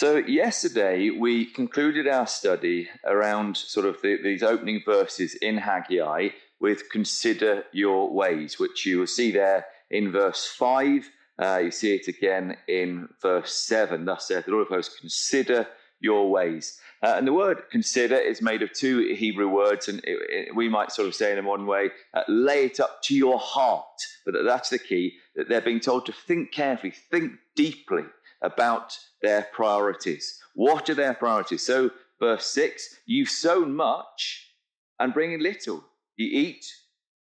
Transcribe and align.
So, 0.00 0.18
yesterday 0.18 1.10
we 1.10 1.46
concluded 1.46 2.06
our 2.06 2.28
study 2.28 2.88
around 3.04 3.56
sort 3.56 3.84
of 3.84 4.00
the, 4.00 4.16
these 4.22 4.44
opening 4.44 4.80
verses 4.84 5.34
in 5.34 5.56
Haggai 5.56 6.28
with 6.60 6.88
consider 6.88 7.64
your 7.72 8.08
ways, 8.08 8.60
which 8.60 8.86
you 8.86 9.00
will 9.00 9.08
see 9.08 9.32
there 9.32 9.66
in 9.90 10.12
verse 10.12 10.46
5. 10.46 11.10
Uh, 11.42 11.60
you 11.64 11.72
see 11.72 11.96
it 11.96 12.06
again 12.06 12.56
in 12.68 13.08
verse 13.20 13.52
7. 13.54 14.04
Thus 14.04 14.28
saith 14.28 14.44
the 14.44 14.52
Lord 14.52 14.68
of 14.68 14.68
hosts, 14.68 15.00
consider 15.00 15.66
your 15.98 16.30
ways. 16.30 16.78
Uh, 17.02 17.14
and 17.16 17.26
the 17.26 17.32
word 17.32 17.64
consider 17.72 18.14
is 18.14 18.40
made 18.40 18.62
of 18.62 18.72
two 18.72 19.12
Hebrew 19.16 19.48
words, 19.48 19.88
and 19.88 19.98
it, 20.04 20.18
it, 20.30 20.54
we 20.54 20.68
might 20.68 20.92
sort 20.92 21.08
of 21.08 21.14
say 21.16 21.32
in 21.32 21.38
a 21.38 21.42
modern 21.42 21.66
way, 21.66 21.90
uh, 22.14 22.22
lay 22.28 22.66
it 22.66 22.78
up 22.78 23.02
to 23.02 23.16
your 23.16 23.40
heart. 23.40 24.00
But 24.24 24.36
that's 24.44 24.70
the 24.70 24.78
key, 24.78 25.14
that 25.34 25.48
they're 25.48 25.60
being 25.60 25.80
told 25.80 26.06
to 26.06 26.12
think 26.12 26.52
carefully, 26.52 26.92
think 27.10 27.32
deeply 27.56 28.04
about 28.42 28.96
their 29.22 29.48
priorities. 29.52 30.40
What 30.54 30.88
are 30.90 30.94
their 30.94 31.14
priorities? 31.14 31.64
So, 31.64 31.90
verse 32.20 32.46
6 32.46 32.96
You've 33.06 33.30
sown 33.30 33.74
much 33.74 34.52
and 34.98 35.14
bring 35.14 35.32
in 35.32 35.42
little. 35.42 35.84
You 36.16 36.26
eat, 36.26 36.64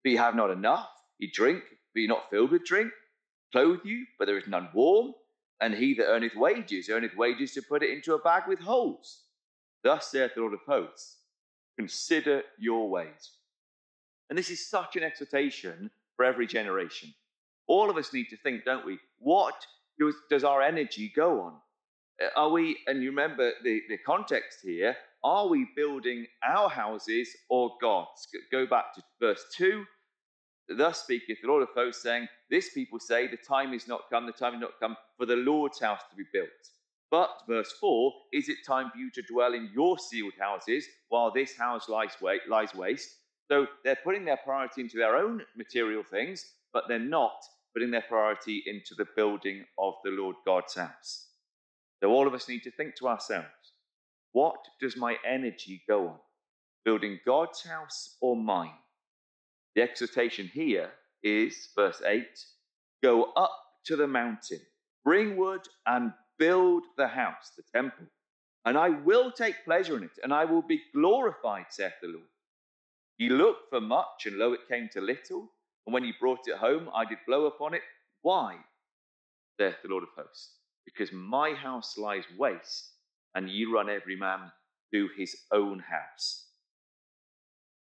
but 0.03 0.11
you 0.11 0.17
have 0.17 0.35
not 0.35 0.51
enough. 0.51 0.89
You 1.17 1.29
drink, 1.31 1.63
but 1.93 1.99
you're 1.99 2.09
not 2.09 2.29
filled 2.29 2.51
with 2.51 2.65
drink. 2.65 2.91
Clothe 3.51 3.79
you, 3.83 4.05
but 4.19 4.25
there 4.25 4.37
is 4.37 4.47
none 4.47 4.69
warm. 4.73 5.13
And 5.61 5.73
he 5.73 5.93
that 5.95 6.07
earneth 6.07 6.35
wages, 6.35 6.89
earneth 6.89 7.15
wages 7.15 7.53
to 7.53 7.61
put 7.61 7.83
it 7.83 7.91
into 7.91 8.13
a 8.13 8.19
bag 8.19 8.43
with 8.47 8.59
holes. 8.59 9.21
Thus 9.83 10.11
saith 10.11 10.31
the 10.35 10.41
Lord 10.41 10.53
of 10.53 10.59
hosts 10.67 11.17
Consider 11.77 12.43
your 12.57 12.89
ways. 12.89 13.31
And 14.29 14.37
this 14.37 14.49
is 14.49 14.67
such 14.67 14.95
an 14.95 15.03
exhortation 15.03 15.91
for 16.15 16.25
every 16.25 16.47
generation. 16.47 17.13
All 17.67 17.89
of 17.89 17.97
us 17.97 18.13
need 18.13 18.29
to 18.29 18.37
think, 18.37 18.63
don't 18.63 18.85
we? 18.85 18.99
What 19.19 19.65
does, 19.99 20.15
does 20.29 20.43
our 20.43 20.61
energy 20.61 21.11
go 21.15 21.41
on? 21.41 21.53
Uh, 22.21 22.27
are 22.39 22.49
we, 22.49 22.77
and 22.87 23.03
you 23.03 23.09
remember 23.09 23.51
the, 23.63 23.81
the 23.89 23.97
context 23.99 24.59
here, 24.63 24.95
are 25.23 25.47
we 25.47 25.67
building 25.75 26.27
our 26.47 26.69
houses 26.69 27.29
or 27.49 27.71
God's? 27.81 28.27
Go 28.51 28.65
back 28.65 28.93
to 28.95 29.03
verse 29.19 29.43
2. 29.55 29.83
Thus 30.69 31.01
speaketh 31.03 31.41
the 31.41 31.47
Lord 31.47 31.63
of 31.63 31.69
hosts, 31.75 32.03
saying, 32.03 32.27
This 32.49 32.73
people 32.73 32.99
say, 32.99 33.27
The 33.27 33.37
time 33.37 33.73
is 33.73 33.87
not 33.87 34.01
come, 34.11 34.25
the 34.25 34.31
time 34.31 34.55
is 34.55 34.61
not 34.61 34.79
come 34.79 34.95
for 35.17 35.25
the 35.25 35.35
Lord's 35.35 35.79
house 35.79 36.01
to 36.09 36.15
be 36.15 36.23
built. 36.33 36.49
But, 37.11 37.29
verse 37.47 37.71
4, 37.79 38.13
is 38.33 38.49
it 38.49 38.57
time 38.67 38.89
for 38.91 38.97
you 38.97 39.11
to 39.11 39.21
dwell 39.21 39.53
in 39.53 39.69
your 39.73 39.97
ceiled 39.99 40.33
houses 40.39 40.85
while 41.09 41.31
this 41.31 41.55
house 41.55 41.87
lies, 41.87 42.11
lies 42.49 42.73
waste? 42.73 43.17
So 43.47 43.67
they're 43.83 43.97
putting 44.03 44.25
their 44.25 44.37
priority 44.37 44.81
into 44.81 44.97
their 44.97 45.15
own 45.15 45.43
material 45.55 46.03
things, 46.03 46.45
but 46.73 46.85
they're 46.87 46.99
not 46.99 47.43
putting 47.75 47.91
their 47.91 48.05
priority 48.07 48.63
into 48.65 48.95
the 48.95 49.07
building 49.15 49.65
of 49.77 49.95
the 50.03 50.11
Lord 50.11 50.37
God's 50.45 50.75
house. 50.75 51.27
So 52.01 52.09
all 52.09 52.27
of 52.27 52.33
us 52.33 52.47
need 52.47 52.63
to 52.63 52.71
think 52.71 52.95
to 52.95 53.07
ourselves 53.07 53.45
what 54.31 54.57
does 54.81 54.97
my 54.97 55.15
energy 55.25 55.81
go 55.87 56.07
on? 56.09 56.17
Building 56.83 57.19
God's 57.25 57.63
house 57.63 58.17
or 58.21 58.35
mine? 58.35 58.73
The 59.75 59.81
exhortation 59.81 60.49
here 60.53 60.91
is, 61.23 61.69
verse 61.75 62.01
8 62.05 62.25
go 63.03 63.31
up 63.37 63.57
to 63.85 63.95
the 63.95 64.07
mountain, 64.07 64.59
bring 65.03 65.37
wood, 65.37 65.61
and 65.85 66.11
build 66.37 66.83
the 66.97 67.07
house, 67.07 67.51
the 67.55 67.63
temple. 67.73 68.05
And 68.65 68.77
I 68.77 68.89
will 68.89 69.31
take 69.31 69.63
pleasure 69.63 69.95
in 69.95 70.03
it, 70.03 70.17
and 70.23 70.33
I 70.33 70.45
will 70.45 70.63
be 70.63 70.81
glorified, 70.93 71.67
saith 71.69 71.93
the 72.01 72.07
Lord. 72.07 72.27
You 73.17 73.37
looked 73.37 73.69
for 73.69 73.79
much, 73.79 74.25
and 74.25 74.37
lo, 74.37 74.53
it 74.53 74.67
came 74.67 74.89
to 74.93 75.01
little. 75.01 75.51
And 75.85 75.93
when 75.93 76.03
you 76.03 76.13
brought 76.19 76.47
it 76.47 76.57
home, 76.57 76.89
I 76.93 77.05
did 77.05 77.19
blow 77.27 77.45
upon 77.45 77.73
it. 77.73 77.81
Why? 78.21 78.57
saith 79.59 79.75
the 79.81 79.89
Lord 79.89 80.03
of 80.03 80.09
hosts. 80.15 80.55
Because 80.83 81.11
my 81.11 81.53
house 81.53 81.97
lies 81.97 82.25
waste, 82.37 82.91
and 83.33 83.49
ye 83.49 83.65
run 83.65 83.89
every 83.89 84.15
man 84.15 84.51
to 84.93 85.09
his 85.17 85.35
own 85.51 85.79
house. 85.79 86.47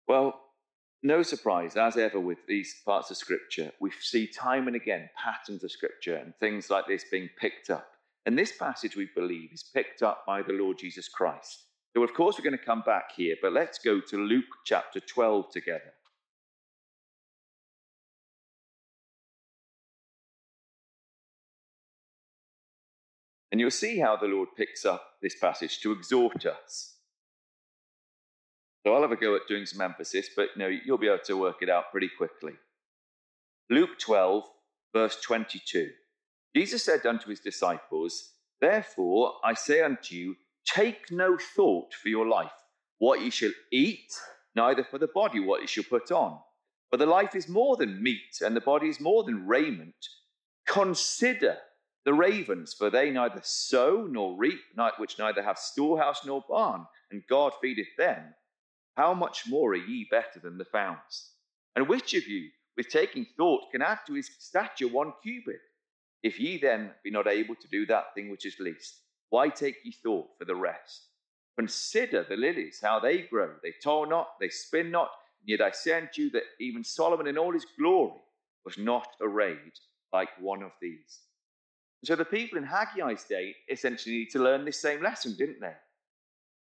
Well, 0.06 0.40
no 1.02 1.22
surprise, 1.22 1.76
as 1.76 1.96
ever 1.96 2.18
with 2.18 2.38
these 2.48 2.74
parts 2.84 3.10
of 3.10 3.16
Scripture, 3.16 3.72
we 3.80 3.90
see 4.00 4.26
time 4.26 4.66
and 4.66 4.74
again 4.74 5.10
patterns 5.16 5.62
of 5.62 5.70
Scripture 5.70 6.16
and 6.16 6.34
things 6.40 6.70
like 6.70 6.86
this 6.86 7.04
being 7.10 7.28
picked 7.38 7.70
up. 7.70 7.88
And 8.26 8.36
this 8.36 8.52
passage, 8.56 8.96
we 8.96 9.08
believe, 9.14 9.52
is 9.52 9.62
picked 9.62 10.02
up 10.02 10.24
by 10.26 10.42
the 10.42 10.52
Lord 10.52 10.78
Jesus 10.78 11.08
Christ. 11.08 11.64
So, 11.96 12.02
of 12.02 12.12
course, 12.14 12.36
we're 12.36 12.44
going 12.44 12.58
to 12.58 12.64
come 12.64 12.82
back 12.84 13.12
here, 13.16 13.36
but 13.40 13.52
let's 13.52 13.78
go 13.78 14.00
to 14.00 14.16
Luke 14.16 14.44
chapter 14.64 15.00
12 15.00 15.50
together. 15.50 15.92
And 23.50 23.60
you'll 23.60 23.70
see 23.70 23.98
how 23.98 24.16
the 24.16 24.26
Lord 24.26 24.50
picks 24.56 24.84
up 24.84 25.02
this 25.22 25.38
passage 25.38 25.80
to 25.80 25.92
exhort 25.92 26.44
us. 26.44 26.96
So 28.84 28.94
I'll 28.94 29.02
have 29.02 29.12
a 29.12 29.16
go 29.16 29.34
at 29.36 29.48
doing 29.48 29.66
some 29.66 29.80
emphasis, 29.80 30.28
but 30.34 30.50
you 30.54 30.62
know, 30.62 30.68
you'll 30.68 30.98
be 30.98 31.08
able 31.08 31.18
to 31.24 31.36
work 31.36 31.56
it 31.62 31.70
out 31.70 31.90
pretty 31.90 32.10
quickly. 32.16 32.54
Luke 33.70 33.98
12, 33.98 34.44
verse 34.94 35.20
22. 35.20 35.90
Jesus 36.54 36.84
said 36.84 37.04
unto 37.04 37.28
his 37.28 37.40
disciples, 37.40 38.32
Therefore 38.60 39.34
I 39.44 39.54
say 39.54 39.82
unto 39.82 40.14
you, 40.14 40.36
take 40.64 41.10
no 41.10 41.36
thought 41.56 41.94
for 41.94 42.08
your 42.08 42.26
life, 42.26 42.50
what 42.98 43.20
ye 43.20 43.30
shall 43.30 43.52
eat, 43.72 44.12
neither 44.54 44.84
for 44.84 44.98
the 44.98 45.08
body 45.08 45.40
what 45.40 45.60
ye 45.60 45.66
shall 45.66 45.84
put 45.84 46.10
on. 46.10 46.38
For 46.90 46.96
the 46.96 47.06
life 47.06 47.34
is 47.34 47.48
more 47.48 47.76
than 47.76 48.02
meat, 48.02 48.40
and 48.40 48.56
the 48.56 48.60
body 48.60 48.88
is 48.88 49.00
more 49.00 49.22
than 49.22 49.46
raiment. 49.46 49.94
Consider 50.66 51.58
the 52.08 52.14
ravens, 52.14 52.72
for 52.72 52.88
they 52.88 53.10
neither 53.10 53.42
sow 53.42 54.08
nor 54.10 54.34
reap, 54.34 54.60
which 54.96 55.18
neither 55.18 55.42
have 55.42 55.58
storehouse 55.58 56.24
nor 56.24 56.42
barn, 56.48 56.86
and 57.10 57.22
God 57.28 57.52
feedeth 57.60 57.94
them. 57.98 58.32
How 58.96 59.12
much 59.12 59.42
more 59.46 59.72
are 59.72 59.76
ye 59.76 60.08
better 60.10 60.40
than 60.42 60.56
the 60.56 60.64
fowls? 60.64 61.32
And 61.76 61.86
which 61.86 62.14
of 62.14 62.26
you, 62.26 62.48
with 62.78 62.88
taking 62.88 63.26
thought, 63.36 63.70
can 63.72 63.82
add 63.82 63.98
to 64.06 64.14
his 64.14 64.30
stature 64.38 64.88
one 64.88 65.12
cubit? 65.22 65.60
If 66.22 66.40
ye 66.40 66.56
then 66.56 66.92
be 67.04 67.10
not 67.10 67.28
able 67.28 67.56
to 67.56 67.68
do 67.68 67.84
that 67.84 68.14
thing 68.14 68.30
which 68.30 68.46
is 68.46 68.58
least, 68.58 69.02
why 69.28 69.50
take 69.50 69.76
ye 69.84 69.92
thought 69.92 70.28
for 70.38 70.46
the 70.46 70.56
rest? 70.56 71.08
Consider 71.58 72.24
the 72.26 72.36
lilies, 72.36 72.80
how 72.82 73.00
they 73.00 73.18
grow. 73.20 73.50
They 73.62 73.74
toil 73.84 74.06
not, 74.06 74.28
they 74.40 74.48
spin 74.48 74.90
not, 74.90 75.10
and 75.40 75.50
yet 75.50 75.60
I 75.60 75.72
say 75.72 75.98
unto 75.98 76.22
you 76.22 76.30
that 76.30 76.44
even 76.58 76.84
Solomon 76.84 77.26
in 77.26 77.36
all 77.36 77.52
his 77.52 77.66
glory 77.78 78.22
was 78.64 78.78
not 78.78 79.08
arrayed 79.20 79.74
like 80.10 80.30
one 80.40 80.62
of 80.62 80.72
these. 80.80 81.20
So 82.04 82.14
the 82.14 82.24
people 82.24 82.58
in 82.58 82.64
Haggai's 82.64 83.24
day 83.24 83.54
essentially 83.68 84.18
need 84.18 84.30
to 84.30 84.38
learn 84.38 84.64
this 84.64 84.80
same 84.80 85.02
lesson, 85.02 85.34
didn't 85.36 85.60
they? 85.60 85.74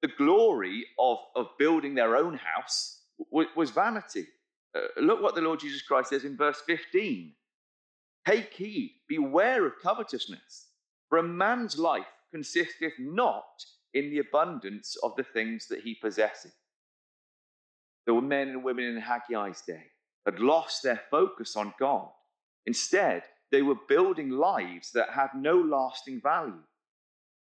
The 0.02 0.12
glory 0.16 0.86
of, 0.98 1.18
of 1.36 1.48
building 1.58 1.94
their 1.94 2.16
own 2.16 2.38
house 2.38 3.02
was, 3.30 3.46
was 3.54 3.70
vanity. 3.70 4.26
Uh, 4.74 5.00
look 5.00 5.20
what 5.20 5.34
the 5.34 5.42
Lord 5.42 5.60
Jesus 5.60 5.82
Christ 5.82 6.10
says 6.10 6.24
in 6.24 6.36
verse 6.36 6.62
15 6.66 7.34
Take 8.26 8.52
heed, 8.52 8.96
beware 9.08 9.66
of 9.66 9.72
covetousness, 9.82 10.68
for 11.08 11.18
a 11.18 11.22
man's 11.22 11.78
life 11.78 12.04
consisteth 12.32 12.92
not 12.98 13.64
in 13.94 14.10
the 14.10 14.18
abundance 14.18 14.96
of 15.02 15.16
the 15.16 15.24
things 15.24 15.66
that 15.68 15.80
he 15.80 15.94
possesseth. 15.94 16.54
The 18.06 18.20
men 18.20 18.48
and 18.48 18.64
women 18.64 18.84
in 18.84 19.02
Haggai's 19.02 19.62
day 19.62 19.84
had 20.24 20.38
lost 20.38 20.82
their 20.82 21.00
focus 21.10 21.56
on 21.56 21.74
God. 21.78 22.08
Instead, 22.66 23.22
they 23.50 23.62
were 23.62 23.76
building 23.88 24.30
lives 24.30 24.92
that 24.92 25.10
had 25.10 25.30
no 25.34 25.56
lasting 25.56 26.20
value. 26.20 26.62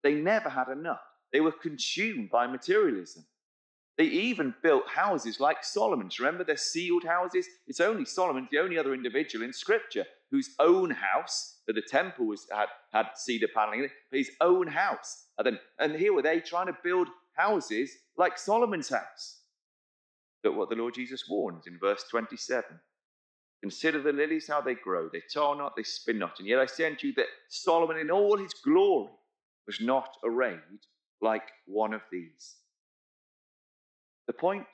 They 0.03 0.15
never 0.15 0.49
had 0.49 0.69
enough. 0.69 1.01
They 1.33 1.41
were 1.41 1.53
consumed 1.53 2.31
by 2.31 2.47
materialism. 2.47 3.25
They 3.99 4.05
even 4.05 4.55
built 4.63 4.89
houses 4.89 5.41
like 5.41 5.65
Solomon's. 5.65 6.21
Remember 6.21 6.45
they're 6.45 6.57
ceiled 6.57 7.03
houses? 7.03 7.49
It's 7.67 7.81
only 7.81 8.05
Solomon, 8.05 8.47
the 8.51 8.61
only 8.61 8.79
other 8.79 8.95
individual 8.95 9.45
in 9.45 9.53
Scripture, 9.53 10.07
whose 10.31 10.55
own 10.61 10.91
house, 10.91 11.57
that 11.67 11.73
the 11.73 11.83
temple 11.83 12.27
was, 12.27 12.47
had, 12.53 12.69
had 12.93 13.07
cedar 13.17 13.49
paneling 13.53 13.81
in 13.81 13.85
it, 13.87 13.91
but 14.11 14.19
his 14.19 14.31
own 14.41 14.69
house. 14.69 15.25
And, 15.37 15.47
then, 15.47 15.59
and 15.81 15.97
here 15.97 16.13
were 16.13 16.23
they 16.23 16.39
trying 16.39 16.69
to 16.69 16.79
build 16.85 17.09
houses 17.33 17.91
like 18.17 18.39
Solomon's 18.39 18.89
house. 18.89 19.41
Look 20.45 20.57
what 20.57 20.71
the 20.71 20.77
Lord 20.77 20.95
Jesus 20.95 21.25
warns 21.29 21.67
in 21.67 21.79
verse 21.81 22.05
27. 22.09 22.65
Consider 23.63 24.01
the 24.01 24.13
lilies, 24.13 24.47
how 24.47 24.61
they 24.61 24.75
grow. 24.75 25.09
They 25.09 25.23
toil 25.33 25.57
not, 25.57 25.75
they 25.77 25.83
spin 25.83 26.19
not. 26.19 26.39
And 26.39 26.47
yet 26.47 26.61
I 26.61 26.67
say 26.67 26.87
unto 26.87 27.09
you 27.09 27.15
that 27.15 27.27
Solomon 27.49 27.99
in 27.99 28.11
all 28.11 28.37
his 28.37 28.55
glory 28.55 29.11
was 29.67 29.81
not 29.81 30.17
arrayed 30.25 30.87
like 31.21 31.43
one 31.67 31.93
of 31.93 32.03
these. 32.13 32.57
The 34.27 34.33
point 34.33 34.67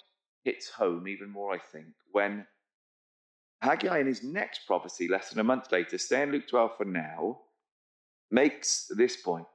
hits 0.45 0.69
home 0.69 1.09
even 1.09 1.31
more, 1.31 1.55
I 1.55 1.59
think, 1.59 1.87
when 2.13 2.47
Haggai, 3.63 4.01
in 4.01 4.07
his 4.07 4.23
next 4.23 4.67
prophecy, 4.67 5.09
less 5.09 5.31
than 5.31 5.41
a 5.41 5.45
month 5.45 5.73
later, 5.73 5.97
stay 5.97 6.23
in 6.23 6.33
Luke 6.33 6.47
12 6.47 6.77
for 6.77 6.85
now, 6.85 7.41
makes 8.31 8.91
this 8.95 9.17
point 9.17 9.47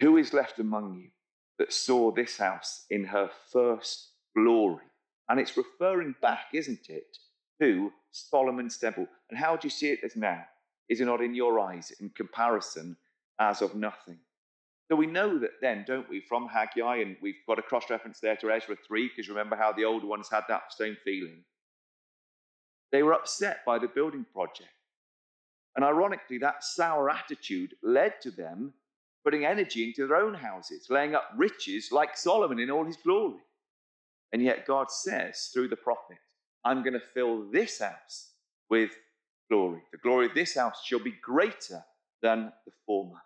Who 0.00 0.16
is 0.16 0.32
left 0.32 0.58
among 0.58 0.94
you 0.94 1.10
that 1.58 1.72
saw 1.72 2.10
this 2.10 2.38
house 2.38 2.86
in 2.90 3.04
her 3.04 3.30
first 3.52 4.12
glory? 4.34 4.91
And 5.32 5.40
it's 5.40 5.56
referring 5.56 6.14
back, 6.20 6.48
isn't 6.52 6.90
it, 6.90 7.16
to 7.58 7.90
Solomon's 8.10 8.76
temple. 8.76 9.06
And 9.30 9.38
how 9.38 9.56
do 9.56 9.64
you 9.64 9.70
see 9.70 9.88
it 9.88 10.00
as 10.04 10.14
now? 10.14 10.44
Is 10.90 11.00
it 11.00 11.06
not 11.06 11.22
in 11.22 11.34
your 11.34 11.58
eyes 11.58 11.90
in 12.00 12.10
comparison 12.10 12.98
as 13.38 13.62
of 13.62 13.74
nothing. 13.74 14.18
So 14.90 14.96
we 14.96 15.06
know 15.06 15.38
that 15.38 15.60
then, 15.62 15.86
don't 15.86 16.06
we, 16.10 16.20
from 16.20 16.48
Haggai, 16.48 16.96
and 16.96 17.16
we've 17.22 17.46
got 17.46 17.58
a 17.58 17.62
cross 17.62 17.88
reference 17.88 18.20
there 18.20 18.36
to 18.36 18.50
Ezra 18.50 18.76
3, 18.86 19.08
because 19.08 19.30
remember 19.30 19.56
how 19.56 19.72
the 19.72 19.86
older 19.86 20.06
ones 20.06 20.28
had 20.30 20.44
that 20.48 20.74
same 20.76 20.98
feeling. 21.02 21.44
They 22.90 23.02
were 23.02 23.14
upset 23.14 23.60
by 23.64 23.78
the 23.78 23.88
building 23.88 24.26
project. 24.34 24.68
And 25.76 25.82
ironically, 25.82 26.36
that 26.38 26.62
sour 26.62 27.08
attitude 27.08 27.74
led 27.82 28.20
to 28.20 28.30
them 28.30 28.74
putting 29.24 29.46
energy 29.46 29.84
into 29.84 30.06
their 30.06 30.18
own 30.18 30.34
houses, 30.34 30.88
laying 30.90 31.14
up 31.14 31.30
riches 31.38 31.88
like 31.90 32.18
Solomon 32.18 32.58
in 32.58 32.70
all 32.70 32.84
his 32.84 32.98
glory. 32.98 33.40
And 34.32 34.42
yet 34.42 34.66
God 34.66 34.90
says 34.90 35.50
through 35.52 35.68
the 35.68 35.76
prophet, 35.76 36.18
I'm 36.64 36.82
going 36.82 36.94
to 36.94 37.00
fill 37.00 37.50
this 37.50 37.80
house 37.80 38.30
with 38.70 38.90
glory. 39.50 39.82
The 39.92 39.98
glory 39.98 40.26
of 40.26 40.34
this 40.34 40.54
house 40.54 40.82
shall 40.84 41.00
be 41.00 41.14
greater 41.22 41.84
than 42.22 42.52
the 42.64 42.72
former. 42.86 43.18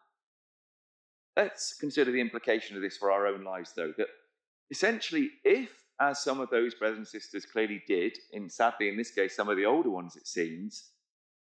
Let's 1.36 1.74
consider 1.78 2.10
the 2.10 2.20
implication 2.20 2.76
of 2.76 2.82
this 2.82 2.96
for 2.96 3.12
our 3.12 3.26
own 3.26 3.44
lives, 3.44 3.72
though, 3.76 3.92
that 3.98 4.08
essentially, 4.70 5.30
if, 5.44 5.70
as 6.00 6.18
some 6.20 6.40
of 6.40 6.50
those 6.50 6.74
brothers 6.74 6.98
and 6.98 7.06
sisters 7.06 7.44
clearly 7.44 7.82
did, 7.86 8.16
and 8.32 8.50
sadly 8.50 8.88
in 8.88 8.96
this 8.96 9.10
case, 9.10 9.36
some 9.36 9.48
of 9.48 9.56
the 9.56 9.66
older 9.66 9.90
ones, 9.90 10.16
it 10.16 10.26
seems, 10.26 10.90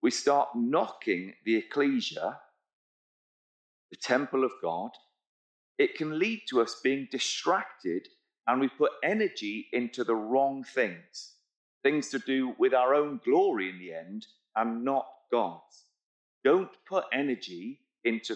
we 0.02 0.12
start 0.12 0.50
knocking 0.56 1.34
the 1.46 1.56
ecclesia, 1.56 2.38
the 3.90 3.98
temple 3.98 4.44
of 4.44 4.52
God, 4.62 4.92
it 5.78 5.96
can 5.96 6.20
lead 6.20 6.44
to 6.50 6.62
us 6.62 6.82
being 6.84 7.08
distracted 7.10 8.08
and 8.50 8.60
we 8.60 8.68
put 8.68 8.92
energy 9.04 9.68
into 9.74 10.04
the 10.04 10.16
wrong 10.16 10.64
things, 10.64 11.34
things 11.84 12.10
to 12.10 12.18
do 12.18 12.56
with 12.58 12.74
our 12.74 12.96
own 12.96 13.22
glory 13.24 13.70
in 13.70 13.78
the 13.78 13.94
end 13.94 14.26
and 14.56 14.84
not 14.84 15.06
God's. 15.32 15.84
Don't 16.44 16.72
put 16.88 17.04
energy 17.14 17.80
into 18.04 18.36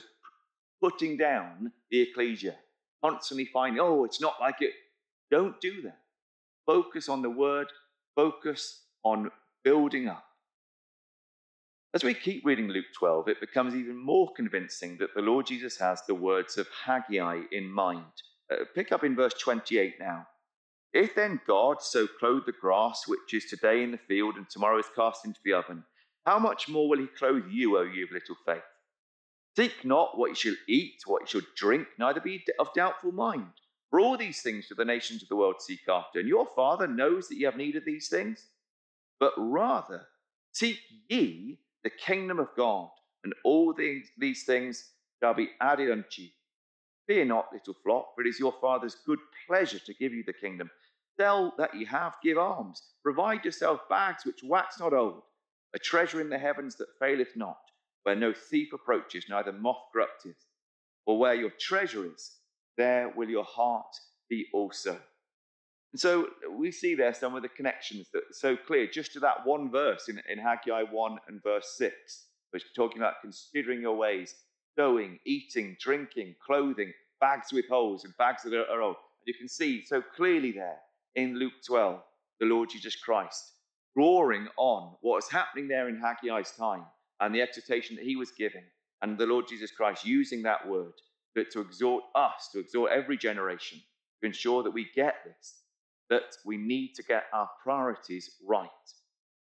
putting 0.80 1.18
down 1.18 1.72
the 1.90 2.02
ecclesia, 2.02 2.56
constantly 3.04 3.46
finding, 3.46 3.80
oh, 3.82 4.04
it's 4.04 4.22
not 4.22 4.36
like 4.40 4.58
it. 4.62 4.74
Don't 5.32 5.60
do 5.60 5.82
that. 5.82 5.98
Focus 6.68 7.10
on 7.10 7.24
the 7.24 7.30
word, 7.32 7.68
focus 8.16 8.82
on 9.04 9.32
building 9.64 10.08
up. 10.08 10.26
As 11.96 12.04
we 12.04 12.14
keep 12.14 12.46
reading 12.46 12.68
Luke 12.68 12.86
12, 12.96 13.30
it 13.30 13.40
becomes 13.40 13.74
even 13.74 13.98
more 13.98 14.32
convincing 14.36 14.98
that 14.98 15.16
the 15.16 15.22
Lord 15.22 15.48
Jesus 15.48 15.78
has 15.78 16.04
the 16.06 16.14
words 16.14 16.60
of 16.60 16.68
Haggai 16.86 17.42
in 17.52 17.68
mind. 17.68 18.04
Uh, 18.54 18.66
pick 18.76 18.92
up 18.92 19.04
in 19.04 19.16
verse 19.16 19.34
28 19.34 19.96
now. 20.00 20.28
If 20.94 21.16
then 21.16 21.42
God 21.48 21.82
so 21.82 22.06
clothe 22.20 22.46
the 22.46 22.52
grass, 22.52 23.08
which 23.08 23.34
is 23.34 23.46
today 23.46 23.84
in 23.84 23.92
the 23.92 23.98
field 23.98 24.36
and 24.36 24.48
tomorrow 24.50 24.78
is 24.78 24.86
cast 24.96 25.26
into 25.26 25.40
the 25.44 25.54
oven, 25.54 25.84
how 26.26 26.38
much 26.38 26.70
more 26.70 26.88
will 26.88 27.00
he 27.00 27.08
clothe 27.08 27.48
you, 27.50 27.78
O 27.78 27.82
you 27.82 28.06
of 28.06 28.12
little 28.12 28.36
faith? 28.46 28.62
Seek 29.56 29.84
not 29.84 30.18
what 30.18 30.30
you 30.30 30.36
shall 30.36 30.56
eat, 30.68 31.02
what 31.06 31.22
you 31.22 31.28
shall 31.28 31.50
drink, 31.56 31.88
neither 31.98 32.22
be 32.22 32.44
of 32.60 32.74
doubtful 32.74 33.12
mind. 33.12 33.52
For 33.90 34.00
all 34.00 34.18
these 34.18 34.42
things 34.42 34.68
do 34.68 34.76
the 34.76 34.86
nations 34.86 35.22
of 35.22 35.30
the 35.30 35.36
world 35.36 35.62
seek 35.62 35.88
after, 35.88 36.20
and 36.20 36.28
your 36.28 36.48
Father 36.56 36.88
knows 36.88 37.28
that 37.28 37.38
ye 37.38 37.44
have 37.44 37.58
need 37.58 37.76
of 37.76 37.86
these 37.86 38.08
things. 38.08 38.48
But 39.20 39.34
rather, 39.38 40.08
seek 40.52 40.80
ye 41.10 41.60
the 41.84 41.90
kingdom 41.90 42.40
of 42.40 42.50
God, 42.56 42.90
and 43.24 43.34
all 43.44 43.74
these, 43.74 44.10
these 44.18 44.44
things 44.44 44.92
shall 45.22 45.34
be 45.34 45.50
added 45.62 45.92
unto 45.92 46.24
you. 46.24 46.30
Fear 47.08 47.26
not, 47.26 47.52
little 47.52 47.74
flock, 47.84 48.16
for 48.16 48.22
it 48.22 48.28
is 48.28 48.40
your 48.40 48.54
Father's 48.62 48.96
good 49.06 49.20
pleasure 49.48 49.80
to 49.80 49.94
give 49.94 50.14
you 50.14 50.24
the 50.26 50.34
kingdom. 50.34 50.70
Sell 51.18 51.54
that 51.58 51.76
ye 51.76 51.86
have, 51.86 52.16
give 52.24 52.38
alms. 52.38 52.82
Provide 53.04 53.44
yourself 53.44 53.82
bags 53.90 54.26
which 54.26 54.44
wax 54.44 54.80
not 54.80 54.94
old, 54.94 55.22
a 55.76 55.80
treasure 55.80 56.22
in 56.22 56.30
the 56.30 56.38
heavens 56.38 56.76
that 56.76 56.98
faileth 57.00 57.36
not, 57.36 57.60
where 58.04 58.16
no 58.16 58.34
thief 58.34 58.74
approaches, 58.74 59.26
neither 59.30 59.52
moth 59.52 59.84
corrupteth. 59.92 60.38
For 61.06 61.20
where 61.20 61.36
your 61.36 61.52
treasure 61.60 62.06
is, 62.06 62.38
there 62.78 63.14
will 63.16 63.30
your 63.30 63.44
heart 63.44 63.96
be 64.30 64.48
also. 64.54 64.98
And 65.92 66.00
so 66.00 66.30
we 66.50 66.72
see 66.72 66.96
there 66.96 67.14
some 67.14 67.36
of 67.36 67.44
the 67.44 67.50
connections 67.50 68.08
that 68.14 68.24
are 68.24 68.34
so 68.34 68.58
clear 68.58 68.88
just 68.88 69.14
to 69.14 69.20
that 69.20 69.46
one 69.46 69.70
verse 69.70 70.10
in, 70.10 70.20
in 70.28 70.40
Haggai 70.40 70.84
1 70.84 71.20
and 71.28 71.44
verse 71.44 71.76
6, 71.78 72.26
which 72.52 72.64
is 72.64 72.72
talking 72.76 72.98
about 72.98 73.22
considering 73.22 73.82
your 73.82 73.96
ways, 73.96 74.34
sowing, 74.78 75.20
eating, 75.26 75.78
drinking, 75.80 76.36
clothing, 76.46 76.94
bags 77.20 77.54
with 77.54 77.68
holes 77.70 78.06
and 78.06 78.16
bags 78.18 78.44
that 78.44 78.54
are, 78.54 78.82
old. 78.82 78.96
You 79.26 79.34
can 79.34 79.48
see 79.48 79.86
so 79.86 80.02
clearly 80.02 80.52
there 80.52 80.78
in 81.16 81.40
Luke 81.40 81.54
12, 81.66 82.02
the 82.40 82.46
Lord 82.46 82.70
Jesus 82.70 82.96
Christ 82.96 83.52
drawing 83.96 84.48
on 84.58 84.96
what 85.02 85.16
was 85.16 85.30
happening 85.30 85.68
there 85.68 85.88
in 85.88 86.02
Haggai's 86.02 86.52
time 86.52 86.84
and 87.20 87.34
the 87.34 87.42
exhortation 87.42 87.96
that 87.96 88.06
he 88.06 88.16
was 88.16 88.32
giving, 88.32 88.64
and 89.02 89.18
the 89.18 89.26
Lord 89.26 89.48
Jesus 89.48 89.72
Christ 89.72 90.06
using 90.06 90.42
that 90.44 90.68
word 90.68 90.94
that 91.36 91.52
to 91.52 91.62
exhort 91.62 92.04
us, 92.16 92.50
to 92.52 92.60
exhort 92.60 92.92
every 92.92 93.18
generation, 93.18 93.80
to 94.20 94.28
ensure 94.28 94.64
that 94.64 94.72
we 94.72 94.90
get 94.96 95.16
this 95.26 95.56
that 96.10 96.36
we 96.46 96.58
need 96.58 96.94
to 96.94 97.02
get 97.02 97.24
our 97.34 97.50
priorities 97.64 98.36
right. 98.46 98.70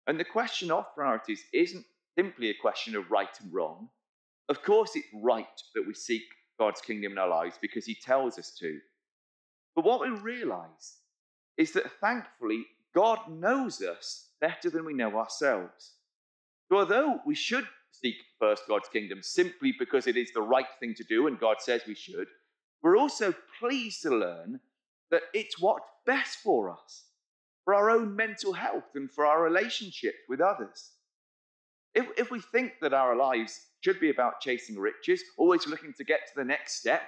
And 0.05 0.19
the 0.19 0.25
question 0.25 0.69
of 0.69 0.93
priorities 0.93 1.43
isn't 1.53 1.85
simply 2.15 2.49
a 2.49 2.61
question 2.61 2.95
of 2.95 3.09
right 3.09 3.35
and 3.41 3.51
wrong. 3.53 3.89
Of 4.51 4.63
course, 4.63 4.97
it's 4.97 5.07
right 5.13 5.45
that 5.75 5.87
we 5.87 5.93
seek 5.93 6.23
God's 6.59 6.81
kingdom 6.81 7.13
in 7.13 7.17
our 7.17 7.29
lives 7.29 7.57
because 7.61 7.85
He 7.85 7.95
tells 7.95 8.37
us 8.37 8.51
to. 8.59 8.79
But 9.77 9.85
what 9.85 10.01
we 10.01 10.09
realize 10.09 10.97
is 11.55 11.71
that 11.71 11.89
thankfully, 12.01 12.65
God 12.93 13.19
knows 13.29 13.81
us 13.81 14.27
better 14.41 14.69
than 14.69 14.83
we 14.83 14.93
know 14.93 15.15
ourselves. 15.15 15.93
So, 16.67 16.79
although 16.79 17.21
we 17.25 17.33
should 17.33 17.65
seek 17.93 18.15
first 18.39 18.63
God's 18.67 18.89
kingdom 18.89 19.19
simply 19.21 19.73
because 19.79 20.05
it 20.05 20.17
is 20.17 20.33
the 20.33 20.41
right 20.41 20.67
thing 20.81 20.95
to 20.95 21.05
do 21.05 21.27
and 21.27 21.39
God 21.39 21.61
says 21.61 21.83
we 21.87 21.95
should, 21.95 22.27
we're 22.83 22.97
also 22.97 23.33
pleased 23.57 24.01
to 24.01 24.09
learn 24.09 24.59
that 25.11 25.23
it's 25.33 25.61
what's 25.61 25.87
best 26.05 26.39
for 26.39 26.69
us, 26.69 27.05
for 27.63 27.73
our 27.73 27.89
own 27.89 28.17
mental 28.17 28.51
health 28.51 28.95
and 28.95 29.09
for 29.09 29.25
our 29.25 29.41
relationships 29.41 30.17
with 30.27 30.41
others. 30.41 30.91
If, 31.95 32.07
if 32.17 32.31
we 32.31 32.41
think 32.41 32.73
that 32.81 32.93
our 32.93 33.15
lives 33.15 33.67
should 33.81 33.99
be 33.99 34.09
about 34.09 34.39
chasing 34.39 34.77
riches, 34.77 35.21
always 35.37 35.67
looking 35.67 35.93
to 35.93 36.03
get 36.03 36.27
to 36.27 36.33
the 36.35 36.45
next 36.45 36.79
step, 36.79 37.01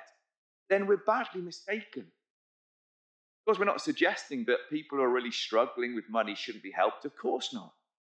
then 0.69 0.87
we're 0.87 0.97
badly 0.97 1.41
mistaken. 1.41 2.03
Of 2.03 3.45
course, 3.45 3.59
we're 3.59 3.65
not 3.65 3.81
suggesting 3.81 4.45
that 4.45 4.69
people 4.69 4.97
who 4.97 5.03
are 5.03 5.09
really 5.09 5.31
struggling 5.31 5.95
with 5.95 6.09
money 6.09 6.35
shouldn't 6.35 6.63
be 6.63 6.71
helped. 6.71 7.05
Of 7.05 7.15
course 7.15 7.53
not. 7.53 7.73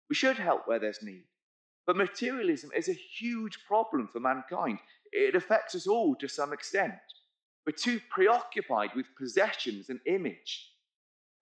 We 0.09 0.15
should 0.15 0.37
help 0.37 0.67
where 0.67 0.79
there's 0.79 1.03
need. 1.03 1.25
But 1.87 1.97
materialism 1.97 2.71
is 2.77 2.89
a 2.89 2.93
huge 2.93 3.59
problem 3.67 4.09
for 4.13 4.21
mankind. 4.21 4.79
It 5.13 5.35
affects 5.35 5.75
us 5.75 5.87
all 5.87 6.15
to 6.17 6.29
some 6.29 6.53
extent. 6.53 6.95
We're 7.67 7.73
too 7.73 8.01
preoccupied 8.11 8.91
with 8.95 9.07
possessions 9.19 9.89
and 9.89 10.01
image. 10.07 10.71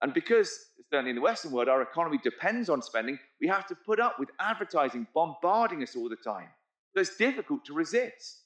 And 0.01 0.13
because, 0.13 0.71
certainly 0.91 1.11
in 1.11 1.17
the 1.17 1.23
Western 1.23 1.53
world, 1.53 1.69
our 1.69 1.83
economy 1.83 2.19
depends 2.23 2.69
on 2.69 2.83
spending, 2.83 3.19
we 3.41 3.49
have 3.49 3.67
to 3.67 3.75
put 3.75 4.01
up 4.01 4.19
with 4.19 4.31
advertising 4.41 5.07
bombarding 5.15 5.83
us 5.83 5.97
all 5.97 6.09
the 6.09 6.17
time. 6.17 6.49
So 6.95 7.01
it's 7.01 7.17
difficult 7.17 7.65
to 7.67 7.75
resist. 7.75 8.43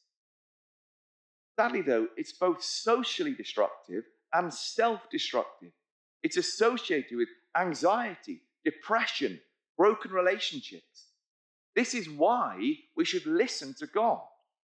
Sadly, 1.58 1.82
though, 1.82 2.08
it's 2.16 2.32
both 2.32 2.62
socially 2.62 3.34
destructive 3.34 4.04
and 4.32 4.52
self 4.52 5.00
destructive. 5.10 5.72
It's 6.22 6.36
associated 6.36 7.16
with 7.16 7.28
anxiety, 7.56 8.40
depression, 8.64 9.40
broken 9.76 10.12
relationships. 10.12 11.08
This 11.76 11.94
is 11.94 12.08
why 12.08 12.74
we 12.96 13.04
should 13.04 13.26
listen 13.26 13.74
to 13.78 13.86
God. 13.86 14.20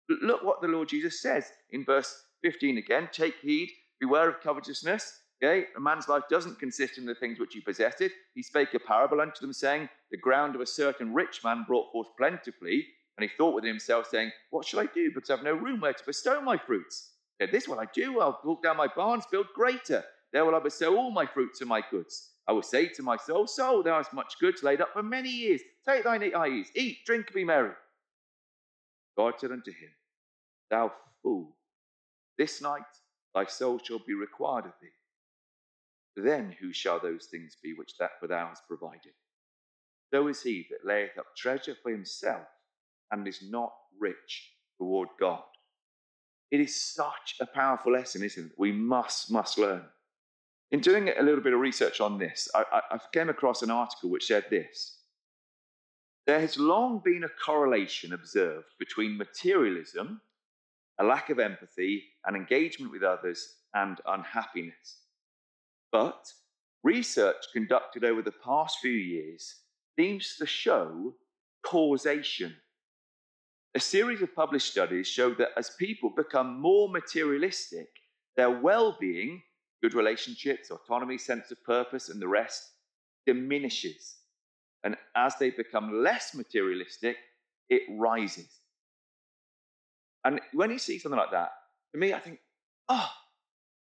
Look 0.10 0.44
what 0.44 0.62
the 0.62 0.68
Lord 0.68 0.90
Jesus 0.90 1.22
says 1.22 1.52
in 1.72 1.86
verse 1.86 2.14
15 2.44 2.78
again, 2.78 3.10
take 3.12 3.36
heed, 3.42 3.70
beware 4.00 4.30
of 4.30 4.42
covetousness. 4.42 5.20
Okay, 5.44 5.66
a 5.76 5.80
man's 5.80 6.08
life 6.08 6.24
doesn't 6.30 6.60
consist 6.60 6.98
in 6.98 7.06
the 7.06 7.16
things 7.16 7.40
which 7.40 7.54
he 7.54 7.60
possesseth. 7.60 8.12
He 8.34 8.44
spake 8.44 8.74
a 8.74 8.80
parable 8.80 9.20
unto 9.20 9.42
them, 9.42 9.52
saying, 9.52 9.90
The 10.12 10.18
ground 10.18 10.56
of 10.56 10.62
a 10.62 10.66
certain 10.66 11.14
rich 11.14 11.42
man 11.44 11.66
brought 11.68 11.92
forth 11.92 12.08
plentifully. 12.18 12.86
And 13.18 13.30
he 13.30 13.36
thought 13.38 13.54
within 13.54 13.70
himself, 13.70 14.08
saying, 14.08 14.32
What 14.50 14.66
shall 14.66 14.80
I 14.80 14.88
do? 14.88 15.12
Because 15.14 15.30
I 15.30 15.36
have 15.36 15.46
no 15.46 15.54
room 15.54 15.82
where 15.82 15.94
to 15.94 16.06
bestow 16.06 16.42
my 16.42 16.58
fruits. 16.58 17.12
Okay, 17.42 17.52
this 17.52 17.68
will 17.68 17.80
I 17.80 17.86
do. 17.94 18.20
I'll 18.20 18.40
walk 18.44 18.64
down 18.64 18.78
my 18.78 18.88
barns, 18.88 19.26
build 19.32 19.48
greater. 19.54 20.04
There 20.32 20.46
will 20.46 20.56
I 20.56 20.60
bestow 20.60 20.98
all 20.98 21.12
my 21.12 21.26
fruits 21.26 21.62
and 21.62 21.70
my 21.70 21.84
goods. 21.92 22.32
I 22.48 22.52
will 22.52 22.64
say 22.64 22.88
to 22.88 23.04
my 23.04 23.18
soul, 23.18 23.48
Soul, 23.48 23.84
thou 23.84 23.98
hast 23.98 24.14
much 24.14 24.40
goods 24.40 24.64
laid 24.64 24.82
up 24.82 24.94
for 24.94 25.04
many 25.04 25.30
years. 25.30 25.62
Take 25.88 26.04
thine 26.04 26.24
ease, 26.24 26.70
eat, 26.76 27.00
drink, 27.06 27.34
be 27.34 27.44
merry. 27.44 27.72
God 29.16 29.36
said 29.38 29.52
unto 29.52 29.72
him, 29.72 29.92
Thou 30.70 30.92
fool, 31.22 31.56
this 32.38 32.62
night 32.62 32.82
thy 33.36 33.46
soul 33.46 33.80
shall 33.80 34.00
be 34.00 34.14
required 34.16 34.66
of 34.66 34.74
thee. 34.82 34.90
Then 36.16 36.56
who 36.60 36.74
shall 36.74 37.00
those 37.00 37.28
things 37.28 37.58
be 37.62 37.74
which 37.74 37.98
that 38.00 38.20
for 38.20 38.28
thou 38.28 38.48
hast 38.48 38.68
provided? 38.68 39.14
So 40.14 40.28
is 40.28 40.42
he 40.44 40.68
that 40.70 40.86
layeth 40.86 41.18
up 41.18 41.36
treasure 41.36 41.76
for 41.82 41.92
himself 41.92 42.48
and 43.14 43.28
is 43.28 43.42
not 43.50 43.72
rich 43.98 44.52
toward 44.78 45.08
God. 45.20 45.44
It 46.52 46.60
is 46.60 46.80
such 46.80 47.36
a 47.40 47.46
powerful 47.46 47.94
lesson, 47.94 48.24
isn't 48.24 48.48
it? 48.48 48.52
We 48.58 48.74
must, 48.74 49.32
must 49.32 49.58
learn. 49.58 49.84
In 50.72 50.82
doing 50.82 51.10
a 51.10 51.24
little 51.24 51.44
bit 51.44 51.54
of 51.54 51.60
research 51.62 52.02
on 52.02 52.18
this, 52.18 52.50
I, 52.54 52.66
I 52.92 53.00
came 53.14 53.30
across 53.30 53.62
an 53.62 53.72
article 53.72 54.10
which 54.10 54.26
said 54.26 54.46
this 54.50 54.98
There 56.28 56.42
has 56.42 56.58
long 56.58 57.02
been 57.06 57.24
a 57.24 57.46
correlation 57.46 58.12
observed 58.12 58.74
between 58.78 59.18
materialism 59.18 60.20
a 61.00 61.04
lack 61.04 61.30
of 61.30 61.40
empathy, 61.40 62.04
and 62.26 62.36
engagement 62.36 62.92
with 62.92 63.04
others, 63.04 63.56
and 63.74 64.00
unhappiness. 64.08 65.02
But 65.92 66.32
research 66.84 67.46
conducted 67.52 68.04
over 68.04 68.22
the 68.22 68.32
past 68.32 68.80
few 68.80 68.92
years 68.92 69.56
seems 69.98 70.36
to 70.38 70.46
show 70.46 71.16
causation. 71.66 72.56
A 73.76 73.80
series 73.80 74.22
of 74.22 74.36
published 74.36 74.72
studies 74.72 75.08
show 75.08 75.34
that 75.34 75.50
as 75.58 75.72
people 75.72 76.12
become 76.16 76.60
more 76.62 76.90
materialistic, 76.90 77.88
their 78.36 78.52
well 78.52 78.98
being, 79.00 79.42
good 79.82 79.96
relationships, 79.96 80.70
autonomy, 80.70 81.18
sense 81.18 81.50
of 81.50 81.64
purpose, 81.64 82.10
and 82.10 82.22
the 82.22 82.28
rest 82.28 82.62
diminishes. 83.26 84.18
And 84.84 84.96
as 85.16 85.36
they 85.40 85.50
become 85.50 86.04
less 86.04 86.36
materialistic, 86.36 87.18
it 87.70 87.82
rises. 87.90 88.50
And 90.24 90.40
when 90.54 90.70
you 90.70 90.78
see 90.78 91.00
something 91.00 91.20
like 91.20 91.32
that, 91.32 91.52
to 91.94 92.00
me, 92.00 92.14
I 92.14 92.20
think, 92.20 92.40
oh, 92.90 93.10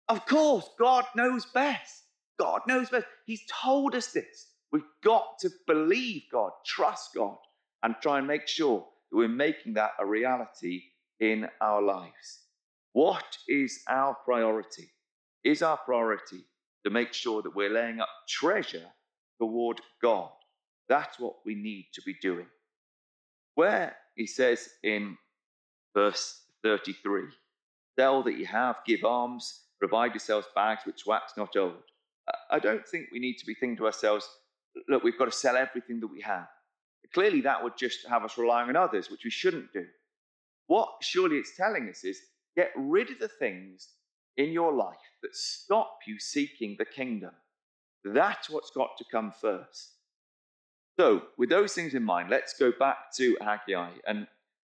of 0.08 0.26
course, 0.26 0.68
God 0.78 1.04
knows 1.16 1.46
best. 1.46 2.04
God 2.38 2.60
knows 2.68 2.90
best. 2.90 3.06
He's 3.26 3.42
told 3.50 3.94
us 3.94 4.12
this. 4.12 4.48
We've 4.70 4.82
got 5.02 5.38
to 5.40 5.50
believe 5.66 6.22
God, 6.30 6.50
trust 6.66 7.14
God, 7.14 7.38
and 7.82 7.94
try 8.02 8.18
and 8.18 8.26
make 8.26 8.46
sure 8.46 8.86
we're 9.12 9.28
making 9.28 9.74
that 9.74 9.92
a 9.98 10.06
reality 10.06 10.82
in 11.20 11.48
our 11.60 11.82
lives. 11.82 12.42
What 12.92 13.38
is 13.48 13.82
our 13.88 14.16
priority? 14.24 14.90
Is 15.44 15.62
our 15.62 15.76
priority 15.76 16.44
to 16.84 16.90
make 16.90 17.12
sure 17.12 17.42
that 17.42 17.54
we're 17.54 17.70
laying 17.72 18.00
up 18.00 18.08
treasure 18.28 18.86
toward 19.40 19.80
God? 20.02 20.30
That's 20.88 21.18
what 21.18 21.36
we 21.44 21.54
need 21.54 21.86
to 21.94 22.02
be 22.02 22.14
doing. 22.20 22.46
Where 23.54 23.96
he 24.14 24.26
says 24.26 24.68
in 24.82 25.16
verse 25.94 26.42
33 26.62 27.22
Sell 27.98 28.22
that 28.22 28.38
you 28.38 28.46
have, 28.46 28.76
give 28.86 29.04
alms, 29.04 29.62
provide 29.80 30.12
yourselves 30.12 30.46
bags 30.54 30.82
which 30.84 31.06
wax 31.06 31.32
not 31.36 31.56
old. 31.56 31.82
I 32.50 32.58
don't 32.58 32.86
think 32.86 33.08
we 33.12 33.18
need 33.18 33.38
to 33.38 33.46
be 33.46 33.54
thinking 33.54 33.76
to 33.78 33.86
ourselves, 33.86 34.28
look, 34.88 35.02
we've 35.02 35.18
got 35.18 35.24
to 35.24 35.36
sell 35.36 35.56
everything 35.56 35.98
that 36.00 36.06
we 36.06 36.20
have. 36.20 36.46
Clearly, 37.14 37.40
that 37.42 37.62
would 37.62 37.76
just 37.76 38.06
have 38.08 38.24
us 38.24 38.36
relying 38.36 38.68
on 38.68 38.76
others, 38.76 39.10
which 39.10 39.24
we 39.24 39.30
shouldn't 39.30 39.72
do. 39.72 39.86
What 40.66 40.88
surely 41.00 41.36
it's 41.36 41.56
telling 41.56 41.88
us 41.88 42.04
is 42.04 42.20
get 42.56 42.70
rid 42.76 43.10
of 43.10 43.18
the 43.18 43.28
things 43.28 43.88
in 44.36 44.52
your 44.52 44.72
life 44.72 44.96
that 45.22 45.34
stop 45.34 46.00
you 46.06 46.18
seeking 46.18 46.76
the 46.78 46.84
kingdom. 46.84 47.32
That's 48.04 48.48
what's 48.50 48.70
got 48.70 48.96
to 48.98 49.04
come 49.10 49.32
first. 49.32 49.94
So, 50.98 51.22
with 51.36 51.48
those 51.48 51.74
things 51.74 51.94
in 51.94 52.02
mind, 52.02 52.28
let's 52.28 52.58
go 52.58 52.72
back 52.76 53.12
to 53.16 53.36
Haggai, 53.40 53.90
and 54.06 54.26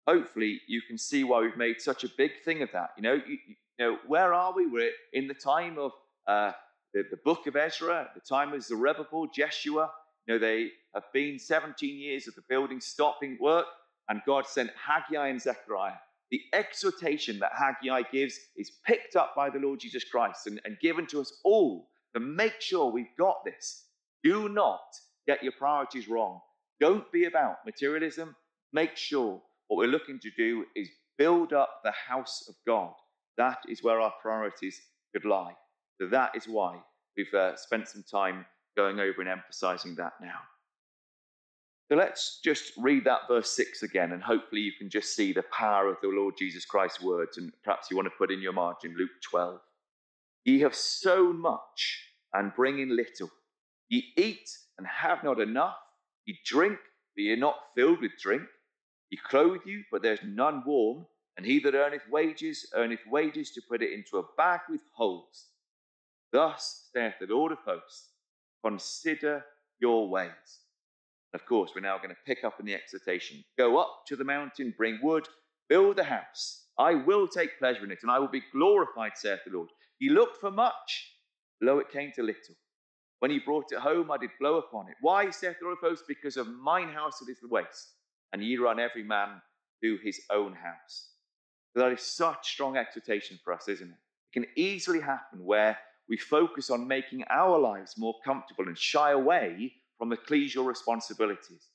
hopefully 0.08 0.60
you 0.68 0.82
can 0.82 0.98
see 0.98 1.24
why 1.24 1.42
we've 1.42 1.58
made 1.58 1.80
such 1.80 2.04
a 2.04 2.10
big 2.18 2.32
thing 2.44 2.62
of 2.62 2.72
that. 2.74 2.92
You 2.98 3.04
know, 3.04 3.14
you, 3.14 3.38
you 3.48 3.56
know 3.80 3.98
where 4.08 4.34
are 4.34 4.54
we? 4.54 4.68
We're 4.68 4.92
in 5.14 5.28
the 5.28 5.34
time 5.34 5.78
of 5.78 5.92
uh, 6.28 6.52
the, 6.94 7.04
the 7.12 7.18
book 7.18 7.48
of 7.48 7.56
Ezra, 7.56 8.10
the 8.16 8.22
time 8.22 8.54
of 8.54 8.64
Zerubbabel, 8.64 9.28
Jeshua. 9.28 9.92
You 10.28 10.36
know, 10.36 10.40
they 10.40 10.72
have 10.94 11.04
been 11.14 11.38
17 11.38 11.98
years 11.98 12.28
of 12.28 12.36
the 12.36 12.44
building 12.50 12.82
stopping 12.82 13.38
work, 13.40 13.66
and 14.10 14.22
God 14.26 14.48
sent 14.48 14.72
Haggai 14.76 15.28
and 15.28 15.42
Zechariah. 15.42 15.98
The 16.32 16.42
exhortation 16.54 17.40
that 17.40 17.52
Haggai 17.54 18.04
gives 18.12 18.38
is 18.58 18.72
picked 18.86 19.16
up 19.16 19.36
by 19.36 19.50
the 19.50 19.60
Lord 19.60 19.80
Jesus 19.80 20.04
Christ 20.04 20.48
and, 20.48 20.60
and 20.66 20.78
given 20.82 21.06
to 21.08 21.22
us 21.22 21.40
all 21.44 21.90
to 22.14 22.20
make 22.20 22.60
sure 22.60 22.92
we've 22.92 23.16
got 23.18 23.46
this. 23.46 23.86
Do 24.24 24.50
not 24.50 24.82
get 25.28 25.44
your 25.44 25.52
priorities 25.52 26.08
wrong. 26.08 26.40
Don't 26.80 27.12
be 27.12 27.26
about 27.26 27.58
materialism. 27.66 28.36
Make 28.74 28.98
sure 28.98 29.42
what 29.68 29.78
we're 29.78 29.88
looking 29.92 30.20
to 30.20 30.32
do 30.38 30.66
is 30.76 30.90
build 31.18 31.54
up 31.54 31.82
the 31.84 31.92
house 31.92 32.46
of 32.50 32.56
God. 32.66 32.94
That 33.38 33.60
is 33.70 33.84
where 33.84 34.02
our 34.02 34.14
priorities 34.22 34.82
should 35.14 35.26
lie. 35.26 35.54
So 36.02 36.08
that 36.08 36.36
is 36.36 36.48
why 36.48 36.80
we've 37.16 37.34
uh, 37.34 37.56
spent 37.56 37.88
some 37.88 38.04
time 38.10 38.46
going 38.76 39.00
over 39.00 39.22
and 39.22 39.30
emphasizing 39.30 39.96
that 39.96 40.14
now. 40.22 40.40
So 41.90 41.96
let's 41.96 42.40
just 42.44 42.74
read 42.78 43.04
that 43.04 43.28
verse 43.28 43.52
6 43.52 43.84
again, 43.84 44.14
and 44.14 44.24
hopefully 44.24 44.62
you 44.62 44.72
can 44.72 44.90
just 44.90 45.16
see 45.16 45.34
the 45.34 45.44
power 45.44 45.88
of 45.88 45.98
the 46.02 46.08
Lord 46.08 46.34
Jesus 46.38 46.66
Christ's 46.66 47.02
words. 47.02 47.38
And 47.38 47.52
perhaps 47.64 47.92
you 47.92 47.96
want 47.96 48.08
to 48.08 48.18
put 48.18 48.32
in 48.32 48.42
your 48.42 48.54
margin 48.54 48.96
Luke 48.98 49.12
12. 49.22 49.60
Ye 50.46 50.60
have 50.62 50.74
sown 50.74 51.40
much 51.40 52.04
and 52.34 52.56
bring 52.56 52.80
in 52.80 52.96
little. 52.96 53.30
Ye 53.90 54.14
eat 54.18 54.50
and 54.80 54.88
have 54.88 55.24
not 55.24 55.40
enough. 55.40 55.78
Ye 56.26 56.40
drink, 56.44 56.80
but 57.16 57.22
ye 57.22 57.34
are 57.34 57.38
not 57.38 57.60
filled 57.76 58.02
with 58.02 58.18
drink. 58.20 58.44
Ye 59.12 59.20
clothe 59.24 59.62
you, 59.66 59.84
but 59.92 60.02
there's 60.02 60.20
none 60.26 60.64
warm. 60.66 61.06
And 61.38 61.46
he 61.46 61.60
that 61.60 61.76
earneth 61.76 62.10
wages, 62.10 62.66
earneth 62.74 63.06
wages 63.08 63.52
to 63.52 63.62
put 63.70 63.84
it 63.84 63.94
into 63.94 64.18
a 64.18 64.24
bag 64.38 64.62
with 64.70 64.82
holes. 64.96 65.50
Thus 66.32 66.90
saith 66.94 67.14
the 67.20 67.28
Lord 67.28 67.52
of 67.52 67.60
hosts, 67.60 68.10
consider 68.66 69.46
your 69.80 70.10
ways. 70.10 70.62
Of 71.34 71.46
course, 71.46 71.72
we're 71.76 71.82
now 71.82 71.98
going 71.98 72.10
to 72.10 72.16
pick 72.26 72.44
up 72.44 72.60
in 72.60 72.66
the 72.66 72.74
exhortation. 72.74 73.44
Go 73.58 73.78
up 73.78 74.04
to 74.08 74.16
the 74.16 74.24
mountain, 74.24 74.74
bring 74.76 75.00
wood, 75.04 75.28
build 75.70 76.00
a 76.00 76.04
house. 76.04 76.64
I 76.80 76.96
will 76.96 77.28
take 77.28 77.60
pleasure 77.60 77.84
in 77.84 77.92
it, 77.92 78.00
and 78.02 78.12
I 78.12 78.20
will 78.20 78.30
be 78.30 78.44
glorified, 78.52 79.12
saith 79.16 79.40
the 79.46 79.56
Lord. 79.56 79.70
He 80.00 80.10
looked 80.10 80.38
for 80.38 80.52
much, 80.52 81.12
lo, 81.62 81.80
it 81.80 81.92
came 81.92 82.12
to 82.16 82.24
little. 82.24 82.56
When 83.20 83.32
he 83.32 83.40
brought 83.40 83.72
it 83.72 83.80
home, 83.80 84.12
I 84.12 84.18
did 84.18 84.32
blow 84.40 84.58
upon 84.58 84.88
it. 84.90 84.96
Why, 85.02 85.30
saith 85.30 85.58
the 85.60 85.66
Lord 85.66 85.78
of 85.82 85.90
hosts? 85.90 86.06
Because 86.08 86.38
of 86.38 86.48
mine 86.48 86.90
house 86.90 87.22
it 87.22 87.32
is 87.32 87.40
the 87.42 87.48
waste, 87.48 87.94
and 88.34 88.44
ye 88.44 88.58
run 88.58 88.80
every 88.80 89.04
man 89.04 89.42
to 89.84 89.98
his 90.04 90.22
own 90.32 90.54
house. 90.54 91.10
That 91.76 91.92
is 91.92 92.02
such 92.02 92.52
strong 92.54 92.78
exhortation 92.78 93.40
for 93.44 93.54
us, 93.54 93.68
isn't 93.68 93.90
it? 93.90 93.94
It 93.94 94.34
can 94.34 94.46
easily 94.56 95.02
happen 95.02 95.44
where 95.44 95.78
we 96.08 96.18
focus 96.18 96.70
on 96.70 96.88
making 96.88 97.24
our 97.30 97.58
lives 97.58 97.98
more 97.98 98.16
comfortable 98.24 98.68
and 98.68 98.78
shy 98.78 99.12
away 99.12 99.74
from 99.98 100.12
ecclesial 100.12 100.66
responsibilities. 100.66 101.70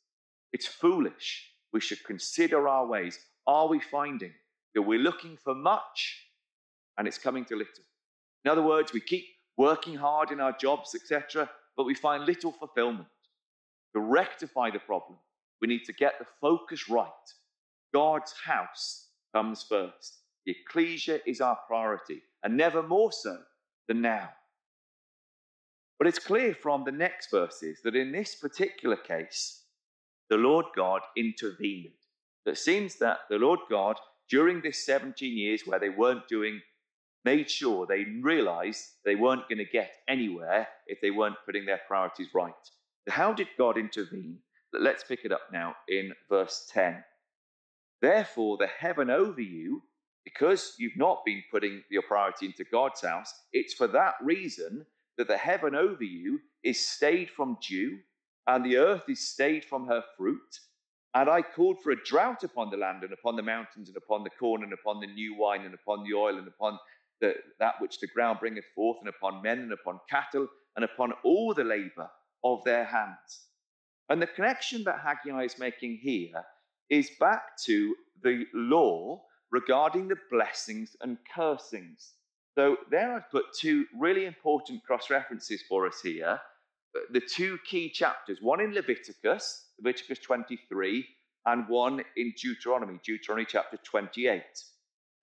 It's 0.53 0.67
foolish. 0.67 1.51
We 1.73 1.81
should 1.81 2.05
consider 2.05 2.69
our 2.69 2.87
ways. 2.87 3.19
Are 3.47 3.69
we 3.69 3.81
finding 3.81 4.33
that 4.75 4.83
we're 4.83 4.99
looking 4.99 5.37
for 5.43 5.55
much 5.55 6.27
and 6.99 7.09
it's 7.09 7.19
coming 7.19 7.45
to 7.47 7.57
little? 7.57 7.85
In 8.45 8.51
other 8.51 8.63
words, 8.63 8.93
we 8.93 9.01
keep 9.01 9.25
working 9.57 9.95
hard 9.95 10.31
in 10.31 10.41
our 10.41 10.57
jobs, 10.57 10.95
etc., 10.95 11.51
but 11.77 11.85
we 11.85 11.95
find 11.95 12.25
little 12.25 12.53
fulfillment. 12.53 13.09
To 13.95 14.01
rectify 14.01 14.71
the 14.71 14.79
problem, 14.79 15.19
we 15.61 15.69
need 15.69 15.85
to 15.85 15.93
get 15.93 16.15
the 16.19 16.27
focus 16.41 16.89
right. 16.89 17.09
God's 17.93 18.33
house 18.45 19.09
comes 19.35 19.65
first. 19.69 20.19
The 20.47 20.53
ecclesia 20.53 21.21
is 21.27 21.41
our 21.41 21.59
priority, 21.67 22.23
and 22.45 22.57
never 22.57 22.83
more 22.83 23.13
so 23.13 23.39
than 23.91 24.03
now. 24.03 24.31
But 25.99 26.07
it's 26.07 26.21
clear 26.21 26.55
from 26.55 26.85
the 26.85 26.93
next 26.93 27.29
verses 27.33 27.81
that 27.83 27.97
in 27.97 28.13
this 28.13 28.37
particular 28.37 28.95
case, 28.95 29.65
the 30.29 30.37
Lord 30.37 30.67
God 30.77 31.01
intervened. 31.17 31.99
It 32.47 32.57
seems 32.57 32.95
that 33.01 33.19
the 33.29 33.39
Lord 33.39 33.59
God, 33.69 33.97
during 34.29 34.61
this 34.61 34.87
17 34.87 35.37
years 35.37 35.63
where 35.67 35.81
they 35.81 35.89
weren't 35.89 36.29
doing, 36.29 36.61
made 37.25 37.51
sure 37.51 37.85
they 37.85 38.05
realized 38.23 38.85
they 39.05 39.17
weren't 39.17 39.49
going 39.49 39.59
to 39.59 39.65
get 39.65 39.91
anywhere 40.07 40.69
if 40.87 41.01
they 41.01 41.11
weren't 41.11 41.45
putting 41.45 41.67
their 41.67 41.81
priorities 41.89 42.29
right. 42.33 42.55
How 43.09 43.33
did 43.33 43.49
God 43.59 43.77
intervene? 43.77 44.39
Let's 44.73 45.03
pick 45.03 45.25
it 45.25 45.33
up 45.33 45.49
now 45.53 45.75
in 45.89 46.13
verse 46.29 46.71
10. 46.73 47.03
Therefore, 48.01 48.57
the 48.57 48.69
heaven 48.69 49.11
over 49.11 49.41
you, 49.41 49.83
because 50.25 50.75
you've 50.79 50.97
not 50.97 51.25
been 51.25 51.43
putting 51.51 51.83
your 51.91 52.03
priority 52.03 52.47
into 52.47 52.65
God's 52.65 53.01
house, 53.01 53.33
it's 53.53 53.75
for 53.75 53.87
that 53.89 54.15
reason 54.23 54.85
that 55.17 55.29
the 55.29 55.37
heaven 55.37 55.75
over 55.75 56.05
you 56.05 56.41
is 56.63 56.87
stayed 56.87 57.31
from 57.31 57.59
dew, 57.67 57.99
and 58.47 58.65
the 58.65 58.77
earth 58.77 59.05
is 59.09 59.29
stayed 59.29 59.65
from 59.65 59.87
her 59.87 60.03
fruit. 60.17 60.61
And 61.15 61.29
I 61.29 61.43
called 61.43 61.83
for 61.83 61.91
a 61.91 62.05
drought 62.05 62.45
upon 62.45 62.71
the 62.71 62.77
land, 62.77 63.03
and 63.03 63.13
upon 63.13 63.37
the 63.37 63.43
mountains, 63.43 63.89
and 63.89 63.97
upon 63.97 64.25
the 64.25 64.31
corn, 64.31 64.63
and 64.63 64.73
upon 64.73 65.01
the 65.01 65.07
new 65.07 65.37
wine, 65.37 65.63
and 65.65 65.75
upon 65.75 66.05
the 66.05 66.15
oil, 66.15 66.39
and 66.39 66.47
upon 66.47 66.79
the, 67.21 67.35
that 67.59 67.75
which 67.81 67.99
the 67.99 68.07
ground 68.07 68.39
bringeth 68.41 68.65
forth, 68.75 68.99
and 69.01 69.09
upon 69.09 69.43
men, 69.43 69.59
and 69.59 69.73
upon 69.73 70.01
cattle, 70.09 70.47
and 70.77 70.85
upon 70.85 71.13
all 71.25 71.53
the 71.53 71.65
labor 71.65 72.09
of 72.45 72.63
their 72.65 72.85
hands. 72.85 73.47
And 74.09 74.21
the 74.21 74.27
connection 74.27 74.85
that 74.85 75.01
Haggai 75.01 75.45
is 75.45 75.59
making 75.59 75.99
here 76.03 76.45
is 76.89 77.11
back 77.21 77.57
to 77.65 77.95
the 78.23 78.47
law 78.55 79.23
regarding 79.51 80.09
the 80.09 80.19
blessings 80.31 80.97
and 81.01 81.19
cursings 81.35 82.15
so 82.61 82.77
there 82.91 83.15
I've 83.15 83.31
put 83.31 83.53
two 83.59 83.87
really 83.99 84.27
important 84.27 84.85
cross 84.85 85.09
references 85.09 85.63
for 85.69 85.87
us 85.87 86.01
here. 86.03 86.41
Uh, 86.97 87.01
the 87.13 87.21
two 87.21 87.59
key 87.65 87.89
chapters, 87.89 88.39
one 88.41 88.61
in 88.61 88.75
Leviticus, 88.75 89.69
Leviticus 89.79 90.19
23, 90.19 91.07
and 91.47 91.69
one 91.69 92.03
in 92.17 92.35
Deuteronomy, 92.37 92.99
Deuteronomy 93.05 93.47
chapter 93.49 93.79
28. 93.85 94.43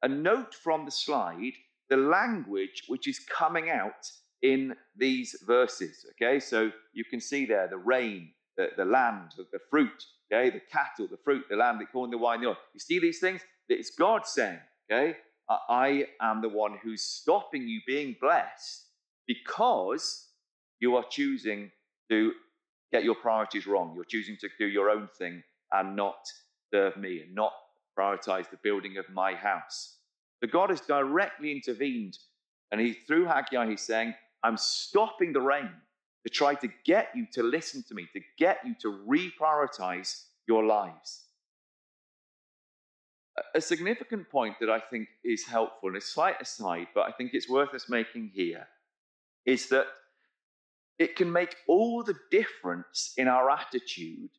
And 0.03 0.23
note 0.23 0.55
from 0.55 0.85
the 0.85 0.91
slide 0.91 1.53
the 1.89 1.97
language 1.97 2.83
which 2.87 3.07
is 3.07 3.19
coming 3.19 3.69
out 3.69 4.09
in 4.41 4.75
these 4.95 5.35
verses. 5.45 6.05
Okay, 6.11 6.39
so 6.39 6.71
you 6.93 7.03
can 7.03 7.19
see 7.19 7.45
there 7.45 7.67
the 7.67 7.77
rain, 7.77 8.31
the, 8.55 8.69
the 8.77 8.85
land, 8.85 9.33
the, 9.37 9.45
the 9.51 9.59
fruit, 9.69 10.05
okay, 10.31 10.49
the 10.49 10.61
cattle, 10.71 11.07
the 11.09 11.17
fruit, 11.17 11.45
the 11.49 11.55
land, 11.55 11.79
the 11.79 11.85
corn, 11.85 12.11
the 12.11 12.17
wine, 12.17 12.41
the 12.41 12.47
oil. 12.47 12.57
You 12.73 12.79
see 12.79 12.99
these 12.99 13.19
things? 13.19 13.41
It's 13.69 13.91
God 13.91 14.25
saying, 14.25 14.59
okay, 14.91 15.17
I 15.49 16.07
am 16.21 16.41
the 16.41 16.49
one 16.49 16.77
who's 16.83 17.03
stopping 17.03 17.67
you 17.67 17.81
being 17.87 18.15
blessed 18.19 18.85
because 19.27 20.27
you 20.79 20.95
are 20.95 21.05
choosing 21.09 21.71
to 22.09 22.33
get 22.91 23.03
your 23.03 23.15
priorities 23.15 23.67
wrong. 23.67 23.93
You're 23.95 24.05
choosing 24.05 24.37
to 24.41 24.49
do 24.57 24.67
your 24.67 24.89
own 24.89 25.09
thing 25.17 25.43
and 25.71 25.95
not 25.95 26.19
serve 26.73 26.97
me 26.97 27.21
and 27.21 27.35
not 27.35 27.53
prioritize 27.97 28.49
the 28.49 28.57
building 28.63 28.97
of 28.97 29.09
my 29.09 29.33
house. 29.33 29.97
But 30.39 30.51
God 30.51 30.69
has 30.69 30.81
directly 30.81 31.51
intervened. 31.51 32.17
And 32.71 32.79
he, 32.79 32.93
through 32.93 33.25
Haggai, 33.25 33.69
he's 33.69 33.81
saying, 33.81 34.13
I'm 34.43 34.57
stopping 34.57 35.33
the 35.33 35.41
rain 35.41 35.69
to 36.27 36.33
try 36.33 36.53
to 36.53 36.67
get 36.83 37.07
you 37.15 37.25
to 37.31 37.41
listen 37.41 37.81
to 37.87 37.95
me, 37.95 38.05
to 38.11 38.19
get 38.37 38.57
you 38.65 38.75
to 38.81 38.99
reprioritize 39.07 40.25
your 40.45 40.65
lives. 40.65 41.23
A 43.55 43.61
significant 43.61 44.29
point 44.29 44.55
that 44.59 44.69
I 44.69 44.81
think 44.81 45.07
is 45.23 45.45
helpful, 45.45 45.87
and 45.87 45.97
a 45.97 46.01
slight 46.01 46.41
aside, 46.41 46.87
but 46.93 47.07
I 47.07 47.11
think 47.11 47.31
it's 47.33 47.47
worth 47.47 47.73
us 47.73 47.87
making 47.87 48.31
here, 48.33 48.67
is 49.45 49.69
that 49.69 49.85
it 50.99 51.15
can 51.15 51.31
make 51.31 51.55
all 51.65 52.03
the 52.03 52.15
difference 52.29 53.13
in 53.15 53.29
our 53.29 53.49
attitude 53.49 54.31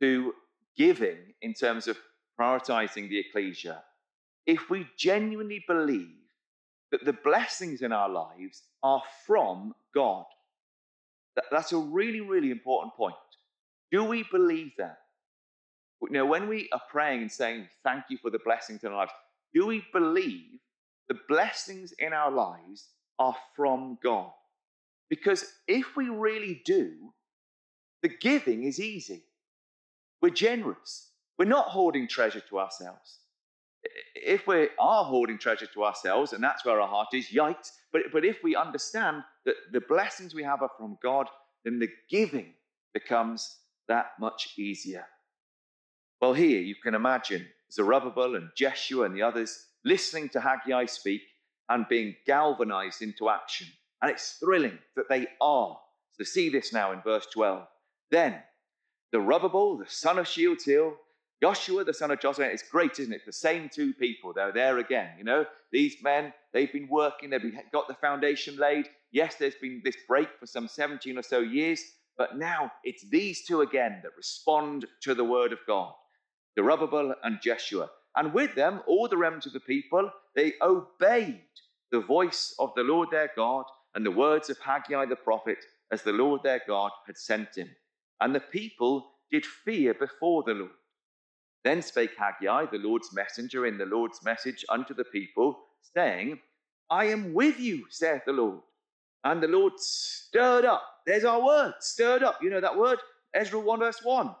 to 0.00 0.34
giving 0.76 1.18
in 1.40 1.54
terms 1.54 1.88
of 1.88 1.96
prioritizing 2.38 3.08
the 3.08 3.18
ecclesia 3.18 3.82
if 4.46 4.70
we 4.70 4.86
genuinely 4.96 5.64
believe 5.66 6.18
that 6.92 7.04
the 7.04 7.12
blessings 7.12 7.82
in 7.82 7.90
our 7.90 8.08
lives 8.08 8.62
are 8.84 9.02
from 9.26 9.74
God. 9.92 10.26
That's 11.50 11.72
a 11.72 11.78
really, 11.78 12.20
really 12.20 12.50
important 12.50 12.94
point. 12.94 13.14
Do 13.90 14.04
we 14.04 14.24
believe 14.30 14.72
that? 14.78 14.98
Know, 16.10 16.26
when 16.26 16.48
we 16.48 16.68
are 16.72 16.82
praying 16.90 17.22
and 17.22 17.32
saying, 17.32 17.68
Thank 17.84 18.04
you 18.10 18.18
for 18.18 18.30
the 18.30 18.40
blessings 18.44 18.82
in 18.82 18.90
our 18.90 18.98
lives, 18.98 19.12
do 19.54 19.66
we 19.66 19.84
believe 19.92 20.58
the 21.08 21.18
blessings 21.28 21.92
in 21.98 22.12
our 22.12 22.30
lives 22.30 22.88
are 23.18 23.36
from 23.54 23.98
God? 24.02 24.32
Because 25.08 25.44
if 25.68 25.96
we 25.96 26.08
really 26.08 26.62
do, 26.64 27.12
the 28.02 28.08
giving 28.08 28.64
is 28.64 28.80
easy. 28.80 29.24
We're 30.20 30.30
generous. 30.30 31.10
We're 31.38 31.44
not 31.44 31.68
hoarding 31.68 32.08
treasure 32.08 32.42
to 32.48 32.58
ourselves. 32.58 33.18
If 34.14 34.46
we 34.46 34.68
are 34.78 35.04
hoarding 35.04 35.38
treasure 35.38 35.66
to 35.66 35.84
ourselves, 35.84 36.32
and 36.32 36.42
that's 36.42 36.64
where 36.64 36.80
our 36.80 36.88
heart 36.88 37.08
is, 37.12 37.28
yikes. 37.28 37.72
But, 37.92 38.02
but 38.12 38.24
if 38.24 38.42
we 38.42 38.56
understand 38.56 39.22
that 39.44 39.56
the 39.72 39.80
blessings 39.80 40.34
we 40.34 40.42
have 40.42 40.62
are 40.62 40.70
from 40.78 40.98
God, 41.02 41.26
then 41.64 41.78
the 41.78 41.88
giving 42.08 42.54
becomes 42.94 43.58
that 43.88 44.12
much 44.20 44.50
easier. 44.56 45.04
Well, 46.20 46.34
here 46.34 46.60
you 46.60 46.76
can 46.82 46.94
imagine 46.94 47.46
Zerubbabel 47.72 48.36
and 48.36 48.50
Jeshua 48.56 49.06
and 49.06 49.16
the 49.16 49.22
others 49.22 49.66
listening 49.84 50.28
to 50.30 50.40
Haggai 50.40 50.86
speak 50.86 51.22
and 51.68 51.88
being 51.88 52.14
galvanized 52.26 53.02
into 53.02 53.28
action. 53.28 53.66
And 54.00 54.10
it's 54.10 54.32
thrilling 54.32 54.78
that 54.96 55.08
they 55.08 55.26
are. 55.40 55.78
So 56.12 56.24
see 56.24 56.48
this 56.48 56.72
now 56.72 56.92
in 56.92 57.00
verse 57.02 57.26
12. 57.32 57.66
Then 58.10 58.34
the 59.12 59.18
Zerubbabel, 59.18 59.78
the 59.78 59.88
son 59.88 60.18
of 60.18 60.28
Shealtiel, 60.28 60.96
Joshua, 61.42 61.82
the 61.82 61.94
son 61.94 62.10
of 62.10 62.20
Joshua, 62.20 62.46
it's 62.46 62.62
great, 62.62 62.98
isn't 63.00 63.12
it? 63.12 63.22
The 63.26 63.32
same 63.32 63.68
two 63.68 63.92
people, 63.94 64.32
they're 64.32 64.52
there 64.52 64.78
again. 64.78 65.10
You 65.18 65.24
know, 65.24 65.44
these 65.72 65.96
men, 66.02 66.32
they've 66.52 66.72
been 66.72 66.88
working, 66.88 67.30
they've 67.30 67.52
got 67.72 67.88
the 67.88 67.94
foundation 67.94 68.56
laid. 68.56 68.88
Yes, 69.12 69.36
there's 69.36 69.54
been 69.54 69.82
this 69.84 69.96
break 70.08 70.28
for 70.40 70.46
some 70.46 70.66
17 70.66 71.18
or 71.18 71.22
so 71.22 71.40
years, 71.40 71.82
but 72.16 72.38
now 72.38 72.72
it's 72.82 73.08
these 73.10 73.44
two 73.44 73.60
again 73.60 74.00
that 74.02 74.16
respond 74.16 74.86
to 75.02 75.14
the 75.14 75.24
word 75.24 75.52
of 75.52 75.58
God. 75.66 75.92
Zerubbabel 76.58 77.14
and 77.22 77.40
Jeshua. 77.42 77.90
And 78.16 78.34
with 78.34 78.54
them, 78.54 78.82
all 78.86 79.08
the 79.08 79.16
remnant 79.16 79.46
of 79.46 79.52
the 79.52 79.60
people, 79.60 80.10
they 80.34 80.54
obeyed 80.60 81.40
the 81.90 82.00
voice 82.00 82.54
of 82.58 82.72
the 82.74 82.82
Lord 82.82 83.08
their 83.10 83.30
God 83.36 83.64
and 83.94 84.04
the 84.04 84.10
words 84.10 84.50
of 84.50 84.58
Haggai 84.58 85.06
the 85.06 85.16
prophet, 85.16 85.58
as 85.90 86.02
the 86.02 86.12
Lord 86.12 86.42
their 86.42 86.62
God 86.66 86.90
had 87.06 87.18
sent 87.18 87.56
him. 87.56 87.68
And 88.20 88.34
the 88.34 88.40
people 88.40 89.10
did 89.30 89.44
fear 89.44 89.94
before 89.94 90.42
the 90.42 90.54
Lord. 90.54 90.70
Then 91.64 91.82
spake 91.82 92.12
Haggai, 92.18 92.66
the 92.66 92.78
Lord's 92.78 93.12
messenger, 93.12 93.66
in 93.66 93.78
the 93.78 93.86
Lord's 93.86 94.22
message 94.24 94.64
unto 94.68 94.94
the 94.94 95.04
people, 95.04 95.58
saying, 95.94 96.40
I 96.90 97.06
am 97.06 97.34
with 97.34 97.60
you, 97.60 97.84
saith 97.90 98.22
the 98.26 98.32
Lord. 98.32 98.60
And 99.24 99.42
the 99.42 99.48
Lord 99.48 99.74
stirred 99.78 100.64
up. 100.64 100.82
There's 101.06 101.24
our 101.24 101.44
word, 101.44 101.74
stirred 101.80 102.22
up. 102.22 102.38
You 102.42 102.50
know 102.50 102.60
that 102.60 102.76
word? 102.76 102.98
Ezra 103.34 103.58
1 103.58 103.78
verse 103.78 104.00
1. 104.02 104.34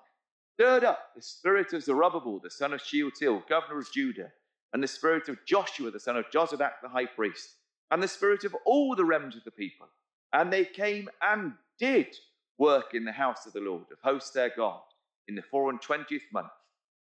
Stirred 0.54 0.84
up 0.84 0.98
the 1.16 1.22
spirit 1.22 1.72
of 1.72 1.82
Zerubbabel, 1.82 2.40
the 2.42 2.50
son 2.50 2.72
of 2.72 2.80
Shealtiel, 2.80 3.42
governor 3.48 3.78
of 3.78 3.92
Judah, 3.92 4.30
and 4.72 4.82
the 4.82 4.88
spirit 4.88 5.28
of 5.28 5.38
Joshua, 5.46 5.90
the 5.90 6.00
son 6.00 6.16
of 6.16 6.26
Jozadak, 6.30 6.72
the 6.82 6.88
high 6.88 7.06
priest, 7.06 7.56
and 7.90 8.02
the 8.02 8.08
spirit 8.08 8.44
of 8.44 8.54
all 8.66 8.94
the 8.94 9.04
remnant 9.04 9.34
of 9.34 9.44
the 9.44 9.50
people. 9.50 9.86
And 10.32 10.52
they 10.52 10.64
came 10.64 11.08
and 11.20 11.52
did 11.78 12.14
work 12.58 12.94
in 12.94 13.04
the 13.04 13.12
house 13.12 13.46
of 13.46 13.52
the 13.52 13.60
Lord, 13.60 13.84
of 13.90 13.98
hosts 14.02 14.30
their 14.30 14.52
God, 14.54 14.80
in 15.28 15.34
the 15.34 15.42
four 15.42 15.70
and 15.70 15.80
twentieth 15.80 16.22
month, 16.32 16.48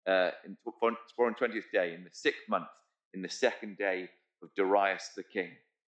uh, 0.07 0.31
in 0.45 0.57
four 0.63 1.29
and 1.29 1.37
twentieth 1.37 1.67
day, 1.73 1.95
in 1.95 2.05
the 2.05 2.11
sixth 2.13 2.43
month, 2.49 2.69
in 3.15 3.23
the 3.23 3.29
second 3.29 3.79
day 3.79 4.09
of 4.43 4.49
Darius 4.57 5.11
the 5.17 5.23
king. 5.23 5.51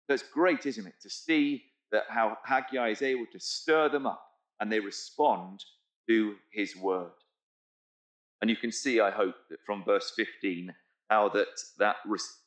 That's 0.08 0.24
great, 0.24 0.66
isn't 0.66 0.86
it, 0.86 0.96
to 1.02 1.10
see 1.10 1.64
that 1.92 2.04
how 2.10 2.38
Haggai 2.44 2.90
is 2.90 3.02
able 3.02 3.26
to 3.32 3.40
stir 3.40 3.90
them 3.90 4.06
up 4.06 4.26
and 4.60 4.72
they 4.72 4.80
respond 4.80 5.64
to 6.08 6.36
his 6.52 6.76
word. 6.76 7.12
And 8.42 8.50
you 8.50 8.56
can 8.56 8.72
see, 8.72 9.00
I 9.00 9.12
hope, 9.12 9.36
that 9.50 9.60
from 9.66 9.84
verse 9.84 10.12
15, 10.16 10.74
how 11.10 11.30
that, 11.30 11.48
that 11.80 11.98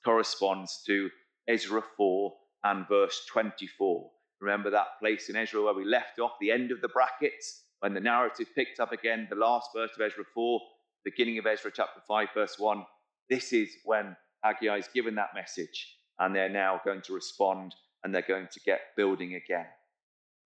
corresponds 0.04 0.82
to 0.86 1.10
Ezra 1.48 1.82
4 1.96 2.32
and 2.64 2.86
verse 2.88 3.24
24. 3.30 4.10
Remember 4.40 4.70
that 4.70 4.98
place 5.00 5.28
in 5.28 5.36
Ezra 5.36 5.62
where 5.62 5.74
we 5.74 5.84
left 5.84 6.18
off, 6.18 6.32
the 6.40 6.52
end 6.52 6.70
of 6.70 6.80
the 6.80 6.88
brackets, 6.88 7.62
when 7.80 7.94
the 7.94 8.00
narrative 8.00 8.48
picked 8.54 8.80
up 8.80 8.92
again, 8.92 9.26
the 9.30 9.36
last 9.36 9.70
verse 9.74 9.90
of 9.96 10.02
Ezra 10.02 10.24
4, 10.34 10.60
beginning 11.04 11.38
of 11.38 11.46
Ezra 11.46 11.70
chapter 11.74 12.00
5, 12.06 12.28
verse 12.34 12.56
1. 12.58 12.84
This 13.30 13.52
is 13.52 13.70
when 13.84 14.16
Haggai 14.42 14.76
is 14.76 14.88
given 14.94 15.14
that 15.16 15.34
message, 15.34 15.96
and 16.18 16.34
they're 16.34 16.48
now 16.48 16.80
going 16.84 17.02
to 17.02 17.14
respond 17.14 17.74
and 18.08 18.14
they're 18.14 18.22
going 18.22 18.48
to 18.50 18.60
get 18.60 18.80
building 18.96 19.34
again. 19.34 19.66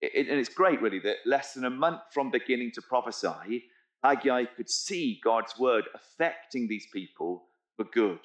It, 0.01 0.29
and 0.29 0.37
it's 0.41 0.49
great, 0.49 0.83
really, 0.83 0.99
that 0.99 1.19
less 1.25 1.55
than 1.55 1.65
a 1.65 1.71
month 1.71 2.01
from 2.13 2.33
beginning 2.33 2.73
to 2.73 2.83
prophesy, 2.83 3.67
Haggai 4.03 4.47
could 4.57 4.69
see 4.69 5.21
God's 5.23 5.57
word 5.57 5.85
affecting 5.95 6.67
these 6.67 6.87
people 6.93 7.45
for 7.77 7.85
good. 7.85 8.19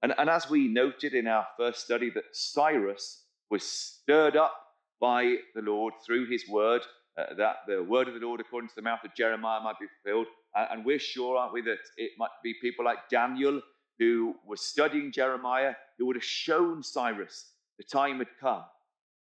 And, 0.00 0.14
and 0.16 0.30
as 0.30 0.48
we 0.48 0.68
noted 0.68 1.12
in 1.12 1.26
our 1.26 1.44
first 1.56 1.80
study, 1.80 2.08
that 2.10 2.22
Cyrus 2.30 3.24
was 3.50 3.64
stirred 3.64 4.36
up 4.36 4.54
by 5.00 5.38
the 5.56 5.62
Lord 5.62 5.94
through 6.06 6.30
his 6.30 6.48
word, 6.48 6.82
uh, 7.18 7.34
that 7.36 7.56
the 7.66 7.82
word 7.82 8.06
of 8.06 8.14
the 8.14 8.24
Lord, 8.24 8.38
according 8.38 8.68
to 8.68 8.76
the 8.76 8.82
mouth 8.82 9.00
of 9.04 9.12
Jeremiah, 9.16 9.60
might 9.60 9.80
be 9.80 9.86
fulfilled. 10.00 10.28
Uh, 10.56 10.66
and 10.70 10.84
we're 10.84 11.00
sure, 11.00 11.36
aren't 11.36 11.52
we, 11.52 11.62
that 11.62 11.78
it 11.96 12.12
might 12.16 12.30
be 12.44 12.54
people 12.62 12.84
like 12.84 13.08
Daniel 13.10 13.60
who 13.98 14.36
was 14.46 14.60
studying 14.60 15.10
Jeremiah 15.10 15.72
who 15.98 16.06
would 16.06 16.14
have 16.14 16.22
shown 16.22 16.84
Cyrus 16.84 17.54
the 17.78 17.84
time 17.84 18.18
had 18.18 18.28
come. 18.40 18.64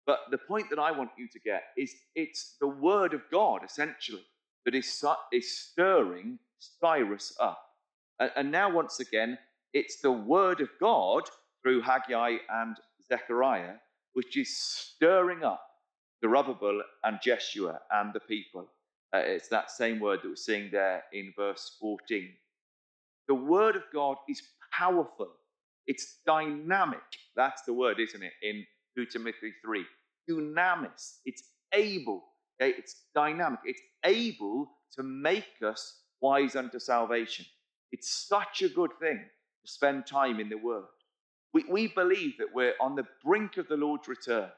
But 0.06 0.20
the 0.32 0.38
point 0.38 0.70
that 0.70 0.80
I 0.80 0.92
want 0.92 1.12
you 1.18 1.28
to 1.28 1.40
get 1.40 1.64
is 1.78 1.94
it's 2.16 2.56
the 2.60 2.68
word 2.68 3.14
of 3.14 3.22
God, 3.32 3.62
essentially, 3.66 4.26
that 4.64 4.76
is, 4.76 5.04
is 5.32 5.58
stirring 5.58 6.40
Cyrus 6.60 7.36
up. 7.40 7.62
And, 8.20 8.32
and 8.36 8.52
now, 8.52 8.72
once 8.72 9.00
again, 9.00 9.38
it's 9.74 10.02
the 10.02 10.12
word 10.12 10.62
of 10.62 10.70
God 10.80 11.24
through 11.62 11.82
Haggai 11.82 12.38
and 12.50 12.78
Zechariah, 13.08 13.76
which 14.14 14.38
is 14.38 14.56
stirring 14.58 15.44
up 15.44 15.62
Zerubbabel 16.22 16.82
and 17.04 17.20
Jeshua 17.22 17.82
and 17.92 18.14
the 18.14 18.20
people. 18.20 18.68
Uh, 19.14 19.20
it's 19.20 19.50
that 19.50 19.72
same 19.72 20.00
word 20.00 20.20
that 20.22 20.30
we're 20.30 20.36
seeing 20.36 20.70
there 20.72 21.04
in 21.14 21.34
verse 21.36 21.78
14. 21.80 22.30
The 23.28 23.36
word 23.36 23.76
of 23.76 23.84
God 23.94 24.18
is 24.30 24.42
powerful. 24.72 25.30
It's 25.88 26.18
dynamic. 26.26 27.00
That's 27.36 27.62
the 27.64 27.74
word, 27.74 28.00
isn't 28.00 28.24
it? 28.24 28.34
In 28.42 28.66
2 28.98 29.06
Timothy 29.06 29.54
3. 29.64 29.86
Dunamis. 30.30 31.18
It's 31.26 31.44
able. 31.74 32.24
Okay? 32.62 32.74
It's 32.78 33.04
dynamic. 33.14 33.60
It's 33.66 33.82
able 34.04 34.72
to 34.96 35.04
make 35.04 35.62
us 35.66 36.00
wise 36.22 36.56
unto 36.56 36.80
salvation. 36.80 37.46
It's 37.92 38.28
such 38.28 38.62
a 38.62 38.70
good 38.70 38.92
thing 39.00 39.20
to 39.66 39.72
spend 39.72 40.08
time 40.08 40.40
in 40.40 40.50
the 40.50 40.58
Word. 40.58 40.86
We, 41.54 41.66
we 41.70 41.88
believe 41.88 42.38
that 42.40 42.54
we're 42.54 42.74
on 42.82 42.96
the 42.96 43.06
brink 43.24 43.58
of 43.58 43.68
the 43.68 43.78
Lord's 43.78 44.08
return, 44.08 44.50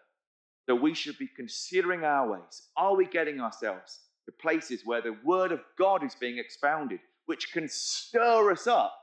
that 0.68 0.76
we 0.76 0.94
should 0.94 1.18
be 1.18 1.30
considering 1.36 2.04
our 2.04 2.32
ways. 2.32 2.64
Are 2.76 2.96
we 2.96 3.06
getting 3.06 3.40
ourselves 3.40 4.00
to 4.26 4.32
places 4.32 4.82
where 4.86 5.02
the 5.02 5.18
Word 5.24 5.52
of 5.52 5.62
God 5.78 6.04
is 6.04 6.16
being 6.16 6.38
expounded, 6.38 7.00
which 7.26 7.52
can 7.52 7.68
stir 7.68 8.52
us 8.52 8.66
up 8.68 8.94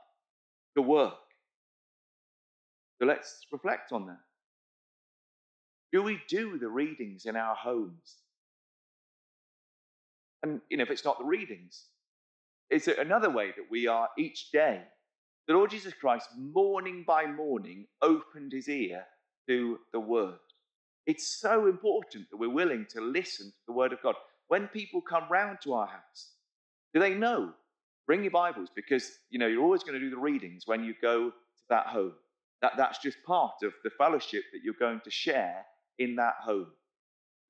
to 0.75 0.81
work? 0.81 1.13
So 2.99 3.05
let's 3.07 3.45
reflect 3.51 3.91
on 3.93 4.07
that. 4.07 4.19
Do 5.93 6.03
we 6.03 6.21
do 6.29 6.59
the 6.59 6.69
readings 6.69 7.25
in 7.25 7.35
our 7.35 7.55
homes? 7.55 8.17
And 10.43 10.61
you 10.69 10.77
know, 10.77 10.83
if 10.83 10.91
it's 10.91 11.05
not 11.05 11.19
the 11.19 11.25
readings, 11.25 11.85
is 12.69 12.87
it 12.87 12.99
another 12.99 13.29
way 13.29 13.47
that 13.47 13.67
we 13.71 13.87
are 13.87 14.09
each 14.17 14.51
day 14.51 14.83
The 15.47 15.53
Lord 15.53 15.71
Jesus 15.71 15.93
Christ, 15.93 16.29
morning 16.37 17.03
by 17.05 17.25
morning, 17.25 17.85
opened 18.01 18.53
his 18.53 18.69
ear 18.69 19.05
to 19.47 19.79
the 19.91 19.99
word. 19.99 20.39
It's 21.05 21.27
so 21.27 21.67
important 21.67 22.29
that 22.31 22.37
we're 22.37 22.49
willing 22.49 22.85
to 22.91 23.01
listen 23.01 23.47
to 23.47 23.57
the 23.67 23.73
word 23.73 23.93
of 23.93 24.01
God. 24.01 24.15
When 24.47 24.67
people 24.69 25.01
come 25.01 25.25
round 25.29 25.59
to 25.63 25.73
our 25.73 25.87
house, 25.87 26.31
do 26.93 27.01
they 27.01 27.13
know? 27.13 27.53
Bring 28.07 28.23
your 28.23 28.31
Bibles 28.31 28.69
because 28.75 29.11
you 29.29 29.39
know 29.39 29.47
you're 29.47 29.63
always 29.63 29.83
going 29.83 29.99
to 29.99 30.05
do 30.05 30.09
the 30.11 30.17
readings 30.17 30.63
when 30.65 30.83
you 30.83 30.95
go 31.01 31.29
to 31.31 31.63
that 31.69 31.87
home. 31.87 32.13
That, 32.65 32.77
that's 32.77 32.97
just 32.97 33.17
part 33.23 33.61
of 33.61 33.73
the 33.83 33.91
fellowship 33.91 34.41
that 34.51 34.63
you're 34.63 34.73
going 34.79 34.99
to 35.03 35.11
share 35.11 35.63
in 35.99 36.15
that 36.15 36.33
home. 36.41 36.65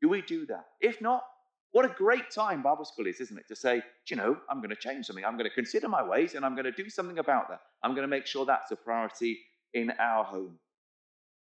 Do 0.02 0.10
we 0.10 0.22
do 0.22 0.46
that? 0.48 0.66
If 0.82 1.00
not, 1.00 1.24
what 1.72 1.86
a 1.86 1.88
great 1.88 2.30
time 2.32 2.62
Bible 2.62 2.84
school 2.84 3.08
is, 3.08 3.22
isn't 3.22 3.38
it? 3.38 3.48
To 3.48 3.56
say, 3.56 3.82
you 4.10 4.18
know, 4.18 4.36
I'm 4.50 4.58
going 4.58 4.72
to 4.72 4.76
change 4.76 5.06
something. 5.06 5.24
I'm 5.24 5.38
going 5.38 5.50
to 5.50 5.56
consider 5.56 5.88
my 5.88 6.04
ways 6.04 6.34
and 6.34 6.44
I'm 6.44 6.54
going 6.54 6.66
to 6.66 6.84
do 6.84 6.90
something 6.90 7.20
about 7.20 7.48
that. 7.48 7.62
I'm 7.82 7.92
going 7.92 8.02
to 8.02 8.10
make 8.10 8.26
sure 8.26 8.46
that's 8.46 8.72
a 8.72 8.76
priority 8.76 9.40
in 9.74 9.94
our 10.00 10.26
home. 10.26 10.60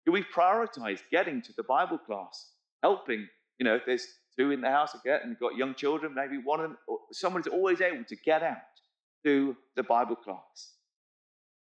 Do 0.05 0.13
we 0.13 0.23
prioritize 0.23 1.01
getting 1.11 1.41
to 1.41 1.51
the 1.57 1.63
Bible 1.63 1.97
class, 1.97 2.51
helping? 2.81 3.27
You 3.59 3.65
know, 3.65 3.75
if 3.75 3.85
there's 3.85 4.07
two 4.39 4.51
in 4.51 4.61
the 4.61 4.71
house 4.71 4.95
again 4.95 5.19
and 5.23 5.31
you've 5.31 5.41
got 5.41 5.57
young 5.57 5.75
children, 5.75 6.13
maybe 6.15 6.37
one 6.37 6.61
of 6.61 6.69
them, 6.69 6.77
someone's 7.11 7.47
always 7.47 7.81
able 7.81 8.05
to 8.05 8.15
get 8.15 8.43
out 8.43 8.55
to 9.25 9.57
the 9.75 9.83
Bible 9.83 10.15
class. 10.15 10.76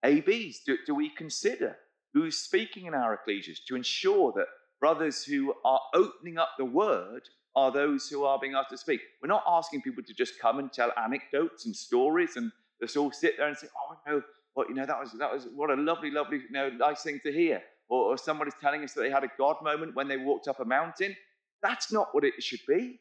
ABs, 0.04 0.62
do, 0.66 0.78
do 0.86 0.96
we 0.96 1.10
consider 1.10 1.78
who's 2.14 2.38
speaking 2.38 2.86
in 2.86 2.94
our 2.94 3.18
ecclesias 3.18 3.64
to 3.68 3.76
ensure 3.76 4.34
that 4.36 4.48
brothers 4.80 5.24
who 5.24 5.54
are 5.64 5.82
opening 5.94 6.38
up 6.38 6.50
the 6.58 6.66
word 6.66 7.22
are 7.56 7.72
those 7.72 8.08
who 8.08 8.24
are 8.24 8.40
being 8.40 8.56
asked 8.56 8.72
to 8.72 8.78
speak? 8.78 9.02
We're 9.22 9.28
not 9.28 9.44
asking 9.48 9.82
people 9.82 10.04
to 10.04 10.14
just 10.14 10.40
come 10.40 10.60
and 10.60 10.72
tell 10.72 10.92
anecdotes 10.98 11.66
and 11.66 11.76
stories 11.76 12.36
and 12.36 12.52
let's 12.82 12.98
all 12.98 13.12
sit 13.12 13.36
there 13.38 13.48
and 13.48 13.58
say, 13.58 13.68
oh, 13.78 13.98
no, 14.08 14.24
what, 14.54 14.70
you 14.70 14.76
know, 14.76 14.86
that 14.86 15.00
was, 15.00 15.12
that 15.14 15.32
was 15.32 15.48
what 15.56 15.70
a 15.70 15.76
lovely, 15.76 16.12
lovely, 16.12 16.38
you 16.38 16.52
know, 16.52 16.70
nice 16.70 17.04
thing 17.04 17.20
to 17.24 17.32
hear. 17.32 17.62
Or, 17.90 18.14
or 18.14 18.18
somebody's 18.18 18.56
telling 18.60 18.84
us 18.84 18.94
that 18.94 19.02
they 19.02 19.10
had 19.10 19.24
a 19.24 19.32
God 19.38 19.58
moment 19.62 19.96
when 19.96 20.08
they 20.08 20.18
walked 20.18 20.48
up 20.48 20.60
a 20.60 20.66
mountain. 20.66 21.16
That's 21.62 21.92
not 21.92 22.08
what 22.14 22.24
it 22.24 22.42
should 22.42 22.62
be. 22.68 23.00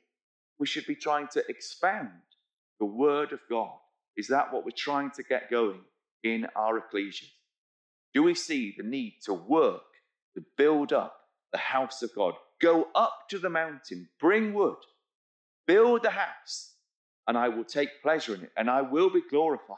We 0.59 0.67
should 0.67 0.87
be 0.87 0.95
trying 0.95 1.29
to 1.29 1.43
expound 1.49 2.11
the 2.79 2.87
word 2.87 3.33
of 3.33 3.41
God. 3.49 3.73
Is 4.17 4.27
that 4.29 4.53
what 4.53 4.65
we're 4.65 4.73
trying 4.77 5.11
to 5.13 5.23
get 5.23 5.51
going 5.51 5.81
in 6.23 6.47
our 6.57 6.81
ecclesias? 6.81 7.31
Do 8.15 8.23
we 8.23 8.35
see 8.35 8.75
the 8.77 8.83
need 8.83 9.19
to 9.25 9.35
work 9.35 9.83
to 10.35 10.45
build 10.57 10.93
up 10.93 11.15
the 11.53 11.59
house 11.59 12.03
of 12.03 12.15
God? 12.15 12.35
Go 12.61 12.89
up 12.95 13.29
to 13.31 13.39
the 13.39 13.51
mountain, 13.51 14.09
bring 14.19 14.53
wood, 14.53 14.77
build 15.67 16.03
the 16.03 16.11
house, 16.11 16.75
and 17.27 17.39
I 17.39 17.49
will 17.49 17.65
take 17.65 18.03
pleasure 18.03 18.35
in 18.35 18.43
it, 18.43 18.53
and 18.57 18.69
I 18.69 18.83
will 18.83 19.11
be 19.11 19.23
glorified, 19.31 19.77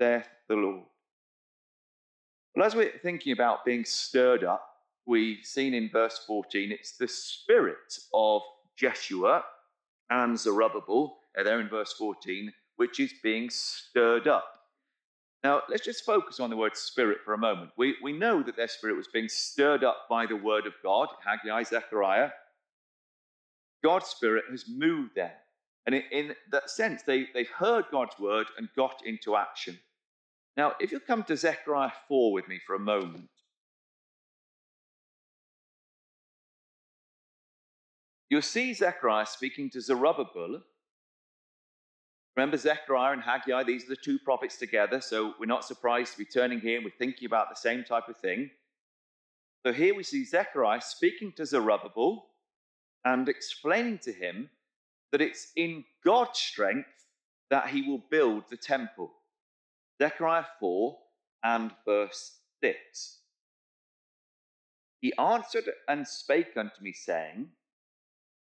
saith 0.00 0.28
the 0.48 0.56
Lord. 0.56 0.84
Well, 2.54 2.66
as 2.66 2.74
we're 2.74 2.98
thinking 3.02 3.32
about 3.32 3.64
being 3.64 3.84
stirred 3.84 4.44
up, 4.44 4.66
we've 5.06 5.44
seen 5.44 5.74
in 5.74 5.90
verse 5.90 6.20
14, 6.26 6.70
it's 6.72 6.96
the 6.96 7.08
spirit 7.08 7.98
of 8.12 8.42
Jeshua 8.76 9.42
and 10.10 10.38
Zerubbabel, 10.38 11.18
there 11.34 11.60
in 11.60 11.68
verse 11.68 11.92
14, 11.94 12.52
which 12.76 13.00
is 13.00 13.12
being 13.22 13.50
stirred 13.50 14.28
up. 14.28 14.55
Now, 15.46 15.62
let's 15.68 15.84
just 15.84 16.04
focus 16.04 16.40
on 16.40 16.50
the 16.50 16.56
word 16.56 16.76
spirit 16.76 17.18
for 17.24 17.32
a 17.32 17.38
moment. 17.38 17.70
We, 17.76 17.94
we 18.02 18.12
know 18.12 18.42
that 18.42 18.56
their 18.56 18.66
spirit 18.66 18.96
was 18.96 19.06
being 19.06 19.28
stirred 19.28 19.84
up 19.84 20.08
by 20.10 20.26
the 20.26 20.34
word 20.34 20.66
of 20.66 20.72
God, 20.82 21.06
Haggai, 21.24 21.62
Zechariah. 21.62 22.30
God's 23.84 24.06
spirit 24.06 24.46
has 24.50 24.64
moved 24.68 25.14
them. 25.14 25.30
And 25.86 25.94
in, 25.94 26.02
in 26.10 26.34
that 26.50 26.68
sense, 26.68 27.04
they, 27.04 27.28
they've 27.32 27.48
heard 27.48 27.84
God's 27.92 28.18
word 28.18 28.48
and 28.58 28.68
got 28.74 29.06
into 29.06 29.36
action. 29.36 29.78
Now, 30.56 30.72
if 30.80 30.90
you 30.90 30.98
come 30.98 31.22
to 31.22 31.36
Zechariah 31.36 31.92
4 32.08 32.32
with 32.32 32.48
me 32.48 32.58
for 32.66 32.74
a 32.74 32.80
moment, 32.80 33.30
you'll 38.30 38.42
see 38.42 38.74
Zechariah 38.74 39.26
speaking 39.26 39.70
to 39.70 39.80
Zerubbabel. 39.80 40.62
Remember 42.36 42.58
Zechariah 42.58 43.14
and 43.14 43.22
Haggai, 43.22 43.62
these 43.62 43.84
are 43.84 43.90
the 43.90 43.96
two 43.96 44.18
prophets 44.18 44.58
together, 44.58 45.00
so 45.00 45.32
we're 45.40 45.46
not 45.46 45.64
surprised 45.64 46.12
to 46.12 46.18
be 46.18 46.26
turning 46.26 46.60
here 46.60 46.76
and 46.76 46.84
we're 46.84 46.90
thinking 46.90 47.24
about 47.24 47.48
the 47.48 47.56
same 47.56 47.82
type 47.82 48.08
of 48.08 48.16
thing. 48.18 48.50
So 49.64 49.72
here 49.72 49.94
we 49.94 50.02
see 50.02 50.24
Zechariah 50.24 50.82
speaking 50.82 51.32
to 51.32 51.46
Zerubbabel 51.46 52.26
and 53.06 53.28
explaining 53.28 53.98
to 54.00 54.12
him 54.12 54.50
that 55.12 55.22
it's 55.22 55.48
in 55.56 55.84
God's 56.04 56.38
strength 56.38 57.06
that 57.48 57.68
he 57.68 57.82
will 57.82 58.02
build 58.10 58.44
the 58.50 58.56
temple. 58.58 59.10
Zechariah 60.02 60.44
4 60.60 60.98
and 61.42 61.70
verse 61.86 62.36
6. 62.62 63.18
He 65.00 65.16
answered 65.16 65.70
and 65.88 66.06
spake 66.06 66.56
unto 66.56 66.82
me, 66.82 66.92
saying, 66.92 67.48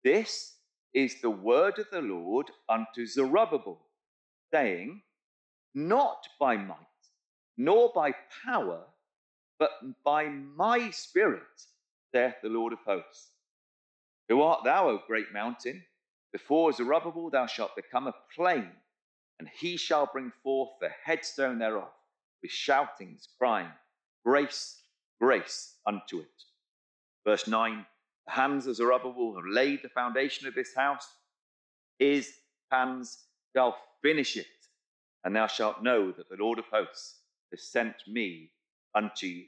This 0.03 0.55
is 0.94 1.20
the 1.20 1.30
word 1.30 1.78
of 1.78 1.87
the 1.90 2.00
Lord 2.02 2.50
unto 2.68 3.07
Zerubbabel, 3.07 3.80
saying, 4.52 5.02
Not 5.74 6.28
by 6.38 6.57
might, 6.57 6.76
nor 7.57 7.92
by 7.94 8.14
power, 8.46 8.83
but 9.59 9.70
by 10.04 10.28
my 10.28 10.90
spirit, 10.90 11.42
saith 12.12 12.37
the 12.42 12.48
Lord 12.48 12.72
of 12.72 12.78
hosts. 12.87 13.30
Who 14.28 14.42
art 14.42 14.64
thou, 14.64 14.88
O 14.88 15.02
great 15.07 15.33
mountain? 15.33 15.85
Before 16.33 16.72
Zerubbabel 16.72 17.30
thou 17.30 17.46
shalt 17.46 17.76
become 17.76 18.07
a 18.07 18.14
plain 18.35 18.70
and 19.38 19.48
he 19.61 19.76
shall 19.76 20.09
bring 20.12 20.33
forth 20.42 20.70
the 20.80 20.90
headstone 21.04 21.59
thereof 21.59 21.90
with 22.42 22.50
shoutings, 22.50 23.28
crying, 23.38 23.70
Grace, 24.24 24.83
grace 25.20 25.74
unto 25.87 26.20
it. 26.20 26.42
Verse 27.26 27.46
9 27.46 27.85
Hands 28.26 28.66
of 28.66 28.76
Zerubbabel 28.76 29.34
have 29.37 29.44
laid 29.46 29.82
the 29.82 29.88
foundation 29.88 30.46
of 30.46 30.54
this 30.54 30.74
house, 30.74 31.06
his 31.98 32.32
hands 32.70 33.24
shall 33.54 33.76
finish 34.02 34.37
it, 34.37 34.46
and 35.24 35.37
thou 35.37 35.46
shalt 35.46 35.82
know 35.82 36.10
that 36.12 36.28
the 36.28 36.37
Lord 36.37 36.58
of 36.58 36.64
hosts 36.72 37.20
has 37.50 37.62
sent 37.62 37.96
me 38.06 38.50
unto 38.94 39.26
you. 39.26 39.44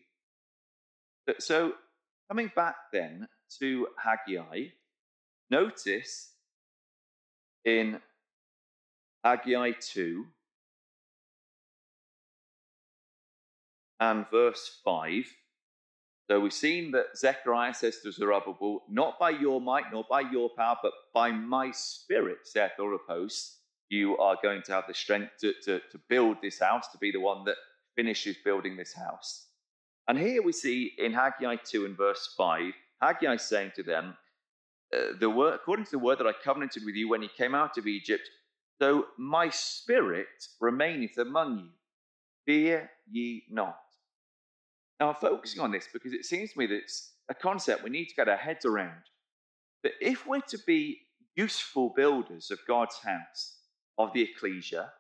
Uh, 1.29 1.33
so, 1.39 1.73
coming 2.29 2.51
back 2.55 2.77
then 2.93 3.27
to 3.59 3.89
Haggai, 3.99 4.69
notice 5.51 6.33
in 7.65 8.01
Haggai 9.25 9.73
2 9.81 10.27
and 14.01 14.27
verse 14.31 14.81
5. 14.85 15.25
So 16.29 16.41
we've 16.41 16.53
seen 16.53 16.91
that 16.91 17.17
Zechariah 17.17 17.75
says 17.75 18.01
to 18.01 18.11
Zerubbabel, 18.11 18.83
Not 18.89 19.19
by 19.19 19.31
your 19.31 19.61
might, 19.61 19.93
nor 19.93 20.05
by 20.11 20.23
your 20.23 20.51
power, 20.51 20.77
but 20.83 20.93
by 21.15 21.31
my 21.31 21.71
spirit, 21.71 22.39
saith 22.45 22.73
the 22.77 22.83
Lord 22.83 22.95
of 22.95 23.01
hosts, 23.09 23.59
you 23.89 24.19
are 24.19 24.37
going 24.43 24.63
to 24.63 24.73
have 24.73 24.85
the 24.89 24.95
strength 24.95 25.33
to, 25.41 25.53
to, 25.65 25.81
to 25.93 26.01
build 26.09 26.39
this 26.43 26.59
house, 26.59 26.89
to 26.91 26.99
be 26.99 27.13
the 27.13 27.21
one 27.21 27.45
that 27.45 27.55
finishes 27.95 28.37
building 28.45 28.77
this 28.77 28.93
house. 28.93 29.47
And 30.09 30.19
here 30.19 30.43
we 30.43 30.53
see 30.53 30.93
in 30.99 31.13
Haggai 31.13 31.57
2 31.65 31.85
and 31.87 31.97
verse 31.97 32.35
5, 32.37 32.73
Haggai 33.01 33.37
saying 33.37 33.73
to 33.77 33.85
them, 33.85 34.17
uh, 34.95 35.13
the 35.21 35.31
word, 35.31 35.55
according 35.55 35.85
to 35.85 35.91
the 35.93 35.99
word 35.99 36.19
that 36.19 36.27
I 36.27 36.33
covenanted 36.33 36.85
with 36.85 36.95
you 36.95 37.09
when 37.09 37.23
you 37.23 37.29
came 37.37 37.55
out 37.55 37.79
of 37.79 37.87
Egypt, 37.87 38.29
so 38.81 39.07
my 39.17 39.49
spirit 39.49 40.27
remaineth 40.61 41.19
among 41.19 41.59
you. 41.59 41.69
Fear 42.45 42.91
ye 43.11 43.45
not. 43.51 43.79
Now, 45.01 45.11
I'm 45.11 45.15
focusing 45.17 45.61
on 45.61 45.71
this 45.71 45.89
because 45.93 46.13
it 46.13 46.25
seems 46.25 46.53
to 46.53 46.59
me 46.59 46.67
that 46.67 46.77
it's 46.77 47.13
a 47.29 47.35
concept 47.35 47.85
we 47.85 47.91
need 47.91 48.07
to 48.07 48.15
get 48.15 48.29
our 48.29 48.37
heads 48.37 48.65
around. 48.65 49.03
That 49.83 49.93
if 50.01 50.27
we're 50.27 50.41
to 50.41 50.59
be 50.67 51.01
useful 51.35 51.93
builders 51.95 52.51
of 52.51 52.59
God's 52.67 52.99
house, 52.99 53.57
of 53.99 54.13
the 54.13 54.23
ecclesia, 54.23 54.91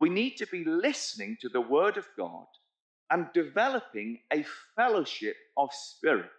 we 0.00 0.08
need 0.08 0.36
to 0.36 0.46
be 0.46 0.64
listening 0.64 1.36
to 1.40 1.48
the 1.48 1.60
word 1.60 1.96
of 1.96 2.08
God 2.16 2.46
and 3.10 3.26
developing 3.34 4.18
a 4.32 4.44
fellowship 4.74 5.36
of 5.56 5.70
spirit. 5.72 6.30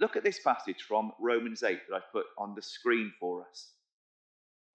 Look 0.00 0.16
at 0.16 0.24
this 0.24 0.40
passage 0.40 0.82
from 0.82 1.12
Romans 1.18 1.62
8 1.62 1.78
that 1.88 1.96
I 1.96 2.00
put 2.12 2.26
on 2.36 2.54
the 2.54 2.62
screen 2.62 3.12
for 3.18 3.46
us. 3.48 3.70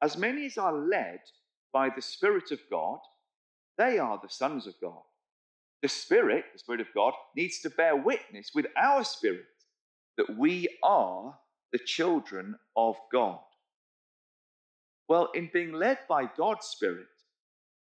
As 0.01 0.17
many 0.17 0.45
as 0.45 0.57
are 0.57 0.73
led 0.73 1.19
by 1.71 1.89
the 1.89 2.01
Spirit 2.01 2.51
of 2.51 2.59
God, 2.71 2.99
they 3.77 3.99
are 3.99 4.19
the 4.21 4.29
sons 4.29 4.65
of 4.65 4.73
God. 4.81 5.03
The 5.81 5.87
Spirit, 5.87 6.45
the 6.53 6.59
Spirit 6.59 6.81
of 6.81 6.93
God, 6.93 7.13
needs 7.35 7.59
to 7.61 7.69
bear 7.69 7.95
witness 7.95 8.51
with 8.53 8.67
our 8.77 9.03
spirit 9.03 9.45
that 10.17 10.37
we 10.37 10.67
are 10.83 11.37
the 11.71 11.79
children 11.79 12.55
of 12.75 12.95
God. 13.11 13.39
Well, 15.07 15.29
in 15.33 15.49
being 15.51 15.73
led 15.73 15.99
by 16.07 16.29
God's 16.37 16.67
Spirit, 16.67 17.07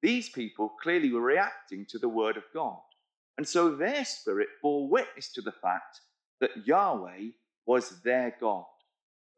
these 0.00 0.28
people 0.28 0.72
clearly 0.82 1.12
were 1.12 1.20
reacting 1.20 1.86
to 1.90 1.98
the 1.98 2.08
Word 2.08 2.36
of 2.36 2.44
God. 2.54 2.80
And 3.38 3.46
so 3.46 3.74
their 3.74 4.04
spirit 4.04 4.48
bore 4.60 4.88
witness 4.88 5.32
to 5.32 5.42
the 5.42 5.52
fact 5.52 6.00
that 6.40 6.66
Yahweh 6.66 7.30
was 7.66 8.00
their 8.02 8.36
God. 8.40 8.64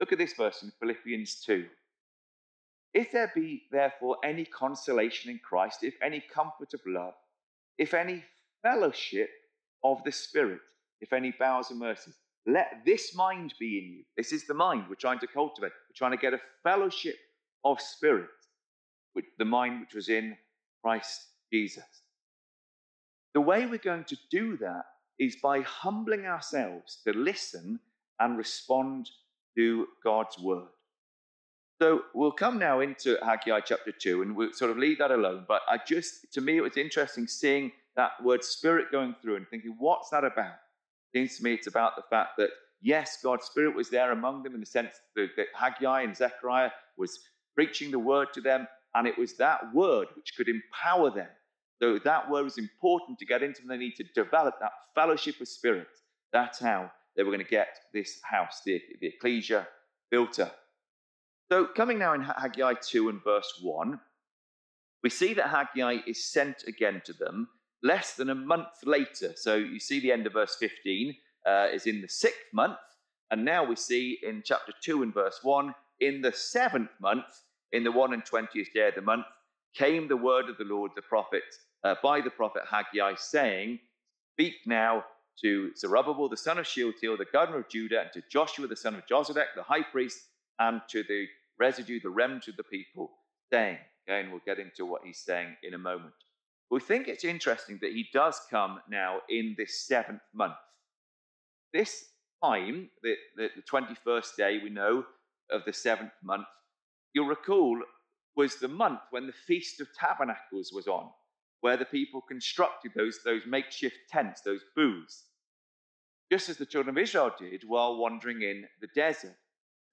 Look 0.01 0.13
at 0.13 0.19
this 0.19 0.33
verse 0.33 0.63
in 0.63 0.73
Philippians 0.81 1.43
2. 1.45 1.67
If 2.95 3.13
there 3.13 3.33
be 3.35 3.65
therefore 3.71 4.17
any 4.25 4.45
consolation 4.45 5.31
in 5.31 5.39
Christ, 5.39 5.83
if 5.83 5.95
any 6.03 6.21
comfort 6.21 6.75
of 6.75 6.81
love, 6.87 7.15
if 7.77 7.93
any 7.93 8.25
fellowship 8.65 9.31
of 9.85 10.03
the 10.05 10.11
Spirit, 10.11 10.61
if 11.01 11.13
any 11.13 11.33
bowels 11.39 11.71
and 11.71 11.79
mercies. 11.79 12.15
Let 12.47 12.83
this 12.85 13.15
mind 13.15 13.55
be 13.61 13.79
in 13.79 13.93
you. 13.93 14.05
This 14.17 14.33
is 14.33 14.47
the 14.47 14.55
mind 14.55 14.85
we're 14.89 14.97
trying 14.97 15.21
to 15.21 15.27
cultivate. 15.27 15.73
We're 15.89 15.97
trying 15.97 16.11
to 16.11 16.17
get 16.17 16.35
a 16.35 16.41
fellowship 16.63 17.17
of 17.65 17.81
spirit, 17.81 18.29
with 19.15 19.25
the 19.39 19.45
mind 19.45 19.81
which 19.81 19.95
was 19.95 20.09
in 20.09 20.37
Christ 20.83 21.29
Jesus. 21.53 21.85
The 23.33 23.41
way 23.41 23.67
we're 23.67 23.79
going 23.79 24.05
to 24.05 24.17
do 24.31 24.57
that 24.59 24.85
is 25.19 25.37
by 25.43 25.61
humbling 25.61 26.27
ourselves 26.27 27.01
to 27.07 27.13
listen 27.13 27.81
and 28.21 28.37
respond 28.37 29.11
to 29.57 29.87
God's 30.03 30.39
word. 30.39 30.69
So 31.81 32.03
we'll 32.15 32.33
come 32.33 32.59
now 32.59 32.81
into 32.81 33.19
Haggai 33.23 33.61
chapter 33.61 33.93
2 33.93 34.23
and 34.23 34.37
we'll 34.37 34.53
sort 34.53 34.71
of 34.71 34.79
leave 34.79 34.99
that 34.99 35.11
alone. 35.11 35.45
But 35.49 35.63
I 35.69 35.79
just, 35.87 36.33
to 36.35 36.41
me, 36.41 36.59
it 36.59 36.61
was 36.61 36.77
interesting 36.77 37.27
seeing 37.27 37.73
that 37.97 38.13
word 38.23 38.43
spirit 38.43 38.91
going 38.91 39.15
through 39.21 39.37
and 39.37 39.49
thinking, 39.49 39.75
what's 39.79 40.11
that 40.11 40.25
about? 40.25 40.55
Seems 41.15 41.37
to 41.37 41.45
me 41.45 41.55
it's 41.55 41.67
about 41.67 41.97
the 41.97 42.03
fact 42.11 42.31
that, 42.39 42.51
yes, 42.81 43.19
God's 43.23 43.47
spirit 43.47 43.75
was 43.75 43.89
there 43.89 44.13
among 44.13 44.43
them 44.43 44.55
in 44.55 44.61
the 44.61 44.67
sense 44.67 44.97
that, 45.15 45.31
that 45.37 45.47
Haggai 45.55 46.03
and 46.03 46.17
Zechariah 46.17 46.71
was 46.97 47.21
preaching 47.55 47.91
the 47.91 47.99
word 47.99 48.33
to 48.35 48.41
them, 48.41 48.67
and 48.95 49.07
it 49.07 49.17
was 49.17 49.37
that 49.37 49.73
word 49.73 50.09
which 50.17 50.35
could 50.37 50.49
empower 50.49 51.11
them. 51.11 51.29
So 51.81 51.99
that 51.99 52.31
word 52.31 52.45
was 52.45 52.59
important 52.59 53.19
to 53.19 53.27
get 53.27 53.43
into 53.43 53.61
them. 53.61 53.69
They 53.69 53.77
need 53.77 53.97
to 53.97 54.05
develop 54.15 54.55
that 54.61 54.73
fellowship 54.95 55.37
with 55.39 55.49
spirit. 55.49 55.89
That's 56.33 56.59
how 56.59 56.91
they 57.17 57.23
were 57.23 57.31
going 57.31 57.45
to 57.45 57.51
get 57.51 57.79
this 57.93 58.21
house, 58.23 58.63
the, 58.65 58.81
the 59.01 59.09
ecclesia, 59.09 59.69
built 60.11 60.41
up. 60.41 60.57
So, 61.51 61.67
coming 61.67 61.99
now 61.99 62.15
in 62.15 62.23
Haggai 62.23 62.75
2 62.81 63.11
and 63.11 63.23
verse 63.23 63.61
1, 63.63 64.01
we 65.03 65.11
see 65.11 65.35
that 65.35 65.51
Haggai 65.51 65.99
is 66.07 66.33
sent 66.33 66.65
again 66.67 67.03
to 67.05 67.13
them 67.13 67.49
less 67.85 68.15
than 68.15 68.31
a 68.31 68.35
month 68.35 68.69
later. 68.85 69.35
So, 69.37 69.55
you 69.55 69.79
see 69.79 70.01
the 70.01 70.11
end 70.11 70.27
of 70.27 70.33
verse 70.33 70.57
15 70.59 71.15
uh, 71.47 71.69
is 71.73 71.87
in 71.87 72.01
the 72.01 72.09
sixth 72.09 72.53
month. 72.53 72.79
And 73.31 73.45
now 73.45 73.65
we 73.65 73.77
see 73.77 74.19
in 74.23 74.43
chapter 74.45 74.73
2 74.83 75.05
and 75.05 75.15
verse 75.15 75.41
1, 75.43 75.75
in 76.01 76.21
the 76.21 76.33
seventh 76.33 76.91
month, 77.01 77.25
in 77.73 77.85
the 77.85 77.93
one 77.93 78.13
and 78.15 78.25
twentieth 78.25 78.73
day 78.75 78.89
of 78.89 78.95
the 78.95 79.03
month, 79.03 79.27
came 79.75 80.09
the 80.09 80.17
word 80.17 80.49
of 80.49 80.59
the 80.59 80.65
Lord, 80.65 80.93
the 80.95 81.03
prophet, 81.03 81.43
uh, 81.83 81.95
by 82.03 82.21
the 82.21 82.31
prophet 82.31 82.63
Haggai, 82.71 83.15
saying, 83.17 83.79
Speak 84.35 84.55
now 84.67 85.05
to 85.41 85.75
Zerubbabel, 85.77 86.29
the 86.29 86.37
son 86.37 86.59
of 86.59 86.67
Shealtiel, 86.67 87.17
the 87.17 87.27
governor 87.33 87.59
of 87.59 87.69
Judah, 87.69 88.03
and 88.03 88.13
to 88.13 88.23
Joshua, 88.31 88.67
the 88.67 88.77
son 88.77 88.95
of 88.95 89.07
Josedek, 89.07 89.47
the 89.57 89.63
high 89.63 89.83
priest, 89.83 90.21
and 90.59 90.81
to 90.89 91.03
the 91.05 91.27
residue, 91.59 92.01
the 92.01 92.11
remnant 92.11 92.49
of 92.49 92.57
the 92.57 92.65
people, 92.65 93.11
saying, 93.53 93.79
again, 94.07 94.31
we'll 94.31 94.41
get 94.47 94.59
into 94.59 94.87
what 94.87 95.03
he's 95.05 95.19
saying 95.19 95.57
in 95.63 95.75
a 95.75 95.79
moment. 95.79 96.15
We 96.71 96.81
think 96.81 97.09
it's 97.09 97.25
interesting 97.25 97.79
that 97.83 97.93
he 97.93 98.09
does 98.13 98.41
come 98.51 98.81
now 98.89 99.19
in 99.29 99.55
this 99.57 99.87
seventh 99.87 100.23
month. 100.33 100.55
This 101.73 102.05
time, 102.43 102.91
the, 103.03 103.15
the, 103.37 103.49
the 103.57 103.63
21st 103.63 104.37
day, 104.37 104.61
we 104.63 104.71
know, 104.71 105.05
of 105.51 105.65
the 105.67 105.73
seventh 105.73 106.13
month, 106.23 106.47
you'll 107.13 107.27
recall, 107.27 107.81
was 108.37 108.57
the 108.57 108.69
month 108.69 109.01
when 109.11 109.27
the 109.27 109.33
Feast 109.47 109.81
of 109.81 109.89
Tabernacles 109.99 110.73
was 110.73 110.87
on, 110.89 111.11
where 111.61 111.77
the 111.77 111.85
people 111.85 112.21
constructed 112.21 112.93
those, 112.97 113.21
those 113.25 113.43
makeshift 113.47 113.97
tents, 114.11 114.41
those 114.41 114.65
booths, 114.75 115.25
just 116.33 116.49
as 116.49 116.57
the 116.57 116.67
children 116.67 116.97
of 116.97 117.03
Israel 117.03 117.31
did 117.39 117.63
while 117.67 117.97
wandering 117.97 118.43
in 118.43 118.65
the 118.81 118.89
desert. 118.95 119.37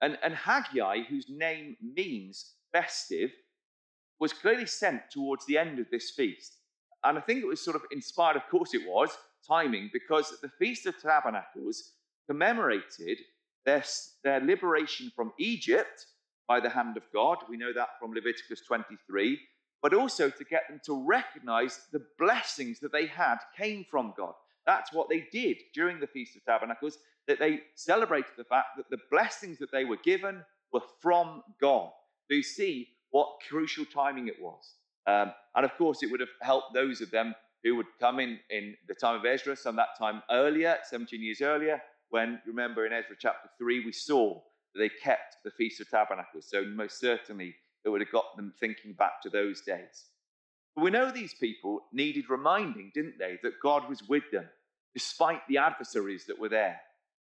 And, 0.02 0.18
and 0.24 0.34
Haggai, 0.34 1.04
whose 1.04 1.28
name 1.30 1.78
means 1.82 2.54
festive, 2.72 3.32
was 4.20 4.34
clearly 4.34 4.66
sent 4.66 5.02
towards 5.12 5.46
the 5.46 5.58
end 5.58 5.80
of 5.80 5.90
this 5.92 6.12
feast. 6.12 6.58
And 7.04 7.18
I 7.18 7.22
think 7.22 7.42
it 7.42 7.48
was 7.48 7.64
sort 7.64 7.76
of 7.76 7.84
inspired, 7.92 8.38
of 8.38 8.48
course 8.50 8.74
it 8.74 8.88
was, 8.88 9.10
timing, 9.48 9.90
because 9.92 10.34
the 10.42 10.52
Feast 10.60 10.86
of 10.86 11.02
Tabernacles 11.02 11.94
commemorated 12.28 13.18
their, 13.66 13.84
their 14.24 14.40
liberation 14.40 15.12
from 15.16 15.34
Egypt 15.40 16.06
by 16.48 16.60
the 16.60 16.70
hand 16.70 16.98
of 16.98 17.04
God. 17.14 17.38
We 17.50 17.58
know 17.58 17.74
that 17.74 18.00
from 18.00 18.14
Leviticus 18.14 18.62
23. 18.68 19.40
But 19.82 19.94
also 19.96 20.30
to 20.30 20.44
get 20.44 20.64
them 20.70 20.80
to 20.86 21.04
recognize 21.08 21.88
the 21.92 22.06
blessings 22.20 22.80
that 22.82 22.92
they 22.92 23.08
had 23.08 23.38
came 23.58 23.84
from 23.90 24.14
God. 24.16 24.34
That's 24.68 24.94
what 24.94 25.10
they 25.10 25.28
did 25.32 25.58
during 25.74 26.00
the 26.00 26.08
Feast 26.08 26.36
of 26.36 26.46
Tabernacles 26.46 27.00
that 27.28 27.40
they 27.40 27.62
celebrated 27.76 28.32
the 28.38 28.44
fact 28.44 28.78
that 28.78 28.90
the 28.92 29.00
blessings 29.10 29.58
that 29.58 29.72
they 29.72 29.86
were 29.86 29.98
given 30.04 30.44
were 30.72 30.82
from 31.02 31.42
God. 31.60 31.90
So 32.28 32.36
you 32.36 32.44
see 32.44 32.90
what 33.10 33.40
crucial 33.48 33.86
timing 33.86 34.28
it 34.28 34.42
was. 34.42 34.76
Um, 35.08 35.34
and 35.56 35.66
of 35.66 35.76
course, 35.78 36.04
it 36.04 36.12
would 36.12 36.20
have 36.20 36.30
helped 36.42 36.74
those 36.74 37.02
of 37.02 37.12
them 37.12 37.36
who 37.64 37.76
would 37.76 37.88
come 38.00 38.20
in 38.20 38.40
in 38.50 38.76
the 38.88 38.96
time 38.96 39.16
of 39.16 39.26
Ezra, 39.26 39.56
some 39.56 39.76
that 39.76 39.98
time 39.98 40.24
earlier, 40.32 40.78
17 40.84 41.22
years 41.22 41.42
earlier, 41.42 41.82
when, 42.10 42.42
remember 42.46 42.86
in 42.86 42.94
Ezra 42.94 43.16
chapter 43.20 43.50
3, 43.58 43.86
we 43.86 43.92
saw 43.92 44.34
that 44.74 44.80
they 44.80 44.90
kept 44.90 45.38
the 45.44 45.52
Feast 45.52 45.82
of 45.82 45.90
Tabernacles. 45.90 46.48
So 46.50 46.64
most 46.64 47.00
certainly 47.00 47.56
it 47.86 47.90
would 47.90 48.02
have 48.02 48.12
got 48.12 48.36
them 48.36 48.54
thinking 48.60 48.94
back 48.94 49.22
to 49.24 49.30
those 49.30 49.62
days. 49.62 50.06
But 50.76 50.84
we 50.84 50.92
know 50.92 51.12
these 51.12 51.34
people 51.34 51.82
needed 51.92 52.30
reminding, 52.30 52.92
didn't 52.94 53.18
they, 53.20 53.40
that 53.44 53.60
God 53.62 53.90
was 53.90 54.08
with 54.08 54.24
them, 54.32 54.48
despite 54.94 55.42
the 55.48 55.58
adversaries 55.58 56.26
that 56.28 56.40
were 56.40 56.50
there. 56.50 56.80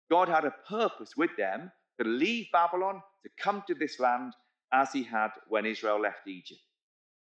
God 0.10 0.30
had 0.30 0.46
a 0.46 0.54
purpose 0.68 1.16
with 1.16 1.32
them 1.38 1.72
to 2.00 2.08
leave 2.08 2.48
Babylon, 2.52 3.02
to 3.24 3.30
come 3.40 3.64
to 3.68 3.76
this 3.76 4.00
land 4.00 4.34
as 4.74 4.92
he 4.92 5.04
had 5.04 5.30
when 5.48 5.66
Israel 5.66 6.00
left 6.00 6.28
Egypt. 6.28 6.62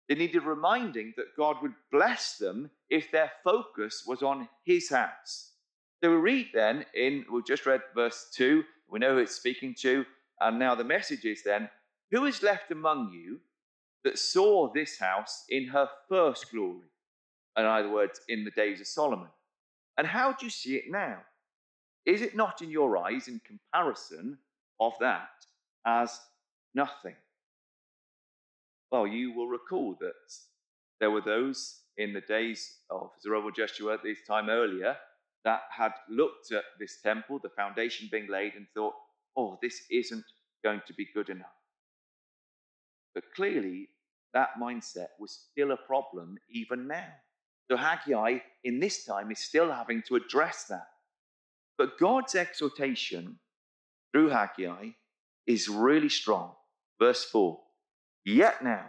They 0.10 0.16
needed 0.16 0.44
reminding 0.44 1.14
that 1.18 1.36
God 1.38 1.58
would 1.62 1.74
bless 1.92 2.38
them 2.38 2.70
if 2.90 3.12
their 3.12 3.32
focus 3.44 4.04
was 4.06 4.22
on 4.22 4.50
his 4.66 4.90
house. 4.90 5.52
So 6.04 6.10
we 6.10 6.16
read 6.18 6.48
then 6.54 6.86
in, 6.96 7.26
we 7.32 7.42
just 7.44 7.66
read 7.66 7.82
verse 7.96 8.28
2, 8.34 8.64
we 8.90 9.00
know 9.00 9.14
who 9.14 9.20
it's 9.20 9.36
speaking 9.36 9.76
to, 9.82 10.06
and 10.40 10.60
now 10.60 10.76
the 10.76 10.84
message 10.84 11.26
is 11.26 11.44
then, 11.44 11.70
who 12.12 12.26
is 12.26 12.44
left 12.44 12.72
among 12.72 13.12
you 13.14 13.40
that 14.04 14.18
saw 14.18 14.72
this 14.74 14.98
house 14.98 15.46
in 15.50 15.68
her 15.68 15.88
first 16.10 16.52
glory? 16.52 16.90
In 17.58 17.66
other 17.66 17.90
words, 17.90 18.20
in 18.28 18.44
the 18.44 18.52
days 18.52 18.82
of 18.82 18.88
Solomon. 18.88 19.30
And 19.98 20.08
how 20.08 20.34
do 20.34 20.46
you 20.46 20.50
see 20.50 20.76
it 20.76 20.86
now? 20.90 21.20
Is 22.06 22.22
it 22.22 22.36
not 22.36 22.62
in 22.62 22.72
your 22.72 22.98
eyes, 22.98 23.28
in 23.28 23.40
comparison 23.46 24.40
of 24.80 24.94
that, 25.00 25.30
as 25.86 26.20
nothing? 26.74 27.16
Well, 28.92 29.08
you 29.08 29.34
will 29.34 29.48
recall 29.48 29.96
that 30.02 30.14
there 31.00 31.12
were 31.12 31.22
those 31.22 31.80
in 31.98 32.14
the 32.14 32.22
days 32.22 32.80
of 32.90 33.12
Zerubbabel 33.22 33.52
Joshua, 33.52 33.98
this 34.04 34.20
time 34.28 34.50
earlier, 34.50 34.98
that 35.46 35.62
had 35.72 35.94
looked 36.10 36.52
at 36.52 36.64
this 36.80 37.02
temple, 37.02 37.40
the 37.42 37.50
foundation 37.50 38.10
being 38.12 38.28
laid, 38.30 38.54
and 38.56 38.68
thought, 38.74 38.94
oh, 39.38 39.58
this 39.62 39.82
isn't 39.90 40.26
going 40.64 40.82
to 40.88 40.94
be 40.94 41.08
good 41.14 41.30
enough. 41.30 41.48
But 43.16 43.24
clearly, 43.36 43.90
that 44.34 44.60
mindset 44.62 45.08
was 45.20 45.48
still 45.52 45.72
a 45.72 45.78
problem 45.78 46.38
even 46.50 46.88
now. 46.88 47.10
So 47.70 47.78
Haggai, 47.78 48.40
in 48.64 48.80
this 48.80 49.06
time, 49.06 49.32
is 49.32 49.40
still 49.40 49.72
having 49.72 50.04
to 50.08 50.16
address 50.16 50.66
that. 50.66 50.88
But 51.78 51.98
God's 51.98 52.36
exhortation 52.36 53.40
through 54.12 54.30
Haggai 54.30 54.90
is 55.48 55.70
really 55.70 56.10
strong. 56.10 56.52
Verse 57.00 57.24
4 57.24 57.60
Yet 58.26 58.64
now, 58.64 58.86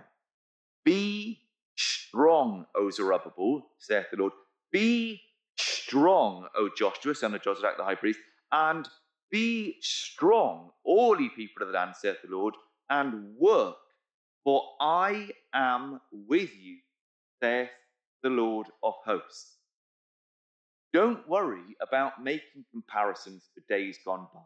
be 0.84 1.40
strong, 1.76 2.66
O 2.74 2.90
Zerubbabel, 2.90 3.62
saith 3.78 4.06
the 4.10 4.18
Lord. 4.18 4.32
Be 4.72 5.20
strong, 5.58 6.48
O 6.56 6.70
Joshua, 6.76 7.14
son 7.14 7.34
of 7.34 7.42
Josedek 7.42 7.76
the 7.76 7.84
high 7.84 7.94
priest, 7.94 8.18
and 8.52 8.88
be 9.30 9.76
strong, 9.80 10.70
all 10.84 11.20
ye 11.20 11.28
people 11.30 11.62
of 11.62 11.68
the 11.68 11.74
land, 11.74 11.94
saith 11.96 12.18
the 12.22 12.34
Lord, 12.36 12.54
and 12.90 13.34
work, 13.38 13.76
for 14.44 14.62
I 14.80 15.30
am 15.54 16.00
with 16.12 16.50
you, 16.56 16.78
saith 17.42 17.70
the 18.22 18.30
Lord 18.30 18.66
of 18.82 18.94
hosts. 19.04 19.56
Don't 20.92 21.26
worry 21.28 21.76
about 21.80 22.22
making 22.22 22.64
comparisons 22.70 23.48
to 23.54 23.62
days 23.68 23.98
gone 24.04 24.26
by. 24.34 24.40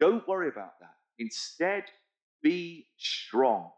Don't 0.00 0.26
worry 0.28 0.48
about 0.48 0.78
that. 0.80 0.96
Instead, 1.18 1.84
be 2.42 2.88
strong. 2.98 3.70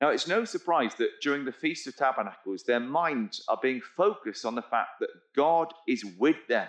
Now, 0.00 0.10
it's 0.10 0.28
no 0.28 0.44
surprise 0.44 0.94
that 0.96 1.20
during 1.22 1.44
the 1.44 1.52
Feast 1.52 1.86
of 1.86 1.96
Tabernacles, 1.96 2.64
their 2.64 2.80
minds 2.80 3.42
are 3.48 3.58
being 3.62 3.80
focused 3.96 4.44
on 4.44 4.54
the 4.54 4.62
fact 4.62 5.00
that 5.00 5.08
God 5.34 5.72
is 5.88 6.04
with 6.18 6.36
them. 6.48 6.68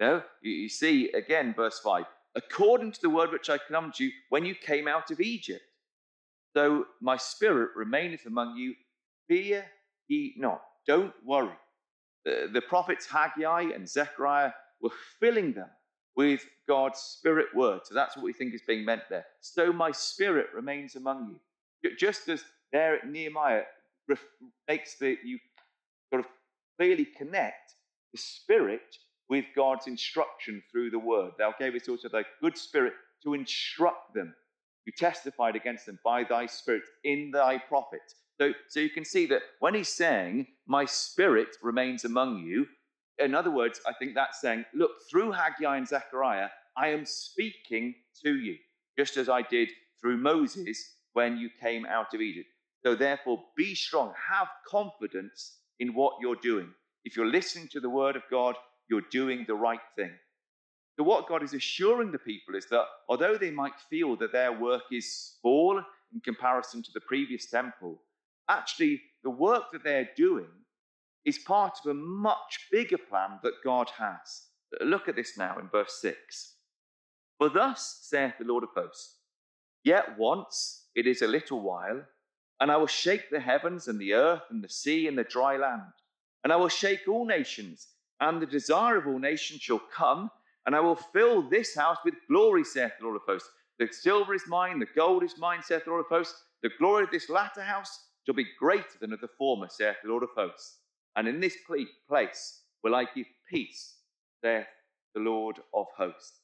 You, 0.00 0.22
you 0.42 0.68
see, 0.68 1.10
again, 1.12 1.54
verse 1.54 1.80
5 1.80 2.04
according 2.36 2.92
to 2.92 3.00
the 3.00 3.10
word 3.10 3.32
which 3.32 3.50
I 3.50 3.58
commanded 3.58 3.98
you 3.98 4.10
when 4.28 4.44
you 4.44 4.54
came 4.54 4.86
out 4.86 5.10
of 5.10 5.18
Egypt. 5.18 5.64
So 6.54 6.84
my 7.00 7.16
spirit 7.16 7.70
remaineth 7.74 8.26
among 8.26 8.56
you, 8.56 8.74
fear 9.26 9.64
ye 10.06 10.34
not. 10.36 10.62
Don't 10.86 11.14
worry 11.24 11.56
the, 12.28 12.50
the 12.52 12.60
prophets 12.60 13.06
Haggai 13.06 13.70
and 13.74 13.88
Zechariah 13.88 14.52
were 14.80 14.90
filling 15.18 15.52
them 15.52 15.70
with 16.16 16.44
God's 16.66 16.98
spirit 16.98 17.46
word. 17.54 17.80
So 17.84 17.94
that's 17.94 18.16
what 18.16 18.24
we 18.24 18.32
think 18.32 18.54
is 18.54 18.62
being 18.66 18.84
meant 18.84 19.02
there. 19.08 19.24
So 19.40 19.72
my 19.72 19.90
spirit 19.92 20.48
remains 20.54 20.96
among 20.96 21.36
you. 21.82 21.90
Just 21.96 22.28
as 22.28 22.44
there 22.72 23.00
Nehemiah 23.06 23.62
makes 24.68 24.98
the 24.98 25.16
you 25.24 25.38
sort 26.10 26.24
of 26.24 26.30
clearly 26.78 27.04
connect 27.04 27.72
the 28.12 28.18
Spirit 28.18 28.96
with 29.28 29.44
God's 29.54 29.86
instruction 29.86 30.62
through 30.70 30.90
the 30.90 30.98
word. 30.98 31.32
Thou 31.38 31.54
gavest 31.58 31.88
also 31.88 32.08
thy 32.08 32.24
good 32.40 32.56
Spirit 32.56 32.94
to 33.24 33.34
instruct 33.34 34.14
them. 34.14 34.34
You 34.86 34.92
testified 34.96 35.56
against 35.56 35.86
them 35.86 35.98
by 36.04 36.24
thy 36.24 36.46
Spirit 36.46 36.84
in 37.04 37.30
thy 37.30 37.58
prophets. 37.58 38.14
So, 38.40 38.52
so 38.68 38.80
you 38.80 38.90
can 38.90 39.04
see 39.04 39.26
that 39.26 39.42
when 39.60 39.74
he's 39.74 39.88
saying, 39.88 40.46
My 40.66 40.84
Spirit 40.84 41.48
remains 41.62 42.04
among 42.04 42.38
you, 42.38 42.66
in 43.18 43.34
other 43.34 43.50
words, 43.50 43.80
I 43.86 43.92
think 43.98 44.14
that's 44.14 44.40
saying, 44.40 44.64
Look, 44.74 44.92
through 45.10 45.32
Haggai 45.32 45.76
and 45.76 45.86
Zechariah, 45.88 46.48
I 46.76 46.88
am 46.88 47.04
speaking 47.04 47.96
to 48.22 48.36
you, 48.36 48.56
just 48.96 49.16
as 49.16 49.28
I 49.28 49.42
did 49.42 49.68
through 50.00 50.18
Moses 50.18 50.94
when 51.12 51.36
you 51.36 51.50
came 51.60 51.84
out 51.84 52.14
of 52.14 52.20
Egypt. 52.20 52.48
So 52.84 52.94
therefore, 52.94 53.42
be 53.56 53.74
strong, 53.74 54.12
have 54.30 54.48
confidence 54.66 55.58
in 55.80 55.94
what 55.94 56.14
you're 56.20 56.36
doing. 56.36 56.70
If 57.04 57.16
you're 57.16 57.26
listening 57.26 57.68
to 57.72 57.80
the 57.80 57.90
word 57.90 58.16
of 58.16 58.22
God, 58.30 58.54
you're 58.88 59.02
doing 59.10 59.44
the 59.46 59.54
right 59.54 59.80
thing. 59.96 60.12
So, 60.96 61.04
what 61.04 61.28
God 61.28 61.42
is 61.42 61.54
assuring 61.54 62.10
the 62.10 62.18
people 62.18 62.56
is 62.56 62.66
that 62.70 62.84
although 63.08 63.36
they 63.36 63.50
might 63.50 63.78
feel 63.88 64.16
that 64.16 64.32
their 64.32 64.52
work 64.52 64.82
is 64.90 65.36
small 65.40 65.80
in 66.12 66.20
comparison 66.20 66.82
to 66.82 66.90
the 66.92 67.00
previous 67.00 67.48
temple, 67.48 68.02
actually, 68.48 69.00
the 69.22 69.30
work 69.30 69.64
that 69.72 69.84
they're 69.84 70.10
doing 70.16 70.48
is 71.24 71.38
part 71.38 71.78
of 71.84 71.90
a 71.90 71.94
much 71.94 72.66
bigger 72.72 72.98
plan 72.98 73.38
that 73.42 73.62
God 73.62 73.90
has. 73.96 74.46
Look 74.80 75.08
at 75.08 75.16
this 75.16 75.36
now 75.36 75.58
in 75.58 75.68
verse 75.68 75.98
6. 76.00 76.54
For 77.38 77.48
thus 77.48 78.00
saith 78.02 78.34
the 78.38 78.44
Lord 78.44 78.64
of 78.64 78.70
hosts, 78.74 79.18
Yet 79.84 80.18
once, 80.18 80.88
it 80.94 81.06
is 81.06 81.22
a 81.22 81.28
little 81.28 81.60
while, 81.60 82.02
and 82.60 82.70
I 82.70 82.76
will 82.76 82.86
shake 82.86 83.30
the 83.30 83.40
heavens 83.40 83.88
and 83.88 84.00
the 84.00 84.14
earth 84.14 84.42
and 84.50 84.62
the 84.62 84.68
sea 84.68 85.06
and 85.06 85.16
the 85.16 85.24
dry 85.24 85.56
land. 85.56 85.92
And 86.44 86.52
I 86.52 86.56
will 86.56 86.68
shake 86.68 87.08
all 87.08 87.26
nations, 87.26 87.88
and 88.20 88.40
the 88.40 88.46
desire 88.46 88.96
of 88.96 89.06
all 89.06 89.18
nations 89.18 89.60
shall 89.60 89.80
come, 89.94 90.30
and 90.66 90.74
I 90.74 90.80
will 90.80 90.96
fill 90.96 91.48
this 91.48 91.74
house 91.74 91.98
with 92.04 92.14
glory, 92.28 92.64
saith 92.64 92.92
the 92.98 93.04
Lord 93.04 93.16
of 93.16 93.22
hosts. 93.26 93.48
The 93.78 93.88
silver 93.92 94.34
is 94.34 94.46
mine, 94.46 94.78
the 94.78 94.86
gold 94.96 95.22
is 95.22 95.38
mine, 95.38 95.62
saith 95.62 95.84
the 95.84 95.90
Lord 95.90 96.04
of 96.04 96.10
hosts. 96.10 96.42
The 96.62 96.70
glory 96.78 97.04
of 97.04 97.10
this 97.10 97.28
latter 97.28 97.62
house 97.62 98.06
shall 98.26 98.34
be 98.34 98.46
greater 98.58 98.98
than 99.00 99.12
of 99.12 99.20
the 99.20 99.28
former, 99.38 99.68
saith 99.70 99.96
the 100.02 100.10
Lord 100.10 100.24
of 100.24 100.30
hosts. 100.36 100.78
And 101.16 101.28
in 101.28 101.40
this 101.40 101.56
place 101.66 102.62
will 102.82 102.94
I 102.94 103.04
give 103.14 103.26
peace, 103.50 103.94
saith 104.42 104.66
the 105.14 105.20
Lord 105.20 105.58
of 105.72 105.86
hosts. 105.96 106.40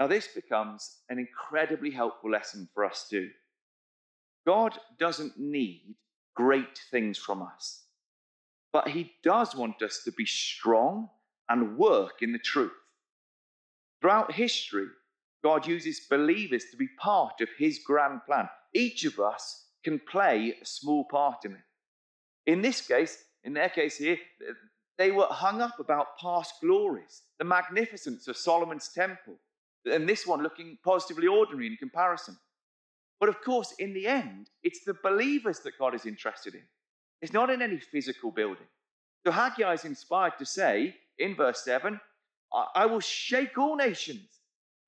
Now, 0.00 0.06
this 0.06 0.28
becomes 0.28 0.98
an 1.08 1.18
incredibly 1.18 1.90
helpful 1.90 2.30
lesson 2.30 2.68
for 2.72 2.84
us 2.84 3.06
too. 3.10 3.30
God 4.48 4.78
doesn't 4.98 5.38
need 5.38 5.94
great 6.34 6.80
things 6.90 7.18
from 7.18 7.42
us, 7.42 7.82
but 8.72 8.88
He 8.88 9.12
does 9.22 9.54
want 9.54 9.82
us 9.82 10.00
to 10.06 10.10
be 10.10 10.24
strong 10.24 11.10
and 11.50 11.76
work 11.76 12.22
in 12.22 12.32
the 12.32 12.38
truth. 12.38 12.72
Throughout 14.00 14.32
history, 14.32 14.86
God 15.44 15.66
uses 15.66 16.00
believers 16.08 16.64
to 16.70 16.78
be 16.78 16.88
part 16.98 17.42
of 17.42 17.50
His 17.58 17.80
grand 17.84 18.20
plan. 18.24 18.48
Each 18.72 19.04
of 19.04 19.20
us 19.20 19.66
can 19.84 20.00
play 20.10 20.54
a 20.62 20.64
small 20.64 21.04
part 21.04 21.44
in 21.44 21.52
it. 21.52 22.50
In 22.50 22.62
this 22.62 22.80
case, 22.80 23.22
in 23.44 23.52
their 23.52 23.68
case 23.68 23.98
here, 23.98 24.16
they 24.96 25.10
were 25.10 25.26
hung 25.28 25.60
up 25.60 25.78
about 25.78 26.16
past 26.18 26.54
glories, 26.62 27.20
the 27.38 27.44
magnificence 27.44 28.28
of 28.28 28.36
Solomon's 28.38 28.88
temple, 28.94 29.34
and 29.84 30.08
this 30.08 30.26
one 30.26 30.42
looking 30.42 30.78
positively 30.82 31.26
ordinary 31.26 31.66
in 31.66 31.76
comparison. 31.76 32.38
But 33.20 33.28
of 33.28 33.40
course, 33.42 33.74
in 33.78 33.94
the 33.94 34.06
end, 34.06 34.50
it's 34.62 34.84
the 34.84 34.96
believers 35.02 35.60
that 35.60 35.78
God 35.78 35.94
is 35.94 36.06
interested 36.06 36.54
in. 36.54 36.62
It's 37.20 37.32
not 37.32 37.50
in 37.50 37.62
any 37.62 37.78
physical 37.78 38.30
building. 38.30 38.66
So 39.26 39.32
Haggai 39.32 39.72
is 39.72 39.84
inspired 39.84 40.38
to 40.38 40.46
say 40.46 40.94
in 41.18 41.34
verse 41.34 41.64
7, 41.64 42.00
I 42.74 42.86
will 42.86 43.00
shake 43.00 43.58
all 43.58 43.76
nations. 43.76 44.28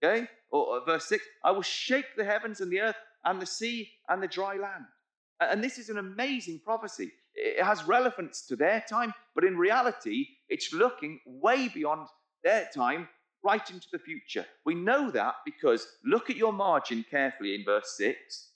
Okay? 0.03 0.29
Or, 0.51 0.67
or 0.67 0.85
verse 0.87 1.07
6, 1.07 1.25
I 1.45 1.51
will 1.51 1.63
shake 1.63 2.17
the 2.17 2.25
heavens 2.25 2.61
and 2.61 2.73
the 2.73 2.81
earth 2.81 2.97
and 3.25 3.41
the 3.41 3.47
sea 3.47 3.91
and 4.09 4.23
the 4.23 4.29
dry 4.29 4.57
land. 4.57 4.85
And 5.41 5.63
this 5.63 5.79
is 5.79 5.89
an 5.89 5.99
amazing 5.99 6.61
prophecy. 6.65 7.13
It 7.35 7.63
has 7.63 7.85
relevance 7.85 8.47
to 8.47 8.57
their 8.57 8.85
time, 8.89 9.15
but 9.35 9.45
in 9.45 9.57
reality, 9.57 10.27
it's 10.49 10.73
looking 10.73 11.21
way 11.25 11.69
beyond 11.69 12.09
their 12.43 12.69
time 12.75 13.09
right 13.45 13.71
into 13.71 13.89
the 13.93 13.99
future. 13.99 14.47
We 14.65 14.75
know 14.75 15.11
that 15.11 15.37
because 15.45 15.87
look 16.05 16.31
at 16.31 16.37
your 16.37 16.53
margin 16.53 17.05
carefully 17.11 17.55
in 17.55 17.65
verse 17.65 17.95
6, 17.97 18.49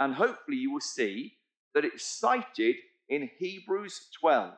and 0.00 0.14
hopefully 0.14 0.56
you 0.56 0.72
will 0.72 0.80
see 0.80 1.34
that 1.74 1.84
it's 1.84 2.04
cited 2.04 2.76
in 3.08 3.30
Hebrews 3.38 4.08
12, 4.20 4.54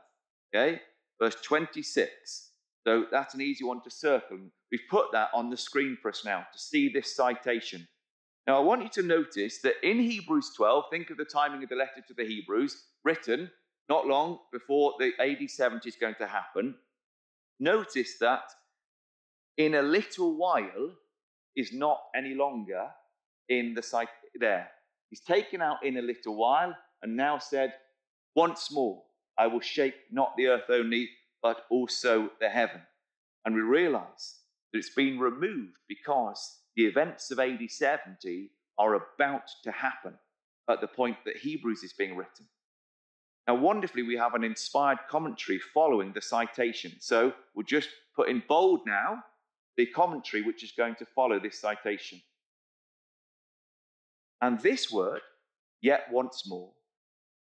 okay, 0.55 0.81
verse 1.21 1.37
26. 1.43 2.51
So 2.87 3.07
that's 3.11 3.35
an 3.35 3.41
easy 3.41 3.65
one 3.65 3.83
to 3.83 3.91
circle. 3.91 4.39
We've 4.71 4.81
put 4.89 5.13
that 5.13 5.31
on 5.35 5.51
the 5.51 5.57
screen 5.57 5.99
for 6.01 6.09
us 6.09 6.25
now 6.25 6.47
to 6.53 6.59
see 6.59 6.89
this 6.89 7.17
citation. 7.17 7.87
Now, 8.47 8.59
I 8.59 8.61
want 8.61 8.83
you 8.83 8.89
to 8.91 9.03
notice 9.03 9.59
that 9.63 9.75
in 9.83 9.99
Hebrews 9.99 10.53
12, 10.57 10.85
think 10.91 11.11
of 11.11 11.17
the 11.17 11.25
timing 11.25 11.65
of 11.65 11.69
the 11.69 11.75
letter 11.75 12.03
to 12.07 12.15
the 12.15 12.25
Hebrews, 12.25 12.85
written 13.05 13.51
not 13.89 14.07
long 14.07 14.39
before 14.53 14.95
the 14.99 15.13
AD 15.21 15.51
70 15.51 15.89
is 15.89 15.97
going 15.97 16.15
to 16.19 16.27
happen. 16.27 16.77
Notice 17.59 18.19
that 18.19 18.43
in 19.57 19.75
a 19.75 19.83
little 19.83 20.37
while 20.37 20.93
is 21.57 21.73
not 21.73 22.01
any 22.15 22.35
longer 22.35 22.89
in 23.49 23.75
the 23.75 23.83
site 23.83 24.09
there. 24.39 24.71
He's 25.11 25.21
taken 25.21 25.63
out 25.63 25.85
in 25.85 25.97
a 25.97 26.03
little 26.03 26.37
while 26.37 26.75
and 27.03 27.17
now 27.17 27.39
said, 27.39 27.73
Once 28.35 28.71
more, 28.71 29.03
I 29.39 29.47
will 29.47 29.61
shake 29.61 29.95
not 30.11 30.35
the 30.37 30.49
earth 30.49 30.69
only, 30.69 31.09
but 31.43 31.65
also 31.71 32.31
the 32.41 32.49
heaven. 32.49 32.81
And 33.45 33.55
we 33.55 33.61
realize 33.61 34.37
that 34.73 34.79
it's 34.79 34.91
been 34.91 35.19
removed 35.19 35.77
because 35.89 36.59
the 36.75 36.85
events 36.85 37.31
of 37.31 37.39
AD 37.39 37.61
70 37.69 38.51
are 38.79 38.95
about 38.95 39.49
to 39.65 39.71
happen 39.71 40.15
at 40.69 40.81
the 40.81 40.89
point 40.89 41.17
that 41.25 41.37
Hebrews 41.37 41.83
is 41.83 41.93
being 41.93 42.17
written. 42.17 42.47
Now, 43.47 43.55
wonderfully, 43.55 44.03
we 44.03 44.17
have 44.17 44.35
an 44.35 44.43
inspired 44.43 44.99
commentary 45.09 45.61
following 45.73 46.13
the 46.13 46.21
citation. 46.21 46.95
So 46.99 47.33
we'll 47.55 47.65
just 47.65 47.89
put 48.17 48.29
in 48.29 48.43
bold 48.49 48.81
now 48.87 49.23
the 49.77 49.87
commentary 49.87 50.43
which 50.43 50.63
is 50.63 50.73
going 50.73 50.95
to 50.97 51.07
follow 51.07 51.39
this 51.39 51.59
citation. 51.59 52.21
And 54.41 54.61
this 54.61 54.91
word, 54.91 55.21
yet 55.81 56.07
once 56.11 56.45
more, 56.47 56.71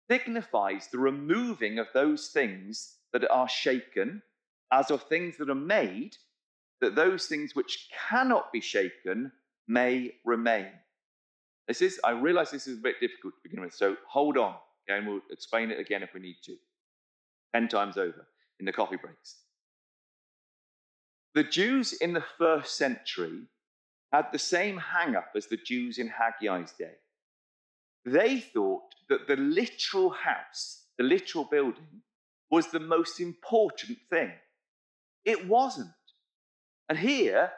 signifies 0.09 0.87
the 0.87 0.99
removing 0.99 1.79
of 1.79 1.87
those 1.93 2.27
things 2.29 2.97
that 3.13 3.29
are 3.29 3.49
shaken, 3.49 4.21
as 4.71 4.91
of 4.91 5.03
things 5.03 5.37
that 5.37 5.49
are 5.49 5.55
made, 5.55 6.17
that 6.81 6.95
those 6.95 7.27
things 7.27 7.55
which 7.55 7.89
cannot 8.09 8.51
be 8.51 8.61
shaken 8.61 9.31
may 9.67 10.11
remain. 10.25 10.67
This 11.67 11.81
is, 11.81 11.99
I 12.03 12.11
realize 12.11 12.51
this 12.51 12.67
is 12.67 12.79
a 12.79 12.81
bit 12.81 12.99
difficult 12.99 13.35
to 13.35 13.39
begin 13.43 13.61
with, 13.61 13.73
so 13.73 13.95
hold 14.07 14.37
on, 14.37 14.55
and 14.87 15.07
we'll 15.07 15.21
explain 15.29 15.71
it 15.71 15.79
again 15.79 16.03
if 16.03 16.13
we 16.13 16.19
need 16.19 16.37
to, 16.43 16.55
10 17.53 17.67
times 17.67 17.97
over 17.97 18.27
in 18.59 18.65
the 18.65 18.73
coffee 18.73 18.97
breaks. 18.97 19.37
The 21.33 21.43
Jews 21.43 21.93
in 21.93 22.13
the 22.13 22.23
first 22.37 22.75
century 22.75 23.47
had 24.11 24.25
the 24.31 24.39
same 24.39 24.77
hang 24.77 25.15
up 25.15 25.29
as 25.35 25.47
the 25.47 25.57
Jews 25.57 25.97
in 25.97 26.09
Haggai's 26.09 26.73
day. 26.73 26.95
They 28.05 28.39
thought 28.39 28.83
that 29.09 29.27
the 29.27 29.37
literal 29.37 30.09
house, 30.09 30.85
the 30.97 31.03
literal 31.03 31.45
building, 31.45 32.01
was 32.49 32.67
the 32.67 32.79
most 32.79 33.21
important 33.21 33.97
thing. 34.09 34.31
It 35.23 35.47
wasn't. 35.47 35.87
And 36.89 36.97
here 36.97 37.51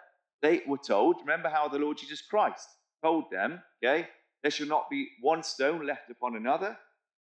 they 0.44 0.62
were 0.68 0.78
told, 0.78 1.16
remember 1.22 1.50
how 1.50 1.68
the 1.68 1.80
Lord 1.80 1.98
Jesus 1.98 2.22
Christ 2.22 2.68
told 3.02 3.32
them, 3.32 3.62
okay, 3.84 4.08
there 4.44 4.52
shall 4.52 4.68
not 4.68 4.90
be 4.90 5.08
one 5.22 5.42
stone 5.42 5.88
left 5.88 6.12
upon 6.12 6.36
another. 6.36 6.78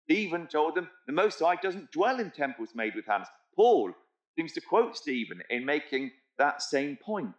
He 0.08 0.16
even 0.16 0.48
told 0.48 0.74
them, 0.74 0.90
the 1.06 1.14
Most 1.14 1.40
High 1.40 1.58
doesn't 1.58 1.92
dwell 1.92 2.20
in 2.20 2.32
temples 2.32 2.70
made 2.74 2.96
with 2.96 3.06
hands. 3.06 3.28
Paul 3.56 3.92
seems 4.36 4.54
to 4.54 4.62
quote 4.62 4.98
Stephen 4.98 5.44
in 5.52 5.66
making 5.66 6.12
that 6.40 6.62
same 6.62 6.98
point. 6.98 7.36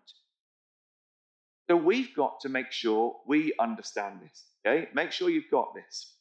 So 1.68 1.76
we've 1.76 2.14
got 2.14 2.40
to 2.40 2.48
make 2.48 2.72
sure 2.72 3.16
we 3.26 3.52
understand 3.60 4.20
this. 4.22 4.44
Okay? 4.66 4.88
Make 4.94 5.12
sure 5.12 5.30
you've 5.30 5.50
got 5.50 5.74
this. 5.74 6.14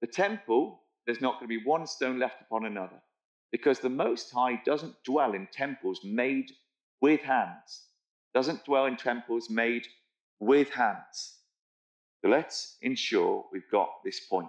The 0.00 0.06
temple, 0.06 0.82
there's 1.06 1.20
not 1.20 1.34
going 1.40 1.48
to 1.48 1.58
be 1.58 1.64
one 1.64 1.86
stone 1.86 2.18
left 2.18 2.42
upon 2.42 2.66
another 2.66 3.00
because 3.52 3.78
the 3.78 3.88
Most 3.88 4.30
High 4.32 4.60
doesn't 4.66 5.02
dwell 5.04 5.32
in 5.32 5.46
temples 5.52 6.00
made 6.04 6.50
with 7.00 7.20
hands, 7.20 7.84
doesn't 8.34 8.64
dwell 8.64 8.86
in 8.86 8.96
temples 8.96 9.48
made 9.48 9.86
with 10.40 10.70
hands. 10.70 11.38
So 12.22 12.30
let's 12.30 12.78
ensure 12.82 13.44
we've 13.52 13.70
got 13.70 13.90
this 14.04 14.20
point. 14.20 14.48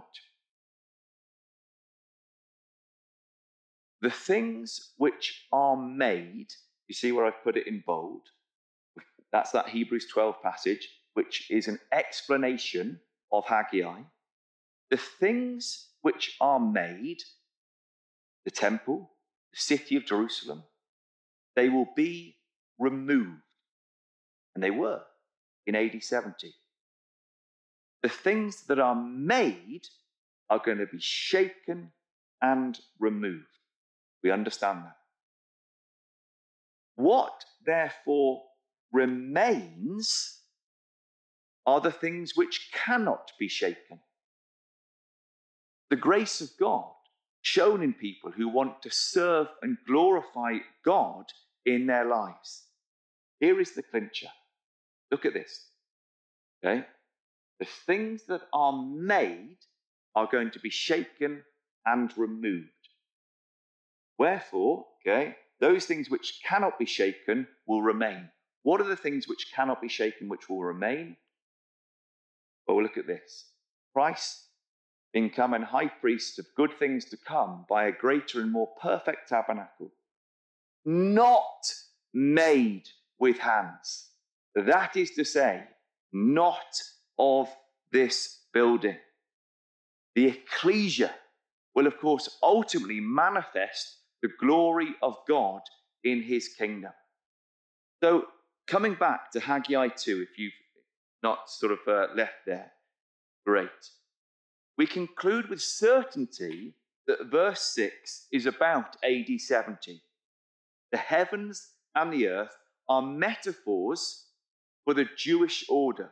The 4.02 4.10
things 4.10 4.92
which 4.98 5.48
are 5.52 5.78
made, 5.78 6.48
you 6.88 6.96
see 6.96 7.12
where 7.12 7.26
I've 7.26 7.44
put 7.44 7.58
it 7.58 7.68
in 7.68 7.84
bold? 7.86 8.22
That's 9.32 9.52
that 9.52 9.70
Hebrews 9.70 10.08
12 10.12 10.42
passage, 10.42 10.88
which 11.14 11.50
is 11.50 11.68
an 11.68 11.80
explanation 11.92 13.00
of 13.32 13.46
Haggai. 13.46 14.02
The 14.92 14.98
things 14.98 15.90
which 16.02 16.36
are 16.40 16.60
made 16.60 17.22
the 18.46 18.52
temple, 18.52 19.10
the 19.52 19.60
city 19.60 19.96
of 19.96 20.06
Jerusalem, 20.06 20.64
they 21.56 21.68
will 21.68 21.90
be 21.96 22.38
removed. 22.80 23.42
And 24.54 24.64
they 24.64 24.72
were 24.72 25.02
in 25.66 25.76
AD 25.76 26.02
70. 26.02 26.54
The 28.04 28.10
things 28.10 28.64
that 28.68 28.80
are 28.80 28.96
made 28.96 29.88
are 30.50 30.62
going 30.64 30.78
to 30.78 30.86
be 30.86 31.00
shaken 31.00 31.92
and 32.42 32.80
removed. 33.00 33.55
We 34.26 34.32
understand 34.32 34.80
that. 34.86 34.96
What 36.96 37.46
therefore 37.64 38.42
remains 38.92 40.40
are 41.68 41.80
the 41.80 41.92
things 41.92 42.32
which 42.34 42.72
cannot 42.74 43.34
be 43.38 43.48
shaken. 43.48 44.00
The 45.92 45.96
grace 45.96 46.42
of 46.42 46.50
God 46.60 46.90
shown 47.44 47.84
in 47.84 47.94
people 47.94 48.32
who 48.32 48.50
want 48.50 48.82
to 48.82 48.90
serve 48.90 49.46
and 49.62 49.78
glorify 49.86 50.58
God 50.84 51.26
in 51.64 51.86
their 51.86 52.06
lives. 52.06 52.64
Here 53.40 53.60
is 53.60 53.74
the 53.74 53.84
clincher. 53.84 54.30
Look 55.12 55.26
at 55.26 55.36
this. 55.36 55.68
Okay? 56.66 56.84
The 57.60 57.68
things 57.86 58.24
that 58.28 58.42
are 58.54 58.74
made 58.74 59.58
are 60.16 60.28
going 60.32 60.50
to 60.50 60.60
be 60.60 60.72
shaken 60.72 61.44
and 61.86 62.12
removed. 62.18 62.70
Wherefore, 64.18 64.86
okay, 65.02 65.36
those 65.60 65.86
things 65.86 66.10
which 66.10 66.40
cannot 66.48 66.80
be 66.80 66.86
shaken 66.86 67.48
will 67.68 67.82
remain. 67.82 68.30
What 68.64 68.82
are 68.82 68.88
the 68.88 68.96
things 68.96 69.28
which 69.28 69.52
cannot 69.54 69.82
be 69.82 69.90
shaken 69.90 70.30
which 70.30 70.50
will 70.50 70.64
remain? 70.64 71.18
Well, 72.68 72.82
look 72.82 72.98
at 72.98 73.08
this. 73.08 73.52
Christ 73.94 74.48
become 75.14 75.54
an 75.54 75.62
high 75.62 75.88
priest 75.88 76.40
of 76.40 76.46
good 76.56 76.74
things 76.78 77.06
to 77.06 77.18
come 77.18 77.66
by 77.70 77.86
a 77.86 77.92
greater 77.92 78.42
and 78.42 78.52
more 78.52 78.70
perfect 78.82 79.30
tabernacle, 79.30 79.92
not 80.84 81.74
made 82.14 82.90
with 83.20 83.38
hands. 83.38 84.10
That 84.56 84.96
is 84.98 85.12
to 85.12 85.24
say, 85.24 85.64
not 86.12 86.82
of 87.18 87.50
this 87.92 88.42
building. 88.54 88.98
The 90.16 90.28
ecclesia 90.28 91.14
will, 91.74 91.88
of 91.88 92.00
course, 92.00 92.38
ultimately 92.42 93.00
manifest 93.00 93.98
the 94.26 94.34
glory 94.40 94.96
of 95.04 95.18
God 95.28 95.62
in 96.04 96.24
his 96.24 96.48
kingdom. 96.48 96.92
So, 98.04 98.26
coming 98.66 98.96
back 98.96 99.30
to 99.32 99.40
Haggai 99.40 99.90
2, 99.90 100.26
if 100.28 100.40
you've 100.40 100.52
not 101.22 101.48
sort 101.48 101.72
of 101.72 101.80
uh, 101.88 102.08
left 102.16 102.46
there, 102.48 102.72
great. 103.46 103.70
We 104.80 104.88
conclude 104.88 105.48
with 105.48 105.62
certainty 105.62 106.74
that 107.06 107.28
verse 107.30 107.62
6 107.76 108.28
is 108.32 108.48
about 108.48 108.98
AD 109.04 109.40
70. 109.40 110.02
The 110.92 110.98
heavens 110.98 111.74
and 111.94 112.12
the 112.12 112.28
earth 112.28 112.58
are 112.90 113.04
metaphors 113.04 114.26
for 114.86 114.96
the 114.96 115.06
Jewish 115.16 115.66
order. 115.70 116.10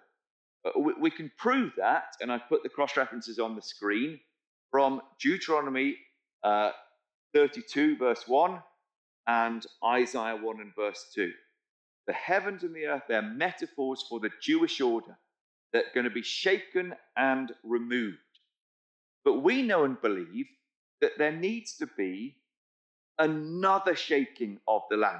Uh, 0.63 0.79
we 0.99 1.09
can 1.09 1.31
prove 1.39 1.71
that, 1.77 2.15
and 2.21 2.31
I've 2.31 2.47
put 2.47 2.61
the 2.61 2.69
cross 2.69 2.95
references 2.95 3.39
on 3.39 3.55
the 3.55 3.61
screen 3.63 4.19
from 4.69 5.01
Deuteronomy 5.19 5.97
uh, 6.43 6.71
32, 7.33 7.97
verse 7.97 8.23
1, 8.27 8.61
and 9.27 9.65
Isaiah 9.85 10.35
1 10.35 10.61
and 10.61 10.75
verse 10.75 11.11
2. 11.15 11.31
The 12.07 12.13
heavens 12.13 12.63
and 12.63 12.75
the 12.75 12.85
earth, 12.85 13.03
they're 13.07 13.21
metaphors 13.21 14.05
for 14.07 14.19
the 14.19 14.31
Jewish 14.41 14.81
order 14.81 15.17
that 15.71 15.85
are 15.85 15.93
going 15.95 16.03
to 16.03 16.09
be 16.09 16.21
shaken 16.21 16.93
and 17.17 17.51
removed. 17.63 18.17
But 19.25 19.41
we 19.41 19.61
know 19.61 19.85
and 19.85 19.99
believe 20.01 20.47
that 21.01 21.17
there 21.17 21.31
needs 21.31 21.77
to 21.77 21.87
be 21.97 22.35
another 23.17 23.95
shaking 23.95 24.59
of 24.67 24.81
the 24.89 24.97
land 24.97 25.19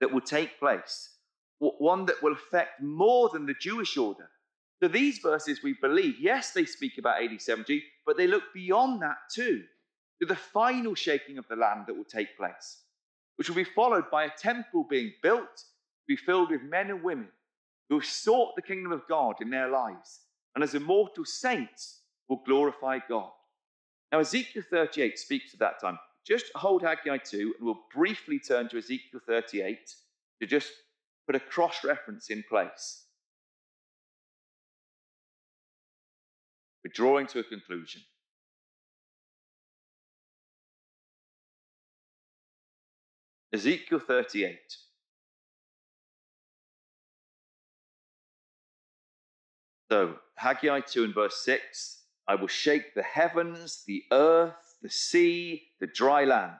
that 0.00 0.12
will 0.12 0.20
take 0.20 0.58
place, 0.58 1.10
one 1.58 2.06
that 2.06 2.22
will 2.22 2.32
affect 2.32 2.82
more 2.82 3.28
than 3.28 3.46
the 3.46 3.54
Jewish 3.60 3.96
order. 3.96 4.28
So 4.82 4.88
these 4.88 5.18
verses, 5.18 5.62
we 5.62 5.76
believe, 5.80 6.16
yes, 6.18 6.50
they 6.50 6.64
speak 6.64 6.98
about 6.98 7.22
AD 7.22 7.40
70, 7.40 7.82
but 8.04 8.16
they 8.16 8.26
look 8.26 8.42
beyond 8.52 9.00
that 9.02 9.16
too, 9.32 9.62
to 10.20 10.26
the 10.26 10.36
final 10.36 10.94
shaking 10.94 11.38
of 11.38 11.46
the 11.48 11.56
land 11.56 11.84
that 11.86 11.96
will 11.96 12.04
take 12.04 12.36
place, 12.36 12.82
which 13.36 13.48
will 13.48 13.56
be 13.56 13.64
followed 13.64 14.10
by 14.10 14.24
a 14.24 14.36
temple 14.38 14.86
being 14.88 15.12
built 15.22 15.56
to 15.56 16.06
be 16.06 16.16
filled 16.16 16.50
with 16.50 16.62
men 16.62 16.90
and 16.90 17.02
women 17.02 17.28
who 17.88 17.96
have 17.96 18.08
sought 18.08 18.54
the 18.56 18.62
kingdom 18.62 18.92
of 18.92 19.06
God 19.08 19.36
in 19.40 19.50
their 19.50 19.68
lives, 19.68 20.20
and 20.54 20.62
as 20.62 20.74
immortal 20.74 21.24
saints 21.24 22.00
will 22.28 22.42
glorify 22.46 22.98
God. 23.08 23.30
Now, 24.12 24.20
Ezekiel 24.20 24.62
38 24.70 25.18
speaks 25.18 25.52
of 25.52 25.58
that 25.58 25.80
time. 25.80 25.98
Just 26.26 26.46
hold 26.54 26.82
Haggai 26.82 27.18
2, 27.18 27.54
and 27.58 27.66
we'll 27.66 27.84
briefly 27.94 28.38
turn 28.38 28.68
to 28.70 28.78
Ezekiel 28.78 29.20
38 29.26 29.78
to 30.40 30.46
just 30.46 30.70
put 31.26 31.34
a 31.34 31.40
cross 31.40 31.84
reference 31.84 32.30
in 32.30 32.42
place. 32.48 33.02
We're 36.84 36.92
drawing 36.92 37.26
to 37.28 37.40
a 37.40 37.44
conclusion. 37.44 38.02
Ezekiel 43.54 44.00
38. 44.00 44.58
So, 49.92 50.16
Haggai 50.34 50.80
2 50.80 51.04
and 51.04 51.14
verse 51.14 51.44
6 51.44 52.00
I 52.26 52.34
will 52.34 52.48
shake 52.48 52.94
the 52.94 53.04
heavens, 53.04 53.84
the 53.86 54.02
earth, 54.10 54.74
the 54.82 54.90
sea, 54.90 55.68
the 55.78 55.86
dry 55.86 56.24
land. 56.24 56.56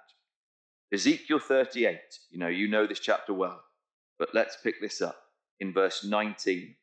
Ezekiel 0.92 1.40
38. 1.40 1.98
You 2.30 2.38
know, 2.38 2.46
you 2.46 2.68
know 2.68 2.86
this 2.86 3.00
chapter 3.00 3.34
well, 3.34 3.60
but 4.20 4.28
let's 4.32 4.56
pick 4.62 4.80
this 4.80 5.02
up 5.02 5.16
in 5.58 5.72
verse 5.72 6.04
19. 6.04 6.76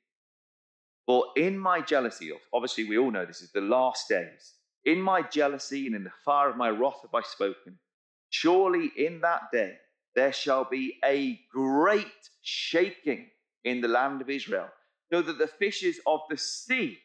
For 1.05 1.27
in 1.37 1.57
my 1.57 1.79
jealousy, 1.79 2.31
obviously 2.51 2.83
we 2.83 2.97
all 2.97 3.11
know 3.11 3.25
this 3.25 3.41
is 3.41 3.53
the 3.53 3.61
last 3.61 4.09
days. 4.09 4.55
In 4.83 5.01
my 5.01 5.21
jealousy 5.21 5.87
and 5.87 5.95
in 5.95 6.03
the 6.03 6.11
fire 6.25 6.49
of 6.49 6.57
my 6.57 6.69
wrath 6.69 6.99
have 7.01 7.15
I 7.15 7.21
spoken. 7.21 7.79
Surely 8.29 8.91
in 8.97 9.21
that 9.21 9.43
day 9.53 9.77
there 10.15 10.33
shall 10.33 10.65
be 10.65 10.97
a 11.05 11.39
great 11.51 12.29
shaking 12.41 13.29
in 13.63 13.81
the 13.81 13.87
land 13.87 14.21
of 14.21 14.29
Israel, 14.29 14.69
so 15.11 15.21
that 15.21 15.37
the 15.37 15.47
fishes 15.47 15.99
of 16.05 16.21
the 16.29 16.37
sea 16.37 16.99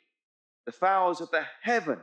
the 0.66 0.72
fowls 0.72 1.20
of 1.20 1.30
the 1.30 1.44
heaven, 1.62 1.98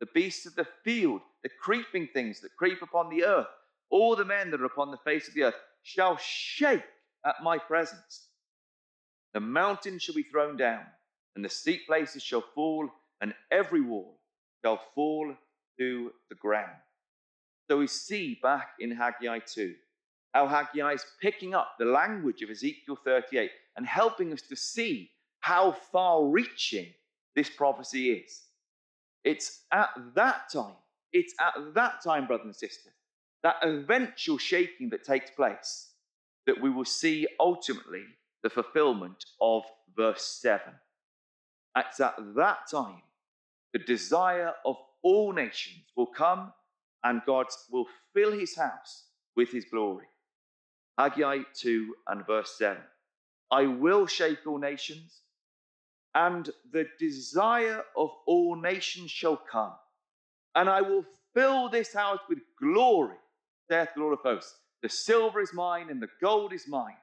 the 0.00 0.06
beasts 0.14 0.46
of 0.46 0.54
the 0.54 0.66
field, 0.84 1.20
the 1.42 1.50
creeping 1.60 2.08
things 2.12 2.40
that 2.40 2.56
creep 2.56 2.80
upon 2.80 3.10
the 3.10 3.24
earth, 3.24 3.48
all 3.90 4.16
the 4.16 4.24
men 4.24 4.50
that 4.50 4.60
are 4.60 4.66
upon 4.66 4.90
the 4.90 4.96
face 4.98 5.28
of 5.28 5.34
the 5.34 5.42
earth 5.42 5.54
shall 5.82 6.16
shake 6.16 6.84
at 7.26 7.42
my 7.42 7.58
presence. 7.58 8.28
The 9.34 9.40
mountains 9.40 10.02
shall 10.02 10.14
be 10.14 10.22
thrown 10.22 10.56
down, 10.56 10.84
and 11.34 11.44
the 11.44 11.48
steep 11.48 11.86
places 11.86 12.22
shall 12.22 12.44
fall, 12.54 12.88
and 13.20 13.34
every 13.50 13.80
wall 13.80 14.20
shall 14.64 14.80
fall 14.94 15.34
to 15.78 16.12
the 16.28 16.36
ground. 16.36 16.70
So 17.68 17.78
we 17.78 17.88
see 17.88 18.38
back 18.42 18.70
in 18.78 18.92
Haggai 18.92 19.40
2 19.40 19.74
how 20.34 20.48
Haggai 20.48 20.92
is 20.92 21.06
picking 21.22 21.54
up 21.54 21.76
the 21.78 21.84
language 21.84 22.42
of 22.42 22.50
Ezekiel 22.50 22.98
38 23.04 23.50
and 23.76 23.86
helping 23.86 24.32
us 24.32 24.42
to 24.42 24.56
see 24.56 25.10
how 25.40 25.72
far 25.72 26.26
reaching 26.26 26.88
this 27.36 27.48
prophecy 27.48 28.12
is. 28.12 28.42
It's 29.22 29.62
at 29.72 29.90
that 30.14 30.50
time, 30.52 30.74
it's 31.12 31.34
at 31.40 31.74
that 31.74 32.02
time, 32.02 32.26
brothers 32.26 32.46
and 32.46 32.56
sisters, 32.56 32.92
that 33.42 33.56
eventual 33.62 34.38
shaking 34.38 34.90
that 34.90 35.04
takes 35.04 35.30
place, 35.30 35.90
that 36.46 36.60
we 36.60 36.68
will 36.68 36.84
see 36.84 37.26
ultimately 37.38 38.04
the 38.42 38.50
fulfillment 38.50 39.24
of 39.40 39.62
verse 39.96 40.24
7. 40.42 40.60
It's 41.76 42.00
at 42.00 42.16
that 42.36 42.58
time 42.70 43.02
the 43.72 43.78
desire 43.78 44.52
of 44.64 44.76
all 45.02 45.32
nations 45.32 45.84
will 45.96 46.06
come 46.06 46.52
and 47.04 47.22
God 47.26 47.46
will 47.70 47.86
fill 48.14 48.32
his 48.32 48.56
house 48.56 49.04
with 49.36 49.50
his 49.50 49.64
glory. 49.64 50.06
Haggai 50.98 51.40
2 51.54 51.94
and 52.08 52.26
verse 52.26 52.56
7. 52.58 52.78
I 53.50 53.66
will 53.66 54.06
shake 54.06 54.46
all 54.46 54.58
nations, 54.58 55.20
and 56.14 56.48
the 56.72 56.86
desire 56.98 57.82
of 57.96 58.10
all 58.26 58.56
nations 58.56 59.10
shall 59.10 59.36
come. 59.36 59.72
And 60.54 60.68
I 60.68 60.80
will 60.80 61.04
fill 61.34 61.68
this 61.68 61.92
house 61.92 62.20
with 62.28 62.38
glory, 62.60 63.16
saith 63.68 63.88
the 63.94 64.00
Lord 64.00 64.14
of 64.14 64.20
hosts. 64.20 64.54
The 64.82 64.88
silver 64.88 65.40
is 65.40 65.52
mine 65.52 65.88
and 65.90 66.00
the 66.00 66.10
gold 66.20 66.52
is 66.52 66.68
mine, 66.68 66.96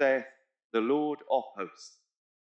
saith 0.00 0.26
the 0.72 0.80
Lord 0.80 1.20
of 1.30 1.44
hosts. 1.56 1.96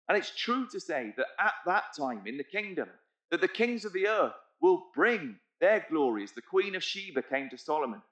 And 0.09 0.19
it's 0.19 0.33
true 0.37 0.67
to 0.73 0.81
say 0.81 1.15
that 1.17 1.27
at 1.39 1.55
that 1.67 1.85
time 1.97 2.23
in 2.27 2.37
the 2.37 2.45
kingdom, 2.45 2.89
that 3.31 3.41
the 3.41 3.49
kings 3.49 3.85
of 3.85 3.93
the 3.93 4.09
earth 4.09 4.35
will 4.61 4.87
bring 4.95 5.37
their 5.61 5.87
glories. 5.89 6.33
The 6.33 6.43
Queen 6.43 6.75
of 6.75 6.83
Sheba 6.83 7.23
came 7.23 7.49
to 7.51 7.57
Solomon. 7.57 8.03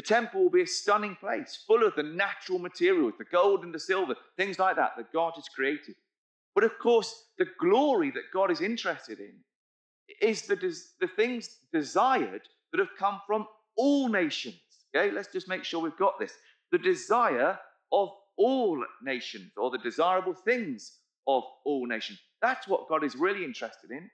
The 0.00 0.06
temple 0.06 0.44
will 0.44 0.50
be 0.50 0.62
a 0.62 0.66
stunning 0.66 1.14
place, 1.14 1.62
full 1.66 1.86
of 1.86 1.94
the 1.94 2.02
natural 2.02 2.58
materials, 2.58 3.12
the 3.18 3.24
gold 3.26 3.64
and 3.64 3.74
the 3.74 3.78
silver, 3.78 4.14
things 4.38 4.58
like 4.58 4.76
that 4.76 4.92
that 4.96 5.12
God 5.12 5.34
has 5.36 5.46
created. 5.46 5.94
But 6.54 6.64
of 6.64 6.78
course, 6.78 7.26
the 7.36 7.44
glory 7.60 8.10
that 8.12 8.32
God 8.32 8.50
is 8.50 8.62
interested 8.62 9.20
in 9.20 9.34
is 10.22 10.40
the, 10.46 10.56
des- 10.56 10.88
the 11.00 11.06
things 11.06 11.58
desired 11.70 12.40
that 12.72 12.78
have 12.78 12.96
come 12.98 13.20
from 13.26 13.46
all 13.76 14.08
nations. 14.08 14.56
Okay, 14.96 15.10
let's 15.10 15.30
just 15.30 15.48
make 15.48 15.64
sure 15.64 15.82
we've 15.82 15.98
got 15.98 16.18
this. 16.18 16.32
The 16.72 16.78
desire 16.78 17.58
of 17.92 18.08
all 18.38 18.82
nations, 19.02 19.52
or 19.58 19.70
the 19.70 19.76
desirable 19.76 20.32
things 20.32 20.96
of 21.26 21.42
all 21.66 21.84
nations. 21.86 22.20
That's 22.40 22.66
what 22.66 22.88
God 22.88 23.04
is 23.04 23.16
really 23.16 23.44
interested 23.44 23.90
in. 23.90 24.10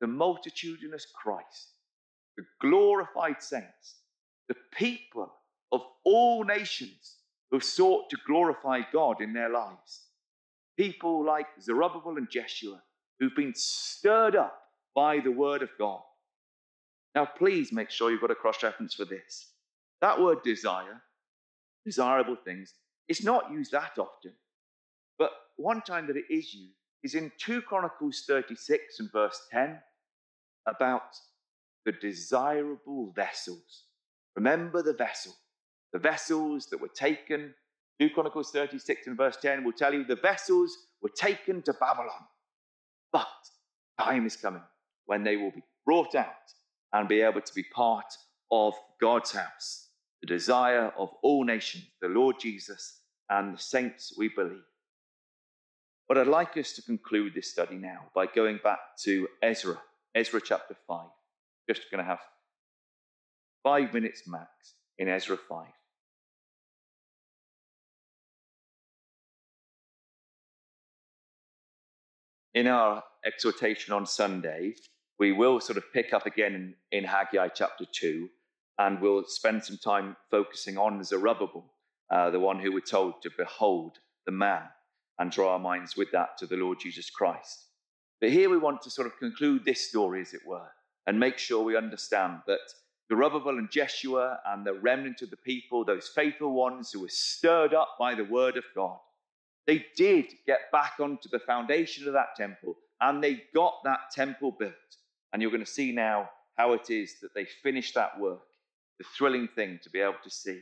The 0.00 0.06
multitudinous 0.06 1.06
Christ, 1.22 1.74
the 2.38 2.44
glorified 2.62 3.42
saints, 3.42 3.96
the 4.52 4.76
people 4.76 5.32
of 5.72 5.80
all 6.04 6.44
nations 6.44 7.16
who 7.50 7.58
sought 7.58 8.10
to 8.10 8.18
glorify 8.26 8.80
God 8.92 9.22
in 9.22 9.32
their 9.32 9.48
lives. 9.48 10.08
People 10.76 11.24
like 11.24 11.46
Zerubbabel 11.58 12.18
and 12.18 12.28
Jeshua, 12.30 12.82
who've 13.18 13.34
been 13.34 13.54
stirred 13.54 14.36
up 14.36 14.58
by 14.94 15.20
the 15.20 15.30
word 15.30 15.62
of 15.62 15.70
God. 15.78 16.02
Now, 17.14 17.24
please 17.24 17.72
make 17.72 17.90
sure 17.90 18.10
you've 18.10 18.20
got 18.20 18.30
a 18.30 18.34
cross 18.34 18.62
reference 18.62 18.92
for 18.92 19.06
this. 19.06 19.52
That 20.02 20.20
word 20.20 20.42
desire, 20.42 21.00
desirable 21.86 22.36
things, 22.36 22.74
it's 23.08 23.24
not 23.24 23.50
used 23.50 23.72
that 23.72 23.98
often. 23.98 24.32
But 25.18 25.30
one 25.56 25.80
time 25.80 26.06
that 26.08 26.16
it 26.18 26.26
is 26.28 26.52
used 26.52 26.76
is 27.02 27.14
in 27.14 27.32
2 27.38 27.62
Chronicles 27.62 28.24
36 28.26 29.00
and 29.00 29.10
verse 29.12 29.40
10 29.50 29.78
about 30.66 31.16
the 31.86 31.92
desirable 31.92 33.12
vessels. 33.16 33.84
Remember 34.36 34.82
the 34.82 34.94
vessel 34.94 35.34
the 35.92 35.98
vessels 35.98 36.66
that 36.66 36.80
were 36.80 36.88
taken. 36.88 37.54
2 38.00 38.10
Chronicles 38.10 38.50
36 38.50 39.06
and 39.06 39.16
verse 39.16 39.36
10 39.36 39.64
will 39.64 39.72
tell 39.72 39.92
you 39.92 40.04
the 40.04 40.16
vessels 40.16 40.76
were 41.02 41.10
taken 41.10 41.62
to 41.62 41.72
Babylon. 41.74 42.26
But 43.12 43.28
time 44.00 44.26
is 44.26 44.36
coming 44.36 44.62
when 45.06 45.22
they 45.22 45.36
will 45.36 45.50
be 45.50 45.62
brought 45.84 46.14
out 46.14 46.28
and 46.92 47.08
be 47.08 47.20
able 47.20 47.40
to 47.40 47.54
be 47.54 47.64
part 47.74 48.06
of 48.50 48.74
God's 49.00 49.32
house, 49.32 49.88
the 50.20 50.26
desire 50.26 50.92
of 50.98 51.10
all 51.22 51.44
nations, 51.44 51.84
the 52.00 52.08
Lord 52.08 52.36
Jesus 52.40 53.00
and 53.28 53.54
the 53.54 53.60
saints 53.60 54.14
we 54.16 54.28
believe. 54.28 54.62
But 56.08 56.18
I'd 56.18 56.26
like 56.26 56.56
us 56.56 56.72
to 56.72 56.82
conclude 56.82 57.34
this 57.34 57.50
study 57.50 57.76
now 57.76 58.10
by 58.14 58.26
going 58.26 58.60
back 58.62 58.80
to 59.04 59.28
Ezra, 59.42 59.80
Ezra 60.14 60.40
chapter 60.44 60.76
5. 60.86 61.06
Just 61.68 61.90
going 61.90 62.02
to 62.02 62.08
have 62.10 62.18
five 63.62 63.94
minutes 63.94 64.22
max 64.26 64.48
in 64.98 65.08
Ezra 65.08 65.36
5. 65.36 65.66
in 72.54 72.66
our 72.66 73.02
exhortation 73.24 73.92
on 73.94 74.06
Sunday, 74.06 74.74
we 75.18 75.32
will 75.32 75.60
sort 75.60 75.76
of 75.76 75.92
pick 75.92 76.12
up 76.12 76.26
again 76.26 76.74
in, 76.90 77.04
Haggai 77.04 77.48
chapter 77.48 77.84
2, 77.90 78.28
and 78.78 79.00
we'll 79.00 79.24
spend 79.26 79.64
some 79.64 79.78
time 79.78 80.16
focusing 80.30 80.76
on 80.76 81.02
Zerubbabel, 81.04 81.64
uh, 82.10 82.30
the 82.30 82.40
one 82.40 82.58
who 82.58 82.72
we're 82.72 82.80
told 82.80 83.22
to 83.22 83.30
behold 83.36 83.98
the 84.26 84.32
man, 84.32 84.64
and 85.18 85.30
draw 85.30 85.52
our 85.52 85.58
minds 85.58 85.96
with 85.96 86.10
that 86.12 86.36
to 86.38 86.46
the 86.46 86.56
Lord 86.56 86.78
Jesus 86.80 87.08
Christ. 87.10 87.68
But 88.20 88.30
here 88.30 88.50
we 88.50 88.58
want 88.58 88.82
to 88.82 88.90
sort 88.90 89.06
of 89.06 89.18
conclude 89.18 89.64
this 89.64 89.88
story, 89.88 90.20
as 90.20 90.34
it 90.34 90.46
were, 90.46 90.68
and 91.06 91.18
make 91.18 91.38
sure 91.38 91.62
we 91.62 91.76
understand 91.76 92.38
that 92.46 92.60
Zerubbabel 93.12 93.58
and 93.58 93.70
Jeshua 93.70 94.40
and 94.46 94.64
the 94.64 94.72
remnant 94.72 95.20
of 95.20 95.28
the 95.28 95.36
people, 95.36 95.84
those 95.84 96.08
faithful 96.08 96.54
ones 96.54 96.90
who 96.90 97.00
were 97.00 97.10
stirred 97.10 97.74
up 97.74 97.96
by 97.98 98.14
the 98.14 98.24
word 98.24 98.56
of 98.56 98.64
God, 98.74 98.96
they 99.66 99.84
did 99.94 100.32
get 100.46 100.72
back 100.72 100.94
onto 100.98 101.28
the 101.28 101.38
foundation 101.38 102.06
of 102.06 102.14
that 102.14 102.34
temple 102.38 102.74
and 103.02 103.22
they 103.22 103.42
got 103.54 103.74
that 103.84 104.10
temple 104.14 104.50
built. 104.50 104.72
And 105.30 105.42
you're 105.42 105.50
going 105.50 105.62
to 105.62 105.70
see 105.70 105.92
now 105.92 106.30
how 106.56 106.72
it 106.72 106.88
is 106.88 107.20
that 107.20 107.34
they 107.34 107.44
finished 107.44 107.94
that 107.96 108.18
work. 108.18 108.46
The 108.98 109.04
thrilling 109.04 109.48
thing 109.48 109.78
to 109.82 109.90
be 109.90 110.00
able 110.00 110.14
to 110.24 110.30
see. 110.30 110.60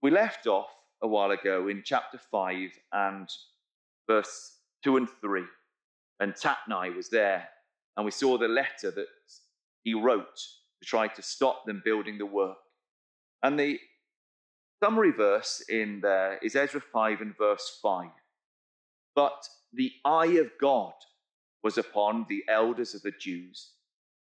We 0.00 0.12
left 0.12 0.46
off 0.46 0.70
a 1.02 1.08
while 1.08 1.32
ago 1.32 1.66
in 1.66 1.82
chapter 1.84 2.18
5 2.18 2.70
and 2.92 3.28
verse 4.06 4.58
2 4.84 4.96
and 4.96 5.08
3. 5.20 5.42
And 6.20 6.34
Tatnai 6.34 6.94
was 6.94 7.08
there, 7.08 7.48
and 7.96 8.04
we 8.04 8.12
saw 8.12 8.38
the 8.38 8.48
letter 8.48 8.90
that 8.92 9.06
he 9.84 9.94
wrote 9.94 10.36
to 10.80 10.86
try 10.86 11.08
to 11.08 11.22
stop 11.22 11.64
them 11.66 11.82
building 11.84 12.18
the 12.18 12.26
work. 12.26 12.56
And 13.42 13.58
the 13.58 13.78
summary 14.82 15.12
verse 15.12 15.62
in 15.68 16.00
there 16.00 16.38
is 16.42 16.56
Ezra 16.56 16.80
5 16.80 17.20
and 17.20 17.36
verse 17.36 17.78
5. 17.82 18.08
But 19.14 19.46
the 19.72 19.92
eye 20.04 20.38
of 20.38 20.50
God 20.60 20.92
was 21.62 21.78
upon 21.78 22.26
the 22.28 22.42
elders 22.48 22.94
of 22.94 23.02
the 23.02 23.12
Jews, 23.12 23.72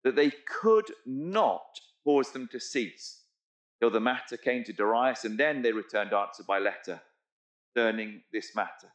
that 0.04 0.16
they 0.16 0.32
could 0.60 0.90
not 1.04 1.80
cause 2.04 2.32
them 2.32 2.48
to 2.52 2.60
cease 2.60 3.22
till 3.80 3.90
the 3.90 4.00
matter 4.00 4.36
came 4.36 4.64
to 4.64 4.72
Darius, 4.72 5.24
and 5.24 5.38
then 5.38 5.60
they 5.60 5.72
returned 5.72 6.14
answer 6.14 6.42
by 6.42 6.58
letter 6.58 7.00
concerning 7.74 8.22
this 8.32 8.54
matter. 8.56 8.88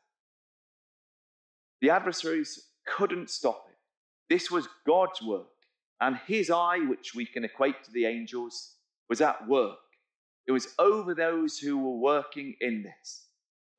The 1.82 1.91
adversaries 1.91 2.59
couldn't 2.88 3.30
stop 3.30 3.66
it. 3.70 3.78
This 4.34 4.49
was 4.49 4.68
God's 4.88 5.22
work, 5.22 5.47
and 6.02 6.20
his 6.28 6.49
eye, 6.49 6.80
which 6.80 7.16
we 7.16 7.26
can 7.26 7.45
equate 7.45 7.84
to 7.84 7.91
the 7.91 8.06
angels, 8.06 8.76
was 9.08 9.22
at 9.22 9.47
work 9.47 9.78
it 10.47 10.52
was 10.52 10.74
over 10.80 11.14
those 11.14 11.58
who 11.58 11.78
were 11.78 11.97
working 11.97 12.56
in 12.62 12.84
this. 12.84 13.28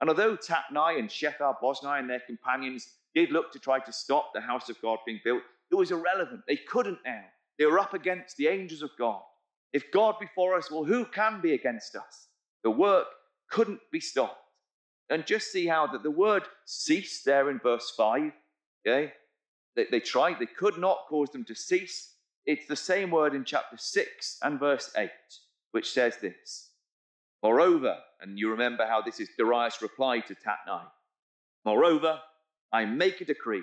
And 0.01 0.09
although 0.09 0.37
Tatnai 0.37 0.99
and 0.99 1.09
Shethar 1.09 1.57
Boznai 1.62 2.01
and 2.01 2.09
their 2.09 2.20
companions 2.20 2.89
did 3.14 3.31
look 3.31 3.53
to 3.53 3.59
try 3.59 3.79
to 3.79 3.93
stop 3.93 4.33
the 4.33 4.41
house 4.41 4.68
of 4.68 4.81
God 4.81 4.99
being 5.05 5.20
built, 5.25 5.43
it 5.70 5.75
was 5.75 5.91
irrelevant. 5.91 6.43
They 6.47 6.57
couldn't 6.57 6.99
now. 7.05 7.25
They 7.59 7.66
were 7.66 7.79
up 7.79 7.95
against 7.95 8.37
the 8.37 8.49
angels 8.49 8.83
of 8.83 8.91
God. 8.99 9.20
If 9.73 9.93
God 9.93 10.16
before 10.20 10.57
us, 10.57 10.70
well, 10.70 10.85
who 10.85 11.05
can 11.05 11.41
be 11.41 11.53
against 11.55 11.95
us? 11.95 12.29
The 12.62 12.70
work 12.70 13.07
couldn't 13.51 13.81
be 13.91 14.01
stopped. 14.01 14.39
And 15.11 15.27
just 15.27 15.53
see 15.53 15.66
how 15.66 15.87
that 15.89 16.03
the 16.03 16.11
word 16.11 16.45
ceased 16.64 17.25
there 17.25 17.51
in 17.51 17.59
verse 17.59 17.93
5. 17.97 18.33
Okay? 18.87 19.12
They, 19.77 19.87
they 19.91 20.01
tried, 20.01 20.39
they 20.39 20.47
could 20.47 20.79
not 20.79 21.07
cause 21.09 21.31
them 21.31 21.45
to 21.45 21.55
cease. 21.55 22.12
It's 22.45 22.66
the 22.66 22.76
same 22.76 23.11
word 23.11 23.34
in 23.34 23.45
chapter 23.45 23.76
6 23.76 24.38
and 24.43 24.59
verse 24.59 24.90
8 24.97 25.11
which 25.72 25.90
says 25.90 26.16
this 26.18 26.70
Moreover, 27.43 27.99
and 28.20 28.38
you 28.38 28.51
remember 28.51 28.86
how 28.86 29.03
this 29.03 29.18
is 29.18 29.28
Darius' 29.36 29.82
reply 29.82 30.20
to 30.20 30.34
Tatnai 30.34 30.84
Moreover, 31.64 32.20
I 32.72 32.84
make 32.84 33.20
a 33.20 33.24
decree. 33.24 33.62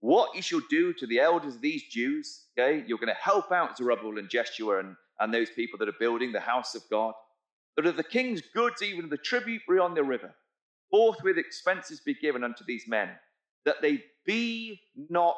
What 0.00 0.34
you 0.34 0.42
shall 0.42 0.62
do 0.70 0.92
to 0.94 1.06
the 1.06 1.20
elders 1.20 1.56
of 1.56 1.60
these 1.60 1.82
Jews, 1.84 2.46
okay, 2.58 2.84
you're 2.86 2.98
going 2.98 3.14
to 3.14 3.20
help 3.20 3.52
out 3.52 3.76
Zerubbabel 3.76 4.18
and 4.18 4.30
Jeshua 4.30 4.78
and, 4.80 4.96
and 5.18 5.32
those 5.32 5.50
people 5.50 5.78
that 5.78 5.88
are 5.88 5.98
building 6.00 6.32
the 6.32 6.40
house 6.40 6.74
of 6.74 6.82
God, 6.90 7.12
that 7.76 7.86
of 7.86 7.96
the 7.96 8.02
king's 8.02 8.40
goods, 8.40 8.82
even 8.82 9.10
the 9.10 9.18
tribute 9.18 9.62
on 9.80 9.94
the 9.94 10.02
river, 10.02 10.34
forthwith 10.90 11.36
expenses 11.36 12.00
be 12.00 12.14
given 12.14 12.42
unto 12.42 12.64
these 12.64 12.88
men, 12.88 13.10
that 13.66 13.82
they 13.82 14.02
be 14.24 14.80
not 15.10 15.36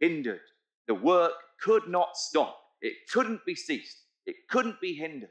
hindered. 0.00 0.40
The 0.86 0.94
work 0.94 1.32
could 1.60 1.88
not 1.88 2.16
stop, 2.16 2.58
it 2.80 2.94
couldn't 3.10 3.44
be 3.46 3.54
ceased, 3.54 3.98
it 4.26 4.36
couldn't 4.48 4.80
be 4.80 4.94
hindered 4.94 5.30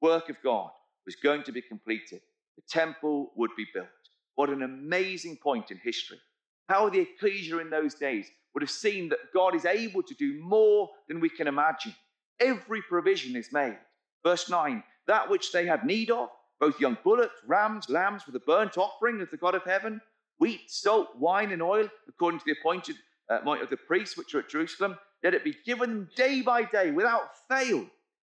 work 0.00 0.28
of 0.28 0.36
God 0.42 0.70
was 1.04 1.16
going 1.16 1.42
to 1.44 1.52
be 1.52 1.62
completed. 1.62 2.20
The 2.56 2.62
temple 2.68 3.32
would 3.36 3.50
be 3.56 3.66
built. 3.72 3.86
What 4.34 4.50
an 4.50 4.62
amazing 4.62 5.38
point 5.42 5.70
in 5.70 5.78
history. 5.78 6.20
How 6.68 6.88
the 6.88 7.00
ecclesia 7.00 7.58
in 7.58 7.70
those 7.70 7.94
days 7.94 8.26
would 8.54 8.62
have 8.62 8.70
seen 8.70 9.08
that 9.08 9.32
God 9.32 9.54
is 9.54 9.64
able 9.64 10.02
to 10.02 10.14
do 10.14 10.40
more 10.42 10.90
than 11.08 11.20
we 11.20 11.28
can 11.28 11.46
imagine. 11.46 11.94
Every 12.40 12.82
provision 12.82 13.36
is 13.36 13.52
made. 13.52 13.78
Verse 14.24 14.48
9 14.48 14.82
that 15.06 15.30
which 15.30 15.52
they 15.52 15.64
had 15.64 15.86
need 15.86 16.10
of, 16.10 16.28
both 16.60 16.78
young 16.78 16.98
bullocks, 17.02 17.40
rams, 17.46 17.88
lambs 17.88 18.22
for 18.22 18.30
the 18.30 18.40
burnt 18.40 18.76
offering 18.76 19.22
of 19.22 19.30
the 19.30 19.38
God 19.38 19.54
of 19.54 19.64
heaven, 19.64 20.02
wheat, 20.38 20.70
salt, 20.70 21.16
wine, 21.16 21.50
and 21.50 21.62
oil, 21.62 21.88
according 22.06 22.38
to 22.38 22.44
the 22.44 22.54
appointed 22.60 22.96
uh, 23.30 23.40
might 23.44 23.62
of 23.62 23.70
the 23.70 23.76
priests 23.76 24.16
which 24.16 24.34
are 24.34 24.40
at 24.40 24.48
Jerusalem, 24.48 24.96
let 25.22 25.34
it 25.34 25.44
be 25.44 25.56
given 25.66 25.90
them 25.90 26.10
day 26.16 26.42
by 26.42 26.62
day 26.62 26.90
without 26.90 27.30
fail 27.48 27.86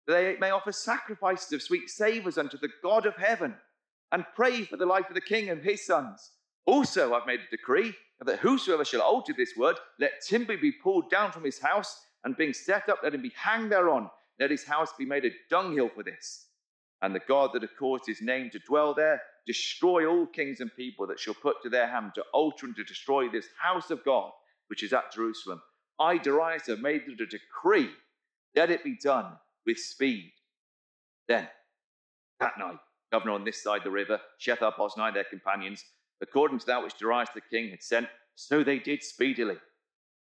that 0.06 0.12
they 0.12 0.36
may 0.38 0.50
offer 0.50 0.72
sacrifices 0.72 1.52
of 1.52 1.62
sweet 1.62 1.88
savours 1.88 2.36
unto 2.38 2.58
the 2.58 2.68
God 2.82 3.06
of 3.06 3.16
heaven 3.16 3.54
and 4.12 4.24
pray 4.36 4.64
for 4.64 4.76
the 4.76 4.86
life 4.86 5.08
of 5.08 5.14
the 5.14 5.20
king 5.20 5.48
and 5.48 5.62
his 5.62 5.86
sons. 5.86 6.30
Also, 6.66 7.14
I've 7.14 7.26
made 7.26 7.40
a 7.40 7.50
decree 7.50 7.94
that 8.20 8.38
whosoever 8.38 8.84
shall 8.84 9.02
alter 9.02 9.34
this 9.36 9.54
word, 9.56 9.76
let 9.98 10.22
timber 10.26 10.56
be 10.56 10.72
pulled 10.72 11.10
down 11.10 11.32
from 11.32 11.44
his 11.44 11.58
house, 11.58 12.00
and 12.24 12.36
being 12.36 12.54
set 12.54 12.88
up, 12.88 13.00
let 13.02 13.14
him 13.14 13.22
be 13.22 13.32
hanged 13.36 13.70
thereon. 13.70 14.08
Let 14.40 14.50
his 14.50 14.64
house 14.64 14.90
be 14.98 15.04
made 15.04 15.26
a 15.26 15.30
dunghill 15.50 15.90
for 15.90 16.02
this. 16.02 16.46
And 17.02 17.14
the 17.14 17.20
God 17.28 17.50
that 17.52 17.62
hath 17.62 17.76
caused 17.78 18.06
his 18.06 18.22
name 18.22 18.48
to 18.50 18.58
dwell 18.60 18.94
there, 18.94 19.20
destroy 19.46 20.06
all 20.06 20.26
kings 20.26 20.60
and 20.60 20.74
people 20.74 21.06
that 21.06 21.20
shall 21.20 21.34
put 21.34 21.62
to 21.62 21.68
their 21.68 21.86
hand 21.86 22.12
to 22.14 22.24
alter 22.32 22.64
and 22.66 22.74
to 22.76 22.84
destroy 22.84 23.28
this 23.28 23.46
house 23.60 23.90
of 23.90 24.02
God, 24.04 24.30
which 24.68 24.82
is 24.82 24.92
at 24.92 25.12
Jerusalem. 25.12 25.60
I, 25.98 26.18
Darius, 26.18 26.68
made 26.80 27.02
a 27.08 27.26
decree. 27.26 27.90
Let 28.56 28.70
it 28.70 28.84
be 28.84 28.96
done 29.02 29.32
with 29.66 29.78
speed. 29.78 30.32
Then, 31.28 31.48
Tatnai, 32.40 32.78
governor 33.12 33.32
on 33.32 33.44
this 33.44 33.62
side 33.62 33.82
the 33.84 33.90
river, 33.90 34.20
Shethar 34.40 34.74
Boznai, 34.74 35.14
their 35.14 35.24
companions, 35.24 35.84
according 36.20 36.58
to 36.60 36.66
that 36.66 36.82
which 36.82 36.98
Darius 36.98 37.30
the 37.34 37.40
king 37.40 37.70
had 37.70 37.82
sent, 37.82 38.08
so 38.34 38.62
they 38.62 38.78
did 38.78 39.02
speedily. 39.02 39.56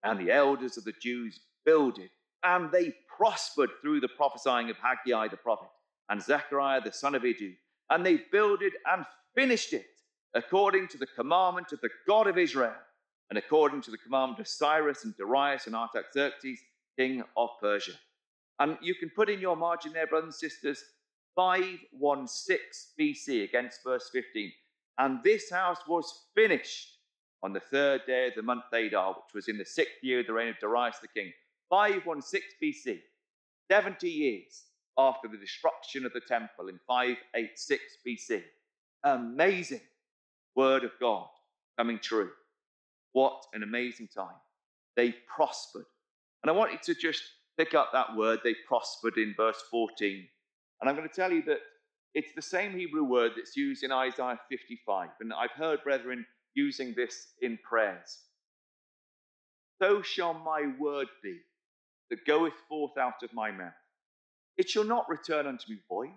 And 0.03 0.19
the 0.19 0.33
elders 0.33 0.77
of 0.77 0.85
the 0.85 0.95
Jews 1.01 1.41
builded, 1.65 2.11
and 2.43 2.71
they 2.71 2.95
prospered 3.17 3.71
through 3.81 4.01
the 4.01 4.09
prophesying 4.09 4.71
of 4.71 4.77
Haggai 4.77 5.29
the 5.29 5.37
prophet 5.37 5.69
and 6.09 6.23
Zechariah 6.23 6.81
the 6.81 6.93
son 6.93 7.15
of 7.15 7.25
Iddo, 7.25 7.53
and 7.91 8.05
they 8.05 8.23
builded 8.31 8.73
and 8.91 9.05
finished 9.35 9.73
it 9.73 9.87
according 10.35 10.89
to 10.89 10.99
the 10.99 11.07
commandment 11.07 11.73
of 11.73 11.81
the 11.81 11.91
God 12.07 12.27
of 12.27 12.39
Israel, 12.39 12.75
and 13.31 13.39
according 13.39 13.83
to 13.83 13.91
the 13.91 13.99
commandment 13.99 14.41
of 14.41 14.49
Cyrus 14.49 15.05
and 15.05 15.17
Darius 15.17 15.67
and 15.67 15.77
Artaxerxes, 15.77 16.59
king 16.99 17.23
of 17.37 17.51
Persia. 17.61 17.93
And 18.59 18.77
you 18.81 18.95
can 18.95 19.11
put 19.11 19.31
in 19.31 19.41
your 19.41 19.57
margin 19.57 19.93
there, 19.93 20.07
brothers 20.07 20.41
and 20.43 20.51
sisters, 20.51 20.83
516 21.37 22.59
BC 22.99 23.45
against 23.45 23.85
verse 23.85 24.11
15. 24.13 24.51
And 24.99 25.21
this 25.23 25.51
house 25.51 25.79
was 25.87 26.25
finished 26.35 26.99
on 27.43 27.53
the 27.53 27.61
third 27.61 28.01
day 28.07 28.29
of 28.29 28.35
the 28.35 28.43
month 28.43 28.65
Adar, 28.73 29.11
which 29.11 29.35
was 29.35 29.49
in 29.49 29.59
the 29.59 29.65
sixth 29.65 30.03
year 30.03 30.21
of 30.21 30.27
the 30.27 30.33
reign 30.33 30.49
of 30.49 30.59
Darius 30.59 30.99
the 31.01 31.09
king. 31.09 31.33
516 31.71 32.43
BC, 32.63 33.01
70 33.71 34.09
years 34.09 34.65
after 34.97 35.29
the 35.29 35.37
destruction 35.37 36.05
of 36.05 36.13
the 36.13 36.21
temple 36.21 36.69
in 36.69 36.81
586 36.89 37.83
BC. 38.05 38.43
Amazing 39.05 39.83
word 40.57 40.83
of 40.83 40.91
God 40.99 41.29
coming 41.77 42.01
true. 42.01 42.31
What 43.19 43.47
an 43.53 43.65
amazing 43.65 44.07
time. 44.15 44.39
They 44.95 45.13
prospered. 45.27 45.87
And 46.41 46.51
I 46.51 46.53
want 46.53 46.71
you 46.71 46.79
to 46.85 46.95
just 46.95 47.21
pick 47.59 47.75
up 47.75 47.89
that 47.93 48.15
word, 48.15 48.39
they 48.45 48.55
prospered 48.69 49.17
in 49.17 49.35
verse 49.37 49.61
14. 49.73 50.25
And 50.81 50.89
I'm 50.89 50.95
going 50.95 51.09
to 51.09 51.13
tell 51.13 51.33
you 51.33 51.43
that 51.47 51.59
it's 52.15 52.33
the 52.37 52.43
same 52.43 52.79
Hebrew 52.79 53.03
word 53.03 53.33
that's 53.35 53.57
used 53.57 53.83
in 53.83 53.91
Isaiah 53.91 54.39
55. 54.49 55.09
And 55.21 55.33
I've 55.33 55.51
heard 55.51 55.83
brethren 55.83 56.25
using 56.55 56.95
this 56.97 57.27
in 57.43 57.59
prayers. 57.69 58.19
So 59.83 60.01
shall 60.01 60.35
my 60.35 60.73
word 60.79 61.09
be 61.21 61.39
that 62.11 62.25
goeth 62.25 62.55
forth 62.69 62.97
out 62.97 63.25
of 63.25 63.35
my 63.35 63.51
mouth. 63.51 63.73
It 64.57 64.71
shall 64.71 64.85
not 64.85 65.09
return 65.09 65.49
unto 65.49 65.69
me 65.69 65.79
void, 65.89 66.15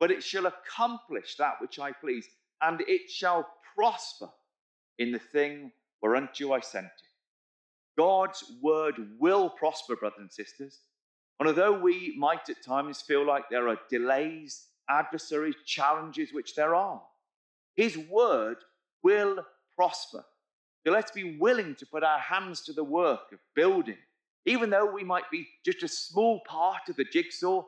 but 0.00 0.10
it 0.10 0.24
shall 0.24 0.46
accomplish 0.46 1.36
that 1.36 1.60
which 1.60 1.78
I 1.78 1.92
please, 1.92 2.26
and 2.60 2.80
it 2.88 3.08
shall 3.08 3.46
prosper 3.76 4.30
in 4.98 5.12
the 5.12 5.20
thing 5.20 5.70
whereunto 6.04 6.52
I 6.52 6.60
sent 6.60 6.86
it. 6.86 7.08
God's 7.96 8.44
word 8.62 8.94
will 9.18 9.48
prosper, 9.48 9.96
brothers 9.96 10.18
and 10.20 10.30
sisters. 10.32 10.80
And 11.40 11.48
although 11.48 11.72
we 11.72 12.14
might 12.18 12.48
at 12.50 12.62
times 12.62 13.00
feel 13.00 13.26
like 13.26 13.44
there 13.48 13.68
are 13.68 13.78
delays, 13.88 14.66
adversaries, 14.90 15.54
challenges, 15.64 16.32
which 16.32 16.54
there 16.54 16.74
are, 16.74 17.00
his 17.74 17.96
word 17.96 18.58
will 19.02 19.44
prosper. 19.74 20.24
So 20.86 20.92
let's 20.92 21.10
be 21.10 21.38
willing 21.38 21.74
to 21.76 21.86
put 21.86 22.04
our 22.04 22.18
hands 22.18 22.60
to 22.64 22.74
the 22.74 22.84
work 22.84 23.32
of 23.32 23.38
building, 23.56 23.96
even 24.44 24.68
though 24.68 24.92
we 24.92 25.04
might 25.04 25.30
be 25.30 25.48
just 25.64 25.82
a 25.82 25.88
small 25.88 26.42
part 26.46 26.82
of 26.90 26.96
the 26.96 27.04
jigsaw. 27.04 27.64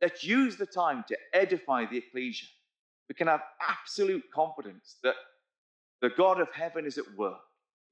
Let's 0.00 0.22
use 0.22 0.56
the 0.56 0.66
time 0.66 1.04
to 1.08 1.16
edify 1.34 1.86
the 1.86 1.98
ecclesia. 1.98 2.46
We 3.08 3.16
can 3.16 3.26
have 3.26 3.42
absolute 3.60 4.24
confidence 4.32 4.96
that 5.02 5.16
the 6.00 6.10
God 6.10 6.40
of 6.40 6.48
heaven 6.52 6.86
is 6.86 6.96
at 6.96 7.04
work. 7.16 7.40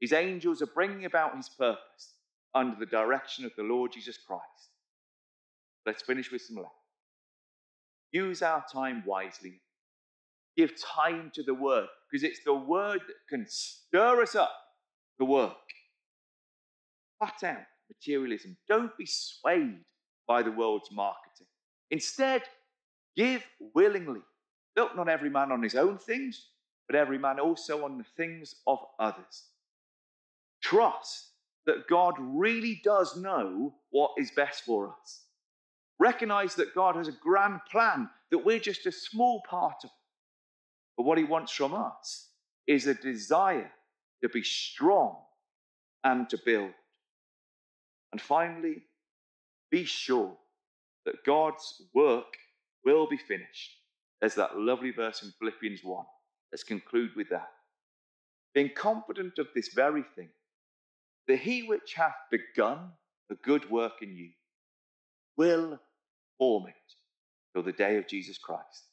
His 0.00 0.12
angels 0.12 0.62
are 0.62 0.66
bringing 0.66 1.04
about 1.04 1.36
his 1.36 1.48
purpose 1.48 2.14
under 2.54 2.76
the 2.78 2.86
direction 2.86 3.44
of 3.44 3.52
the 3.56 3.62
Lord 3.62 3.92
Jesus 3.92 4.18
Christ. 4.18 4.44
Let's 5.86 6.02
finish 6.02 6.30
with 6.32 6.42
some 6.42 6.56
lessons. 6.56 6.72
Use 8.12 8.42
our 8.42 8.64
time 8.72 9.02
wisely. 9.06 9.60
Give 10.56 10.72
time 10.80 11.30
to 11.34 11.42
the 11.42 11.54
word 11.54 11.86
because 12.10 12.24
it's 12.24 12.42
the 12.44 12.54
word 12.54 13.00
that 13.06 13.16
can 13.28 13.46
stir 13.48 14.22
us 14.22 14.34
up 14.34 14.52
to 15.18 15.24
work. 15.24 15.56
Cut 17.22 17.44
out 17.44 17.58
materialism. 17.88 18.56
Don't 18.68 18.96
be 18.96 19.06
swayed 19.06 19.84
by 20.26 20.42
the 20.42 20.50
world's 20.50 20.90
marketing. 20.90 21.46
Instead, 21.90 22.42
give 23.16 23.44
willingly. 23.74 24.20
Look 24.76 24.96
not 24.96 25.08
every 25.08 25.30
man 25.30 25.52
on 25.52 25.62
his 25.62 25.74
own 25.74 25.98
things, 25.98 26.48
but 26.88 26.96
every 26.96 27.18
man 27.18 27.38
also 27.38 27.84
on 27.84 27.98
the 27.98 28.04
things 28.16 28.54
of 28.66 28.78
others. 28.98 29.44
Trust 30.62 31.30
that 31.66 31.88
God 31.88 32.14
really 32.18 32.80
does 32.84 33.16
know 33.16 33.74
what 33.90 34.12
is 34.18 34.30
best 34.30 34.64
for 34.64 34.88
us. 34.88 35.24
Recognize 35.98 36.54
that 36.54 36.74
God 36.74 36.96
has 36.96 37.08
a 37.08 37.12
grand 37.12 37.60
plan 37.70 38.08
that 38.30 38.38
we're 38.38 38.58
just 38.58 38.86
a 38.86 38.92
small 38.92 39.42
part 39.48 39.84
of. 39.84 39.90
But 40.96 41.04
what 41.04 41.18
He 41.18 41.24
wants 41.24 41.52
from 41.52 41.74
us 41.74 42.28
is 42.66 42.86
a 42.86 42.94
desire 42.94 43.70
to 44.22 44.28
be 44.28 44.42
strong 44.42 45.16
and 46.04 46.28
to 46.30 46.38
build. 46.44 46.72
And 48.12 48.20
finally, 48.20 48.82
be 49.70 49.84
sure 49.84 50.36
that 51.04 51.24
God's 51.24 51.82
work 51.94 52.36
will 52.84 53.06
be 53.08 53.16
finished. 53.16 53.76
There's 54.20 54.34
that 54.34 54.58
lovely 54.58 54.90
verse 54.90 55.22
in 55.22 55.32
Philippians 55.38 55.80
1. 55.82 56.04
Let's 56.52 56.64
conclude 56.64 57.10
with 57.16 57.28
that. 57.30 57.48
Being 58.54 58.70
confident 58.74 59.38
of 59.38 59.46
this 59.54 59.68
very 59.68 60.04
thing, 60.16 60.28
that 61.28 61.38
he 61.38 61.62
which 61.64 61.94
hath 61.94 62.14
begun 62.30 62.90
a 63.30 63.34
good 63.36 63.70
work 63.70 64.02
in 64.02 64.16
you 64.16 64.30
will 65.36 65.78
form 66.38 66.66
it 66.68 66.74
till 67.54 67.62
the 67.62 67.72
day 67.72 67.98
of 67.98 68.08
Jesus 68.08 68.38
Christ. 68.38 68.89